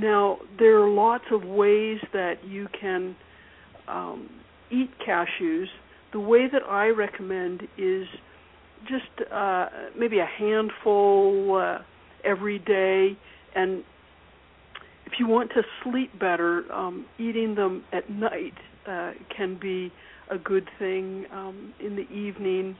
Now, 0.00 0.38
there 0.58 0.80
are 0.80 0.88
lots 0.88 1.24
of 1.30 1.44
ways 1.44 1.98
that 2.14 2.42
you 2.46 2.68
can 2.80 3.14
um, 3.86 4.30
eat 4.70 4.90
cashews. 5.06 5.66
The 6.12 6.20
way 6.20 6.48
that 6.50 6.62
I 6.66 6.86
recommend 6.88 7.68
is 7.76 8.06
just 8.88 9.30
uh, 9.30 9.66
maybe 9.94 10.18
a 10.20 10.26
handful 10.26 11.60
uh, 11.60 11.78
every 12.24 12.58
day, 12.60 13.18
and 13.54 13.84
if 15.04 15.12
you 15.18 15.26
want 15.26 15.50
to 15.50 15.62
sleep 15.84 16.18
better, 16.18 16.64
um, 16.72 17.04
eating 17.18 17.54
them 17.54 17.84
at 17.92 18.08
night 18.08 18.54
uh, 18.88 19.12
can 19.36 19.58
be 19.60 19.92
a 20.30 20.38
good 20.38 20.66
thing 20.78 21.26
um, 21.30 21.74
in 21.78 21.96
the 21.96 22.08
evening. 22.10 22.74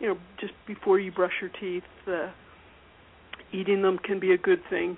You 0.00 0.08
know, 0.08 0.18
just 0.40 0.54
before 0.66 0.98
you 0.98 1.12
brush 1.12 1.34
your 1.40 1.50
teeth, 1.60 1.84
uh, 2.08 2.30
eating 3.52 3.82
them 3.82 3.98
can 3.98 4.18
be 4.18 4.32
a 4.32 4.38
good 4.38 4.62
thing. 4.68 4.96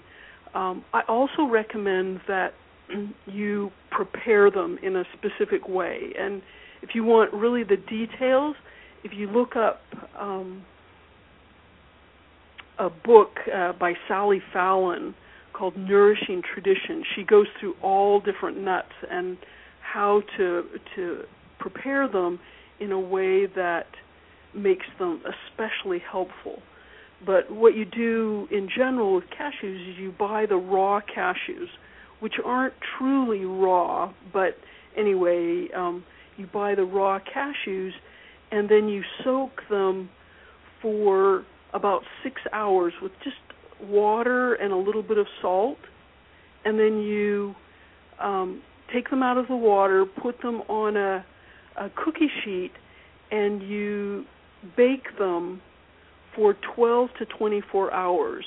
Um, 0.58 0.84
I 0.92 1.02
also 1.08 1.44
recommend 1.48 2.20
that 2.26 2.48
you 3.26 3.70
prepare 3.92 4.50
them 4.50 4.76
in 4.82 4.96
a 4.96 5.04
specific 5.16 5.68
way. 5.68 6.12
And 6.18 6.42
if 6.82 6.90
you 6.96 7.04
want 7.04 7.32
really 7.32 7.62
the 7.62 7.76
details, 7.76 8.56
if 9.04 9.12
you 9.14 9.28
look 9.28 9.54
up 9.54 9.80
um, 10.18 10.64
a 12.80 12.90
book 12.90 13.36
uh, 13.54 13.74
by 13.78 13.92
Sally 14.08 14.42
Fallon 14.52 15.14
called 15.52 15.76
Nourishing 15.76 16.42
Tradition, 16.52 17.04
she 17.14 17.22
goes 17.22 17.46
through 17.60 17.74
all 17.80 18.18
different 18.18 18.58
nuts 18.58 18.92
and 19.08 19.36
how 19.80 20.22
to 20.38 20.64
to 20.96 21.20
prepare 21.60 22.08
them 22.08 22.40
in 22.80 22.90
a 22.90 23.00
way 23.00 23.46
that 23.46 23.86
makes 24.56 24.86
them 24.98 25.22
especially 25.24 26.02
helpful. 26.10 26.62
But 27.24 27.50
what 27.50 27.74
you 27.74 27.84
do 27.84 28.46
in 28.50 28.68
general 28.74 29.14
with 29.14 29.24
cashews 29.24 29.90
is 29.90 29.98
you 29.98 30.14
buy 30.16 30.46
the 30.46 30.56
raw 30.56 31.00
cashews, 31.00 31.68
which 32.20 32.34
aren't 32.44 32.74
truly 32.96 33.44
raw, 33.44 34.12
but 34.32 34.56
anyway, 34.96 35.68
um, 35.76 36.04
you 36.36 36.46
buy 36.46 36.74
the 36.74 36.84
raw 36.84 37.18
cashews 37.18 37.92
and 38.50 38.68
then 38.68 38.88
you 38.88 39.02
soak 39.24 39.62
them 39.68 40.08
for 40.80 41.44
about 41.74 42.02
six 42.22 42.40
hours 42.52 42.92
with 43.02 43.12
just 43.22 43.36
water 43.82 44.54
and 44.54 44.72
a 44.72 44.76
little 44.76 45.02
bit 45.02 45.18
of 45.18 45.26
salt, 45.42 45.78
and 46.64 46.78
then 46.78 47.00
you 47.00 47.54
um, 48.20 48.62
take 48.92 49.10
them 49.10 49.22
out 49.22 49.36
of 49.36 49.48
the 49.48 49.56
water, 49.56 50.04
put 50.06 50.40
them 50.40 50.62
on 50.62 50.96
a, 50.96 51.24
a 51.76 51.90
cookie 51.90 52.30
sheet, 52.42 52.72
and 53.30 53.62
you 53.62 54.24
bake 54.76 55.18
them 55.18 55.60
for 56.38 56.54
12 56.76 57.08
to 57.18 57.26
24 57.26 57.92
hours, 57.92 58.44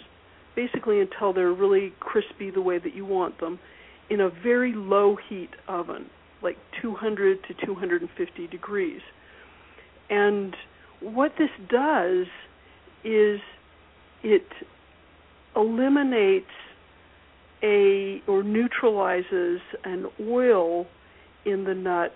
basically 0.55 1.01
until 1.01 1.33
they're 1.33 1.51
really 1.51 1.91
crispy 1.99 2.49
the 2.49 2.61
way 2.61 2.79
that 2.79 2.95
you 2.95 3.03
want 3.03 3.37
them, 3.41 3.59
in 4.09 4.21
a 4.21 4.29
very 4.29 4.71
low 4.73 5.17
heat 5.27 5.49
oven, 5.67 6.05
like 6.41 6.55
200 6.81 7.39
to 7.43 7.65
250 7.65 8.47
degrees. 8.47 9.01
And 10.09 10.55
what 11.01 11.33
this 11.37 11.49
does 11.69 12.27
is 13.03 13.41
it 14.23 14.47
eliminates 15.53 16.45
a 17.61 18.21
or 18.25 18.41
neutralizes 18.41 19.59
an 19.83 20.05
oil 20.29 20.87
in 21.43 21.65
the 21.65 21.73
nuts 21.73 22.13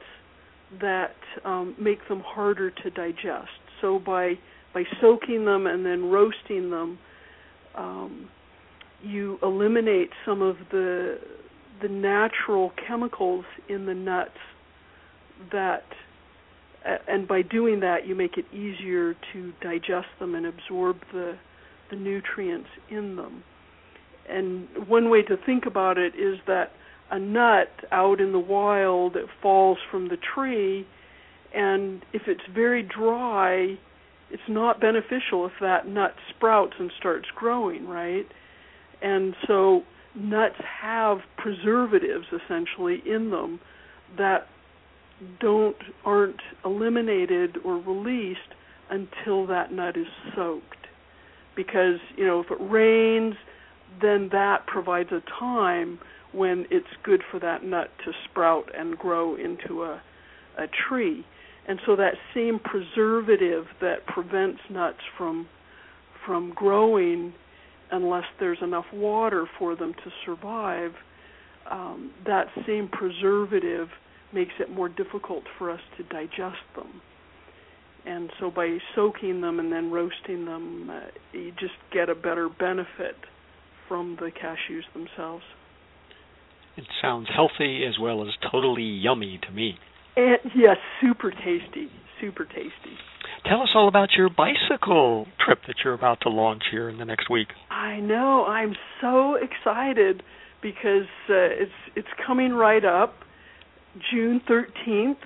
that 0.80 1.16
um, 1.44 1.76
make 1.78 2.08
them 2.08 2.24
harder 2.26 2.72
to 2.72 2.90
digest. 2.92 3.50
So 3.82 4.00
by 4.00 4.36
by 4.76 4.84
soaking 5.00 5.46
them 5.46 5.66
and 5.66 5.86
then 5.86 6.12
roasting 6.12 6.70
them, 6.70 7.00
um, 7.76 8.30
you 9.02 9.40
eliminate 9.42 10.10
some 10.26 10.44
of 10.44 10.58
the 10.70 11.18
the 11.82 11.88
natural 11.90 12.72
chemicals 12.88 13.44
in 13.68 13.86
the 13.86 13.94
nuts 13.94 14.38
that 15.52 15.84
and 17.08 17.28
by 17.28 17.42
doing 17.42 17.80
that 17.82 18.08
you 18.08 18.16
make 18.16 18.38
it 18.38 18.46
easier 18.54 19.14
to 19.34 19.52
digest 19.62 20.08
them 20.20 20.36
and 20.36 20.46
absorb 20.46 20.98
the 21.12 21.38
the 21.90 21.96
nutrients 21.96 22.70
in 22.90 23.16
them. 23.16 23.44
And 24.28 24.68
one 24.88 25.10
way 25.10 25.22
to 25.24 25.38
think 25.46 25.66
about 25.66 25.98
it 25.98 26.16
is 26.16 26.40
that 26.48 26.72
a 27.12 27.20
nut 27.20 27.70
out 27.92 28.20
in 28.20 28.32
the 28.32 28.40
wild 28.40 29.16
it 29.16 29.28
falls 29.42 29.78
from 29.90 30.10
the 30.10 30.18
tree 30.18 30.86
and 31.54 32.04
if 32.12 32.24
it's 32.28 32.42
very 32.54 32.84
dry 32.84 33.78
it's 34.32 34.44
not 34.50 34.80
beneficial 34.82 35.46
if 35.46 35.54
that 35.62 35.88
nut 35.88 36.16
sprouts 36.30 36.74
and 36.80 36.92
starts 36.98 37.28
growing 37.36 37.88
right 37.88 38.28
and 39.02 39.36
so 39.48 39.84
nuts 40.16 40.56
have 40.82 41.20
preservatives 41.38 42.26
essentially 42.32 43.02
in 43.06 43.32
them 43.32 43.60
that 44.18 44.48
don't 45.40 45.78
aren't 46.04 46.42
eliminated 46.64 47.58
or 47.64 47.78
released 47.78 48.40
until 48.90 49.46
that 49.48 49.72
nut 49.72 49.96
is 49.98 50.08
soaked 50.36 50.88
because 51.56 52.00
you 52.18 52.26
know 52.26 52.42
if 52.42 52.52
it 52.52 52.58
rains 52.60 53.36
then 54.02 54.30
that 54.32 54.66
provides 54.68 55.12
a 55.12 55.22
time 55.40 56.00
when 56.34 56.66
it's 56.70 56.88
good 57.04 57.22
for 57.32 57.40
that 57.40 57.64
nut 57.64 57.90
to 58.04 58.12
sprout 58.30 58.70
and 58.78 58.98
grow 58.98 59.36
into 59.36 59.84
a 59.84 60.02
a 60.58 60.68
tree. 60.68 61.26
And 61.68 61.80
so 61.86 61.96
that 61.96 62.14
same 62.34 62.60
preservative 62.60 63.66
that 63.82 64.06
prevents 64.06 64.60
nuts 64.70 65.00
from 65.18 65.48
from 66.26 66.54
growing 66.56 67.34
unless 67.92 68.24
there's 68.40 68.58
enough 68.64 68.86
water 68.92 69.46
for 69.60 69.76
them 69.76 69.94
to 69.94 70.12
survive, 70.26 70.92
um, 71.70 72.12
that 72.26 72.48
same 72.66 72.90
preservative 72.92 73.90
makes 74.34 74.54
it 74.60 74.70
more 74.72 74.90
difficult 74.90 75.44
for 75.58 75.70
us 75.70 75.80
to 75.98 76.04
digest 76.04 76.58
them. 76.76 77.02
And 78.06 78.30
so 78.40 78.52
by 78.52 78.78
soaking 78.96 79.42
them 79.42 79.60
and 79.60 79.72
then 79.72 79.92
roasting 79.92 80.46
them, 80.46 80.90
uh, 80.90 81.00
you 81.32 81.52
just 81.60 81.74
get 81.92 82.10
a 82.10 82.16
better 82.16 82.50
benefit 82.50 83.16
from 83.88 84.18
the 84.20 84.32
cashews 84.32 84.84
themselves. 84.94 85.44
It 86.78 86.86
sounds 87.02 87.28
healthy 87.34 87.86
as 87.86 87.98
well 88.00 88.22
as 88.24 88.34
totally 88.52 88.84
yummy 88.84 89.40
to 89.48 89.52
me. 89.52 89.78
And 90.16 90.38
yes, 90.56 90.78
super 91.02 91.32
tasty, 91.32 91.90
super 92.22 92.46
tasty. 92.46 92.98
Tell 93.48 93.62
us 93.62 93.70
all 93.76 93.88
about 93.88 94.10
your 94.18 94.30
bicycle 94.30 95.28
trip 95.46 95.60
that 95.68 95.76
you're 95.84 95.94
about 95.94 96.20
to 96.22 96.30
launch 96.30 96.64
here 96.72 96.90
in 96.90 96.98
the 96.98 97.06
next 97.06 97.30
week. 97.30 97.50
I 97.70 98.00
know. 98.00 98.46
I'm 98.46 98.74
so 99.02 99.36
excited 99.36 100.24
because 100.62 101.08
uh, 101.30 101.62
it's 101.62 101.72
it's 101.96 102.08
coming 102.26 102.54
right 102.54 102.84
up. 102.84 103.14
June 104.12 104.42
13th, 104.50 105.18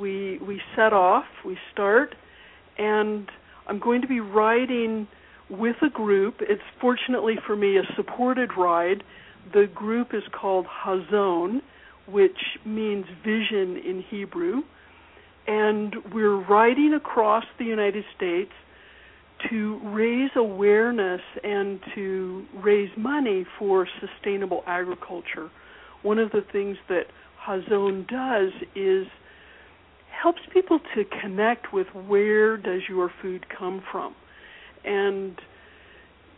we 0.00 0.38
we 0.38 0.60
set 0.74 0.92
off, 0.92 1.24
we 1.46 1.56
start, 1.72 2.14
and 2.78 3.28
I'm 3.68 3.78
going 3.78 4.02
to 4.02 4.08
be 4.08 4.20
riding 4.20 5.06
with 5.48 5.76
a 5.82 5.88
group. 5.88 6.36
It's 6.40 6.62
fortunately 6.80 7.34
for 7.46 7.54
me 7.54 7.78
a 7.78 7.82
supported 7.94 8.50
ride. 8.58 9.04
The 9.52 9.66
group 9.72 10.08
is 10.14 10.22
called 10.32 10.66
Hazon, 10.84 11.60
which 12.06 12.38
means 12.64 13.06
vision 13.24 13.76
in 13.76 14.04
Hebrew. 14.08 14.62
And 15.46 15.94
we're 16.12 16.36
riding 16.36 16.94
across 16.94 17.44
the 17.58 17.64
United 17.64 18.04
States 18.16 18.52
to 19.50 19.80
raise 19.82 20.30
awareness 20.36 21.20
and 21.42 21.80
to 21.94 22.44
raise 22.62 22.90
money 22.96 23.44
for 23.58 23.88
sustainable 24.00 24.62
agriculture. 24.66 25.50
One 26.02 26.18
of 26.18 26.30
the 26.30 26.42
things 26.52 26.76
that 26.88 27.06
Hazon 27.44 28.06
does 28.06 28.52
is 28.76 29.06
helps 30.22 30.40
people 30.52 30.78
to 30.94 31.04
connect 31.20 31.72
with 31.72 31.88
where 32.06 32.56
does 32.56 32.82
your 32.88 33.10
food 33.20 33.46
come 33.48 33.82
from. 33.90 34.14
And 34.84 35.40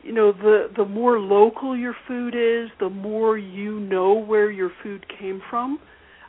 you 0.04 0.12
know, 0.12 0.32
the 0.32 0.68
the 0.76 0.84
more 0.84 1.18
local 1.18 1.76
your 1.76 1.96
food 2.06 2.34
is, 2.34 2.70
the 2.78 2.90
more 2.90 3.38
you 3.38 3.80
know 3.80 4.12
where 4.12 4.50
your 4.50 4.70
food 4.82 5.06
came 5.08 5.40
from. 5.48 5.78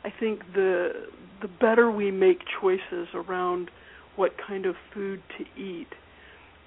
I 0.02 0.12
think 0.18 0.40
the 0.54 1.08
the 1.42 1.48
better 1.48 1.90
we 1.90 2.10
make 2.10 2.38
choices 2.60 3.08
around 3.12 3.70
what 4.16 4.32
kind 4.48 4.64
of 4.64 4.76
food 4.94 5.22
to 5.36 5.60
eat. 5.60 5.88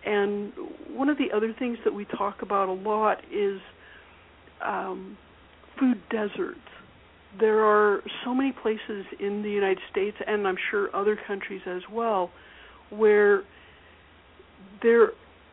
And 0.05 0.53
one 0.93 1.09
of 1.09 1.17
the 1.17 1.35
other 1.35 1.53
things 1.57 1.79
that 1.83 1.93
we 1.93 2.05
talk 2.05 2.43
about 2.43 2.69
a 2.69 2.73
lot 2.73 3.17
is 3.33 3.59
um, 4.63 5.17
food 5.79 5.99
deserts. 6.11 6.59
There 7.39 7.65
are 7.65 8.01
so 8.23 8.35
many 8.35 8.51
places 8.51 9.05
in 9.19 9.41
the 9.41 9.49
United 9.49 9.79
States, 9.91 10.17
and 10.25 10.47
I'm 10.47 10.57
sure 10.69 10.95
other 10.95 11.17
countries 11.27 11.61
as 11.65 11.81
well, 11.91 12.29
where 12.91 13.43
there 14.81 15.11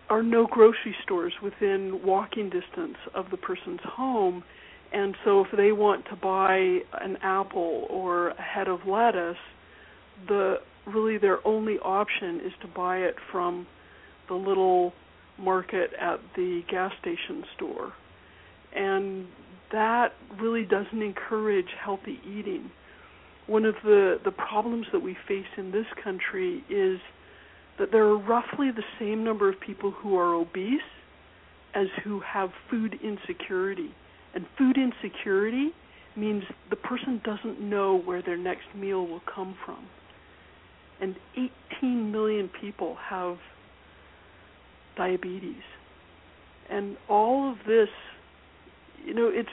are 0.09 0.23
no 0.23 0.47
grocery 0.47 0.95
stores 1.03 1.33
within 1.43 2.01
walking 2.05 2.51
distance 2.51 2.97
of 3.15 3.31
the 3.31 3.37
person's 3.37 3.81
home. 3.85 4.45
And 4.93 5.17
so 5.25 5.45
if 5.45 5.49
they 5.57 5.73
want 5.73 6.05
to 6.07 6.17
buy 6.17 6.81
an 7.01 7.17
apple 7.23 7.87
or 7.91 8.29
a 8.29 8.43
head 8.43 8.69
of 8.69 8.81
lettuce, 8.87 9.37
the 10.29 10.57
really 10.87 11.19
their 11.19 11.47
only 11.47 11.79
option 11.79 12.41
is 12.41 12.53
to 12.63 12.69
buy 12.69 12.99
it 12.99 13.17
from 13.33 13.67
the 14.29 14.35
little 14.35 14.93
market 15.39 15.91
at 16.01 16.21
the 16.37 16.63
gas 16.71 16.93
station 17.01 17.45
store. 17.57 17.93
And 18.75 19.27
that 19.73 20.13
really 20.41 20.65
doesn't 20.65 21.03
encourage 21.03 21.67
healthy 21.83 22.21
eating. 22.25 22.71
One 23.47 23.65
of 23.65 23.75
the, 23.85 24.21
the 24.25 24.31
problems 24.31 24.87
that 24.93 25.01
we 25.01 25.17
face 25.27 25.47
in 25.57 25.73
this 25.73 25.87
country 26.03 26.65
is 26.71 27.01
that 27.79 27.93
there 27.93 28.05
are 28.05 28.17
roughly 28.17 28.71
the 28.71 28.85
same 28.99 29.25
number 29.25 29.49
of 29.49 29.61
people 29.61 29.91
who 29.91 30.17
are 30.17 30.35
obese 30.35 30.81
as 31.75 31.87
who 32.05 32.21
have 32.21 32.51
food 32.71 32.99
insecurity. 33.03 33.95
And 34.35 34.47
food 34.57 34.77
insecurity 34.79 35.73
means 36.17 36.45
the 36.71 36.77
person 36.77 37.21
doesn't 37.25 37.61
know 37.61 37.99
where 37.99 38.23
their 38.23 38.39
next 38.39 38.75
meal 38.75 39.07
will 39.07 39.23
come 39.33 39.57
from. 39.65 39.87
And 41.01 41.17
18 41.81 42.11
million 42.11 42.49
people 42.61 42.97
have 43.09 43.37
diabetes. 44.97 45.63
And 46.71 46.97
all 47.09 47.53
of 47.53 47.59
this, 47.67 47.89
you 49.05 49.15
know, 49.15 49.31
it's 49.33 49.51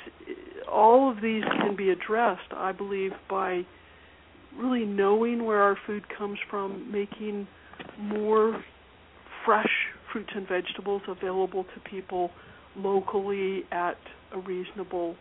all 0.71 1.11
of 1.11 1.21
these 1.21 1.43
can 1.43 1.75
be 1.75 1.89
addressed, 1.89 2.53
I 2.55 2.71
believe, 2.71 3.11
by 3.29 3.65
really 4.57 4.85
knowing 4.85 5.45
where 5.45 5.61
our 5.61 5.77
food 5.85 6.03
comes 6.17 6.39
from, 6.49 6.91
making 6.91 7.47
more 7.99 8.63
fresh 9.45 9.69
fruits 10.11 10.31
and 10.35 10.47
vegetables 10.47 11.01
available 11.07 11.63
to 11.63 11.89
people 11.89 12.31
locally 12.75 13.63
at 13.71 13.97
a 14.33 14.39
reasonable 14.39 15.15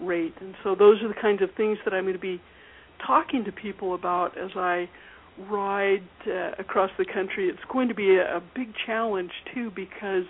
rate. 0.00 0.34
And 0.40 0.54
so 0.62 0.74
those 0.74 1.02
are 1.02 1.08
the 1.08 1.20
kinds 1.20 1.42
of 1.42 1.50
things 1.56 1.78
that 1.84 1.94
I'm 1.94 2.04
going 2.04 2.14
to 2.14 2.20
be 2.20 2.40
talking 3.06 3.44
to 3.44 3.52
people 3.52 3.94
about 3.94 4.36
as 4.38 4.50
I 4.56 4.88
ride 5.50 6.06
uh, 6.26 6.52
across 6.58 6.90
the 6.98 7.04
country. 7.04 7.48
It's 7.48 7.64
going 7.72 7.88
to 7.88 7.94
be 7.94 8.16
a, 8.16 8.36
a 8.36 8.42
big 8.54 8.68
challenge 8.86 9.30
too 9.54 9.70
because 9.74 10.24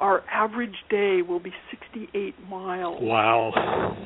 our 0.00 0.22
average 0.30 0.74
day 0.90 1.22
will 1.22 1.40
be 1.40 1.52
68 1.70 2.34
miles. 2.48 2.98
Wow. 3.00 3.96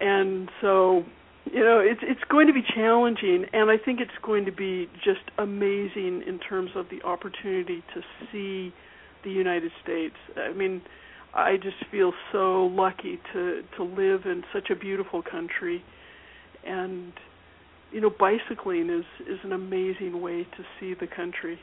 and 0.00 0.48
so, 0.60 1.04
you 1.46 1.60
know, 1.60 1.80
it's 1.80 2.00
it's 2.02 2.22
going 2.30 2.46
to 2.46 2.52
be 2.52 2.62
challenging 2.74 3.46
and 3.52 3.70
I 3.70 3.76
think 3.82 4.00
it's 4.00 4.10
going 4.22 4.44
to 4.44 4.52
be 4.52 4.88
just 5.04 5.30
amazing 5.38 6.22
in 6.26 6.38
terms 6.38 6.70
of 6.74 6.86
the 6.90 7.02
opportunity 7.06 7.82
to 7.94 8.00
see 8.30 8.72
the 9.24 9.30
United 9.30 9.72
States. 9.82 10.16
I 10.36 10.52
mean, 10.52 10.82
I 11.34 11.56
just 11.56 11.76
feel 11.90 12.12
so 12.32 12.66
lucky 12.66 13.20
to 13.32 13.62
to 13.76 13.84
live 13.84 14.22
in 14.24 14.44
such 14.52 14.70
a 14.70 14.76
beautiful 14.76 15.22
country 15.22 15.82
and 16.64 17.12
you 17.92 18.00
know, 18.00 18.10
bicycling 18.10 18.90
is 18.90 19.04
is 19.26 19.38
an 19.42 19.52
amazing 19.52 20.20
way 20.20 20.44
to 20.44 20.64
see 20.78 20.94
the 20.94 21.06
country. 21.06 21.58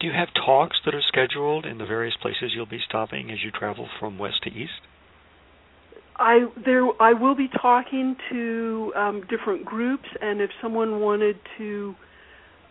Do 0.00 0.06
you 0.06 0.12
have 0.12 0.28
talks 0.34 0.76
that 0.84 0.94
are 0.94 1.02
scheduled 1.06 1.66
in 1.66 1.78
the 1.78 1.86
various 1.86 2.14
places 2.20 2.52
you'll 2.54 2.66
be 2.66 2.80
stopping 2.86 3.30
as 3.30 3.38
you 3.44 3.50
travel 3.50 3.88
from 3.98 4.18
west 4.18 4.42
to 4.44 4.50
east? 4.50 4.80
I 6.16 6.46
there 6.64 6.88
I 7.00 7.12
will 7.12 7.34
be 7.34 7.48
talking 7.60 8.16
to 8.30 8.92
um, 8.96 9.22
different 9.28 9.64
groups, 9.64 10.08
and 10.20 10.40
if 10.40 10.50
someone 10.60 11.00
wanted 11.00 11.36
to 11.58 11.94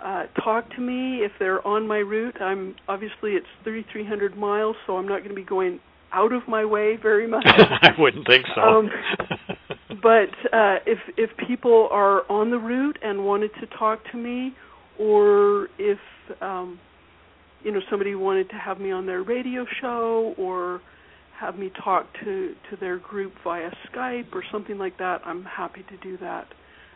uh, 0.03 0.23
talk 0.43 0.69
to 0.75 0.81
me, 0.81 1.17
if 1.23 1.31
they're 1.39 1.65
on 1.65 1.87
my 1.87 1.97
route, 1.97 2.41
I'm 2.41 2.75
obviously 2.87 3.31
it's 3.31 3.47
3,300 3.63 4.37
miles, 4.37 4.75
so 4.85 4.97
I'm 4.97 5.07
not 5.07 5.19
going 5.19 5.29
to 5.29 5.35
be 5.35 5.43
going 5.43 5.79
out 6.13 6.33
of 6.33 6.47
my 6.47 6.65
way 6.65 6.97
very 7.01 7.27
much. 7.27 7.43
I 7.47 7.91
wouldn't 7.97 8.27
think 8.27 8.45
so. 8.53 8.61
Um, 8.61 8.89
but 10.01 10.29
uh, 10.53 10.79
if 10.85 10.99
if 11.17 11.29
people 11.47 11.87
are 11.91 12.29
on 12.31 12.51
the 12.51 12.57
route 12.57 12.97
and 13.01 13.25
wanted 13.25 13.51
to 13.59 13.67
talk 13.77 13.99
to 14.11 14.17
me, 14.17 14.53
or 14.99 15.67
if 15.77 15.99
um, 16.41 16.79
you 17.63 17.71
know 17.71 17.81
somebody 17.89 18.15
wanted 18.15 18.49
to 18.49 18.55
have 18.55 18.79
me 18.79 18.91
on 18.91 19.05
their 19.05 19.23
radio 19.23 19.65
show 19.81 20.33
or 20.37 20.81
have 21.41 21.57
me 21.57 21.71
talk 21.83 22.05
to 22.23 22.53
to 22.69 22.77
their 22.79 22.97
group 22.97 23.33
via 23.43 23.71
Skype 23.91 24.33
or 24.33 24.43
something 24.51 24.77
like 24.77 24.97
that, 24.99 25.21
I'm 25.25 25.43
happy 25.43 25.83
to 25.89 25.97
do 25.97 26.17
that 26.19 26.47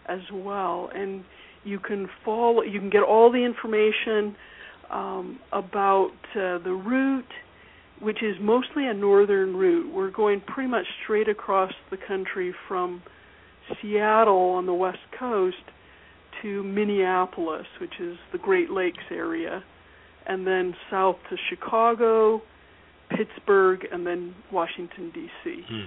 as 0.08 0.22
well. 0.32 0.89
And 0.93 1.26
you 1.64 1.80
can 1.80 2.08
follow, 2.24 2.62
you 2.62 2.80
can 2.80 2.91
get 2.91 3.04
all 3.04 3.32
the 3.32 3.43
information 3.43 4.36
um, 4.91 5.39
about 5.52 6.12
uh, 6.36 6.60
the 6.60 6.80
route 6.86 7.26
which 8.02 8.22
is 8.22 8.36
mostly 8.41 8.88
a 8.88 8.93
northern 8.93 9.56
route. 9.56 9.93
We're 9.93 10.12
going 10.12 10.41
pretty 10.41 10.70
much 10.70 10.86
straight 11.04 11.30
across 11.30 11.72
the 11.91 11.98
country 11.98 12.54
from 12.68 13.02
Seattle 13.82 14.52
on 14.52 14.66
the 14.66 14.74
west 14.74 15.00
coast 15.18 15.56
to 16.41 16.64
Minneapolis, 16.64 17.66
which 17.80 18.00
is 18.00 18.18
the 18.32 18.38
Great 18.38 18.70
Lakes 18.70 19.04
area, 19.12 19.64
and 20.28 20.46
then 20.46 20.76
south 20.91 21.16
to 21.30 21.38
Chicago, 21.50 22.41
Pittsburgh, 23.10 23.88
and 23.91 24.06
then 24.06 24.36
Washington, 24.51 25.10
D.C. 25.14 25.66
Hmm. 25.68 25.86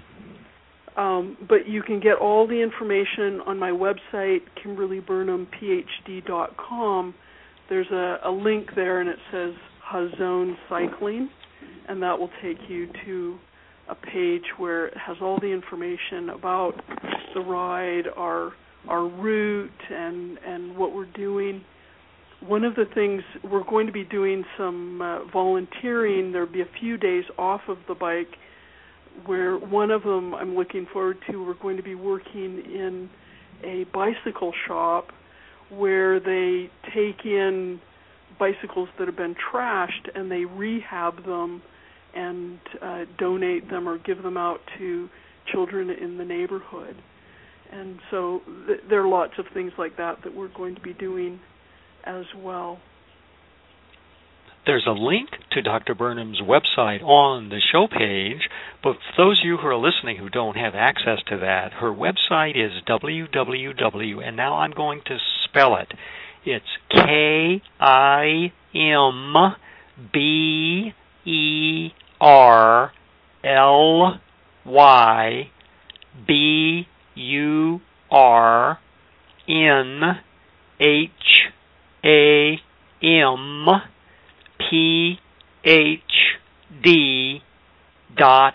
Um, 0.98 1.36
but 1.48 1.68
you 1.68 1.82
can 1.82 2.00
get 2.00 2.16
all 2.16 2.46
the 2.46 2.60
information 2.60 3.40
on 3.46 3.58
my 3.58 3.70
website, 3.70 4.42
KimberlyBurnhamPhD.com. 4.64 7.14
There's 7.68 7.90
a, 7.90 8.18
a 8.24 8.30
link 8.30 8.70
there, 8.74 9.00
and 9.00 9.08
it 9.08 9.18
says 9.30 9.54
Hazon 9.92 10.56
Cycling 10.68 11.30
and 11.88 12.02
that 12.02 12.18
will 12.18 12.30
take 12.42 12.58
you 12.68 12.86
to 13.04 13.38
a 13.88 13.94
page 13.94 14.44
where 14.58 14.86
it 14.86 14.96
has 14.96 15.16
all 15.22 15.38
the 15.40 15.46
information 15.46 16.30
about 16.30 16.74
the 17.34 17.40
ride, 17.40 18.04
our 18.16 18.52
our 18.88 19.08
route, 19.08 19.70
and 19.90 20.38
and 20.46 20.76
what 20.76 20.94
we're 20.94 21.10
doing. 21.12 21.64
One 22.40 22.64
of 22.64 22.76
the 22.76 22.84
things 22.94 23.22
we're 23.42 23.64
going 23.64 23.86
to 23.86 23.92
be 23.92 24.04
doing 24.04 24.44
some 24.56 25.02
uh, 25.02 25.24
volunteering. 25.24 26.32
There'll 26.32 26.50
be 26.50 26.60
a 26.60 26.68
few 26.80 26.96
days 26.96 27.24
off 27.36 27.62
of 27.68 27.78
the 27.88 27.94
bike, 27.94 28.36
where 29.26 29.56
one 29.56 29.90
of 29.90 30.04
them 30.04 30.34
I'm 30.34 30.54
looking 30.54 30.86
forward 30.92 31.18
to. 31.28 31.44
We're 31.44 31.54
going 31.54 31.76
to 31.78 31.82
be 31.82 31.96
working 31.96 32.62
in 32.64 33.10
a 33.64 33.84
bicycle 33.92 34.52
shop 34.66 35.08
where 35.70 36.20
they 36.20 36.70
take 36.94 37.24
in 37.24 37.80
bicycles 38.38 38.88
that 38.98 39.08
have 39.08 39.16
been 39.16 39.34
trashed 39.52 40.08
and 40.14 40.30
they 40.30 40.44
rehab 40.44 41.24
them 41.26 41.60
and 42.14 42.58
uh, 42.80 43.04
donate 43.18 43.68
them 43.68 43.88
or 43.88 43.98
give 43.98 44.22
them 44.22 44.36
out 44.36 44.60
to 44.78 45.08
children 45.52 45.90
in 45.90 46.18
the 46.18 46.24
neighborhood. 46.24 46.96
And 47.70 47.98
so 48.10 48.40
th- 48.66 48.80
there 48.88 49.02
are 49.02 49.08
lots 49.08 49.34
of 49.38 49.46
things 49.52 49.72
like 49.76 49.96
that 49.96 50.22
that 50.24 50.34
we're 50.34 50.48
going 50.48 50.74
to 50.74 50.80
be 50.80 50.94
doing 50.94 51.40
as 52.08 52.24
well. 52.34 52.78
There's 54.66 54.86
a 54.86 54.92
link 54.92 55.30
to 55.52 55.62
Dr. 55.62 55.94
Burnham's 55.94 56.40
website 56.40 57.02
on 57.02 57.48
the 57.48 57.60
show 57.60 57.86
page, 57.86 58.48
but 58.82 58.96
for 58.96 59.24
those 59.24 59.40
of 59.40 59.46
you 59.46 59.56
who 59.56 59.66
are 59.66 59.76
listening 59.76 60.16
who 60.16 60.28
don't 60.28 60.56
have 60.56 60.74
access 60.74 61.20
to 61.28 61.38
that, 61.38 61.72
her 61.74 61.90
website 61.90 62.56
is 62.56 62.82
www, 62.86 64.26
and 64.26 64.36
now 64.36 64.56
I'm 64.56 64.72
going 64.72 65.00
to 65.06 65.18
spell 65.44 65.76
it. 65.76 65.92
It's 66.44 66.66
K 66.90 67.62
I 67.80 68.52
M 68.74 69.34
B 70.12 70.92
E 71.24 71.90
R 72.20 72.92
L 73.44 74.20
Y 74.64 75.50
B 76.26 76.88
U 77.14 77.80
R 78.10 78.78
N 79.48 80.02
H 80.78 81.10
A 82.04 82.60
M 83.02 83.66
P 84.58 85.18
H 85.64 86.00
D 86.82 87.42
dot 88.16 88.54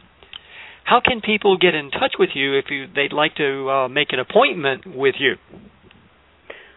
How 0.86 1.00
can 1.00 1.22
people 1.22 1.58
get 1.58 1.74
in 1.76 1.92
touch 1.92 2.16
with 2.20 2.32
you 2.34 2.58
if 2.58 2.66
you, 2.70 2.88
they'd 2.94 3.14
like 3.14 3.36
to 3.36 3.70
uh, 3.70 3.88
make 3.88 4.12
an 4.14 4.20
appointment 4.20 4.86
with 4.86 5.16
you? 5.20 5.38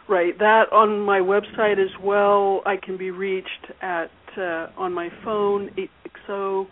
Right, 0.09 0.39
that 0.39 0.73
on 0.73 1.01
my 1.01 1.19
website 1.19 1.85
as 1.85 1.91
well. 2.01 2.63
I 2.65 2.77
can 2.77 2.97
be 2.97 3.11
reached 3.11 3.73
at 3.83 4.13
uh, 4.39 4.69
on 4.77 4.93
my 4.93 5.09
phone 5.25 5.71
eight 5.79 5.91
six 6.03 6.21
zero 6.27 6.67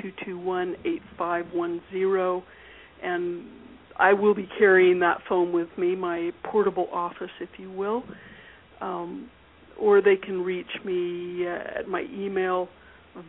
two 0.00 0.12
two 0.24 0.38
one 0.38 0.76
eight 0.84 1.02
five 1.16 1.46
one 1.52 1.80
zero, 1.92 2.42
and 3.02 3.44
I 3.96 4.12
will 4.12 4.34
be 4.34 4.48
carrying 4.58 5.00
that 5.00 5.18
phone 5.28 5.52
with 5.52 5.68
me, 5.76 5.96
my 5.96 6.30
portable 6.44 6.88
office, 6.92 7.30
if 7.40 7.48
you 7.58 7.70
will. 7.70 8.04
Um, 8.80 9.28
or 9.78 10.00
they 10.00 10.16
can 10.16 10.42
reach 10.42 10.66
me 10.84 11.46
uh, 11.46 11.80
at 11.80 11.88
my 11.88 12.02
email, 12.12 12.68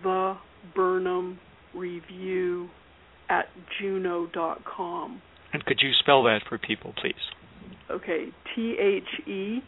the 0.03 0.35
Burnham 0.75 1.39
Review 1.75 2.69
at 3.29 3.45
juno.com. 3.79 5.21
And 5.53 5.65
could 5.65 5.79
you 5.81 5.91
spell 5.99 6.23
that 6.23 6.41
for 6.47 6.57
people, 6.57 6.93
please? 6.99 7.13
Okay, 7.89 8.27
T 8.55 8.75
H 8.79 9.27
E 9.27 9.59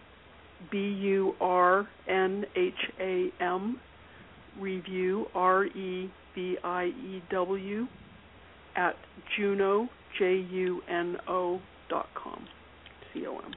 B 0.71 0.77
U 0.77 1.33
R 1.39 1.87
N 2.07 2.45
H 2.55 2.73
A 2.99 3.31
M 3.39 3.79
review 4.59 5.25
R 5.33 5.65
E 5.65 6.11
V 6.35 6.57
I 6.63 6.85
E 6.85 7.23
W 7.29 7.87
at 8.75 8.95
Juno 9.35 9.89
J 10.17 10.35
U 10.51 10.81
N 10.89 11.17
O 11.27 11.59
dot 11.89 12.07
com 12.15 12.45
C 13.13 13.25
O 13.27 13.37
M. 13.37 13.51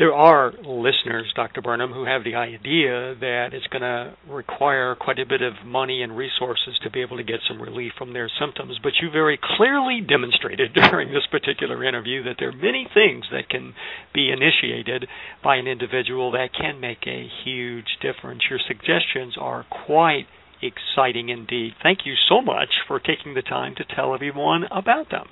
There 0.00 0.14
are 0.14 0.50
listeners, 0.64 1.30
Dr. 1.36 1.60
Burnham, 1.60 1.92
who 1.92 2.06
have 2.06 2.24
the 2.24 2.34
idea 2.34 3.14
that 3.20 3.52
it's 3.52 3.66
going 3.66 3.82
to 3.82 4.16
require 4.30 4.94
quite 4.94 5.18
a 5.18 5.26
bit 5.26 5.42
of 5.42 5.52
money 5.62 6.00
and 6.00 6.16
resources 6.16 6.80
to 6.82 6.90
be 6.90 7.02
able 7.02 7.18
to 7.18 7.22
get 7.22 7.40
some 7.46 7.60
relief 7.60 7.92
from 7.98 8.14
their 8.14 8.30
symptoms. 8.40 8.78
But 8.82 8.94
you 9.02 9.10
very 9.10 9.38
clearly 9.58 10.00
demonstrated 10.00 10.72
during 10.90 11.12
this 11.12 11.26
particular 11.30 11.84
interview 11.84 12.22
that 12.22 12.36
there 12.38 12.48
are 12.48 12.52
many 12.52 12.88
things 12.94 13.26
that 13.30 13.50
can 13.50 13.74
be 14.14 14.32
initiated 14.32 15.06
by 15.44 15.56
an 15.56 15.66
individual 15.66 16.30
that 16.30 16.54
can 16.58 16.80
make 16.80 17.06
a 17.06 17.28
huge 17.44 17.98
difference. 18.00 18.40
Your 18.48 18.60
suggestions 18.66 19.36
are 19.38 19.66
quite 19.84 20.24
exciting 20.62 21.28
indeed. 21.28 21.74
Thank 21.82 22.06
you 22.06 22.14
so 22.26 22.40
much 22.40 22.70
for 22.88 23.00
taking 23.00 23.34
the 23.34 23.42
time 23.42 23.74
to 23.76 23.84
tell 23.84 24.14
everyone 24.14 24.64
about 24.72 25.10
them. 25.10 25.26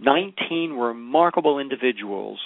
19 0.00 0.72
remarkable 0.72 1.58
individuals 1.58 2.38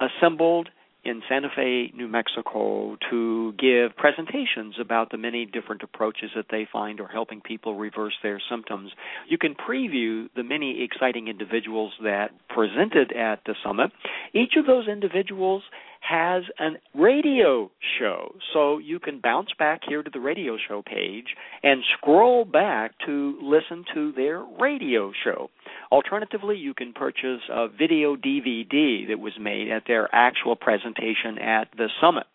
assembled 0.00 0.68
in 1.06 1.22
Santa 1.28 1.48
Fe, 1.54 1.92
New 1.94 2.08
Mexico, 2.08 2.96
to 3.10 3.52
give 3.58 3.96
presentations 3.96 4.74
about 4.80 5.10
the 5.12 5.16
many 5.16 5.46
different 5.46 5.82
approaches 5.84 6.30
that 6.34 6.46
they 6.50 6.66
find 6.72 7.00
are 7.00 7.06
helping 7.06 7.40
people 7.40 7.76
reverse 7.76 8.14
their 8.24 8.40
symptoms. 8.50 8.90
You 9.28 9.38
can 9.38 9.54
preview 9.54 10.28
the 10.34 10.42
many 10.42 10.82
exciting 10.82 11.28
individuals 11.28 11.92
that 12.02 12.30
presented 12.48 13.12
at 13.12 13.40
the 13.46 13.54
summit. 13.64 13.92
Each 14.34 14.54
of 14.56 14.66
those 14.66 14.88
individuals 14.88 15.62
has 16.00 16.42
a 16.60 16.70
radio 16.98 17.70
show. 17.98 18.34
So 18.52 18.78
you 18.78 18.98
can 18.98 19.20
bounce 19.20 19.50
back 19.58 19.82
here 19.88 20.02
to 20.02 20.10
the 20.10 20.20
radio 20.20 20.56
show 20.68 20.82
page 20.82 21.26
and 21.62 21.82
scroll 21.96 22.44
back 22.44 22.92
to 23.06 23.38
listen 23.42 23.84
to 23.94 24.12
their 24.12 24.44
radio 24.60 25.12
show. 25.24 25.50
Alternatively, 25.90 26.56
you 26.56 26.74
can 26.74 26.92
purchase 26.92 27.40
a 27.50 27.68
video 27.68 28.16
DVD 28.16 29.08
that 29.08 29.18
was 29.18 29.34
made 29.40 29.70
at 29.70 29.84
their 29.86 30.08
actual 30.14 30.56
presentation 30.56 31.38
at 31.38 31.68
the 31.76 31.88
summit 32.00 32.26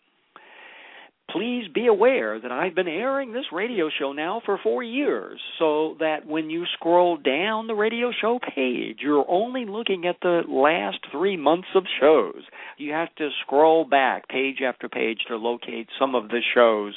please 1.32 1.64
be 1.74 1.86
aware 1.86 2.38
that 2.38 2.52
I've 2.52 2.74
been 2.74 2.88
airing 2.88 3.32
this 3.32 3.46
radio 3.52 3.88
show 3.98 4.12
now 4.12 4.42
for 4.44 4.58
four 4.62 4.82
years, 4.82 5.40
so 5.58 5.96
that 5.98 6.26
when 6.26 6.50
you 6.50 6.64
scroll 6.74 7.16
down 7.16 7.66
the 7.66 7.74
radio 7.74 8.10
show 8.20 8.38
page, 8.54 8.98
you're 9.00 9.24
only 9.28 9.64
looking 9.64 10.06
at 10.06 10.16
the 10.20 10.42
last 10.48 10.98
three 11.10 11.36
months 11.36 11.68
of 11.74 11.84
shows. 12.00 12.42
You 12.76 12.92
have 12.92 13.14
to 13.16 13.30
scroll 13.44 13.84
back 13.84 14.28
page 14.28 14.58
after 14.66 14.88
page 14.88 15.20
to 15.28 15.36
locate 15.36 15.88
some 15.98 16.14
of 16.14 16.28
the 16.28 16.40
shows 16.54 16.94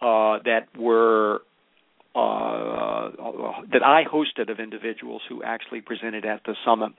uh, 0.00 0.42
that 0.44 0.66
were 0.76 1.42
uh, 2.16 3.10
that 3.72 3.82
I 3.84 4.04
hosted 4.10 4.50
of 4.50 4.58
individuals 4.58 5.20
who 5.28 5.42
actually 5.42 5.82
presented 5.82 6.24
at 6.24 6.42
the 6.46 6.54
summit. 6.64 6.92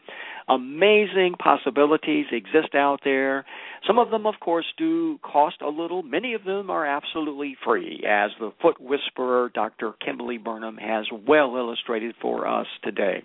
Amazing 0.48 1.36
possibilities 1.42 2.28
exist 2.32 2.76
out 2.76 3.00
there. 3.04 3.44
Some 3.88 3.98
of 3.98 4.12
them, 4.12 4.28
of 4.28 4.36
course, 4.40 4.66
do 4.78 5.18
cost 5.24 5.62
a 5.62 5.70
little. 5.70 6.04
Many 6.04 6.36
of 6.36 6.44
them 6.44 6.70
are 6.70 6.86
absolutely 6.86 7.58
free, 7.66 8.04
as 8.08 8.30
the 8.40 8.52
foot 8.62 8.80
whisperer 8.80 9.50
Dr. 9.54 9.94
Kimberly 10.06 10.38
Burnham 10.38 10.78
has 10.78 11.06
well 11.28 11.56
illustrated 11.56 12.14
for 12.22 12.48
us 12.48 12.68
today. 12.84 13.24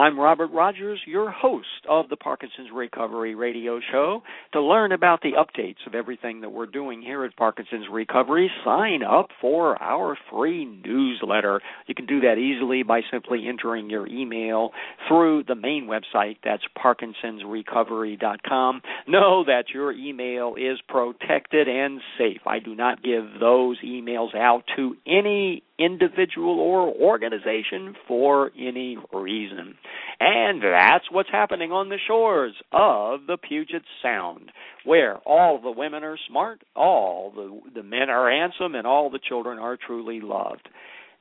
I'm 0.00 0.18
Robert 0.18 0.50
Rogers, 0.50 0.98
your 1.04 1.30
host 1.30 1.84
of 1.86 2.08
the 2.08 2.16
Parkinson's 2.16 2.70
Recovery 2.74 3.34
Radio 3.34 3.80
Show. 3.92 4.22
To 4.54 4.62
learn 4.62 4.92
about 4.92 5.20
the 5.20 5.32
updates 5.32 5.86
of 5.86 5.94
everything 5.94 6.40
that 6.40 6.48
we're 6.48 6.64
doing 6.64 7.02
here 7.02 7.22
at 7.22 7.36
Parkinson's 7.36 7.84
Recovery, 7.92 8.50
sign 8.64 9.02
up 9.02 9.26
for 9.42 9.76
our 9.82 10.16
free 10.32 10.64
newsletter. 10.64 11.60
You 11.86 11.94
can 11.94 12.06
do 12.06 12.20
that 12.20 12.38
easily 12.38 12.82
by 12.82 13.02
simply 13.12 13.46
entering 13.46 13.90
your 13.90 14.06
email 14.06 14.70
through 15.06 15.44
the 15.46 15.54
main 15.54 15.86
website. 15.86 16.38
That's 16.42 16.62
parkinsonsrecovery.com. 16.82 18.80
Know 19.06 19.44
that 19.44 19.64
your 19.74 19.92
email 19.92 20.54
is 20.56 20.78
protected 20.88 21.68
and 21.68 22.00
safe. 22.16 22.40
I 22.46 22.58
do 22.58 22.74
not 22.74 23.02
give 23.02 23.24
those 23.38 23.76
emails 23.84 24.34
out 24.34 24.62
to 24.76 24.96
any 25.06 25.62
individual 25.78 26.60
or 26.60 26.88
organization 26.88 27.94
for 28.06 28.50
any 28.58 28.96
reason. 29.12 29.74
And 30.18 30.62
that's 30.62 31.10
what's 31.10 31.30
happening 31.30 31.72
on 31.72 31.88
the 31.88 31.98
shores 32.06 32.54
of 32.72 33.20
the 33.26 33.38
Puget 33.38 33.82
Sound, 34.02 34.52
where 34.84 35.16
all 35.18 35.60
the 35.60 35.70
women 35.70 36.04
are 36.04 36.18
smart, 36.28 36.62
all 36.76 37.32
the, 37.34 37.60
the 37.74 37.82
men 37.82 38.10
are 38.10 38.30
handsome, 38.30 38.74
and 38.74 38.86
all 38.86 39.10
the 39.10 39.18
children 39.18 39.58
are 39.58 39.76
truly 39.76 40.20
loved. 40.20 40.68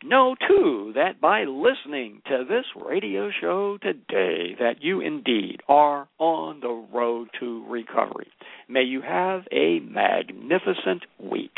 Know 0.03 0.35
too 0.47 0.93
that 0.95 1.19
by 1.19 1.43
listening 1.43 2.21
to 2.27 2.45
this 2.47 2.63
radio 2.81 3.29
show 3.41 3.77
today 3.81 4.55
that 4.57 4.81
you 4.81 5.01
indeed 5.01 5.59
are 5.67 6.07
on 6.17 6.61
the 6.61 6.85
road 6.93 7.27
to 7.41 7.65
recovery. 7.67 8.27
May 8.69 8.83
you 8.83 9.01
have 9.01 9.41
a 9.51 9.79
magnificent 9.79 11.03
week. 11.19 11.57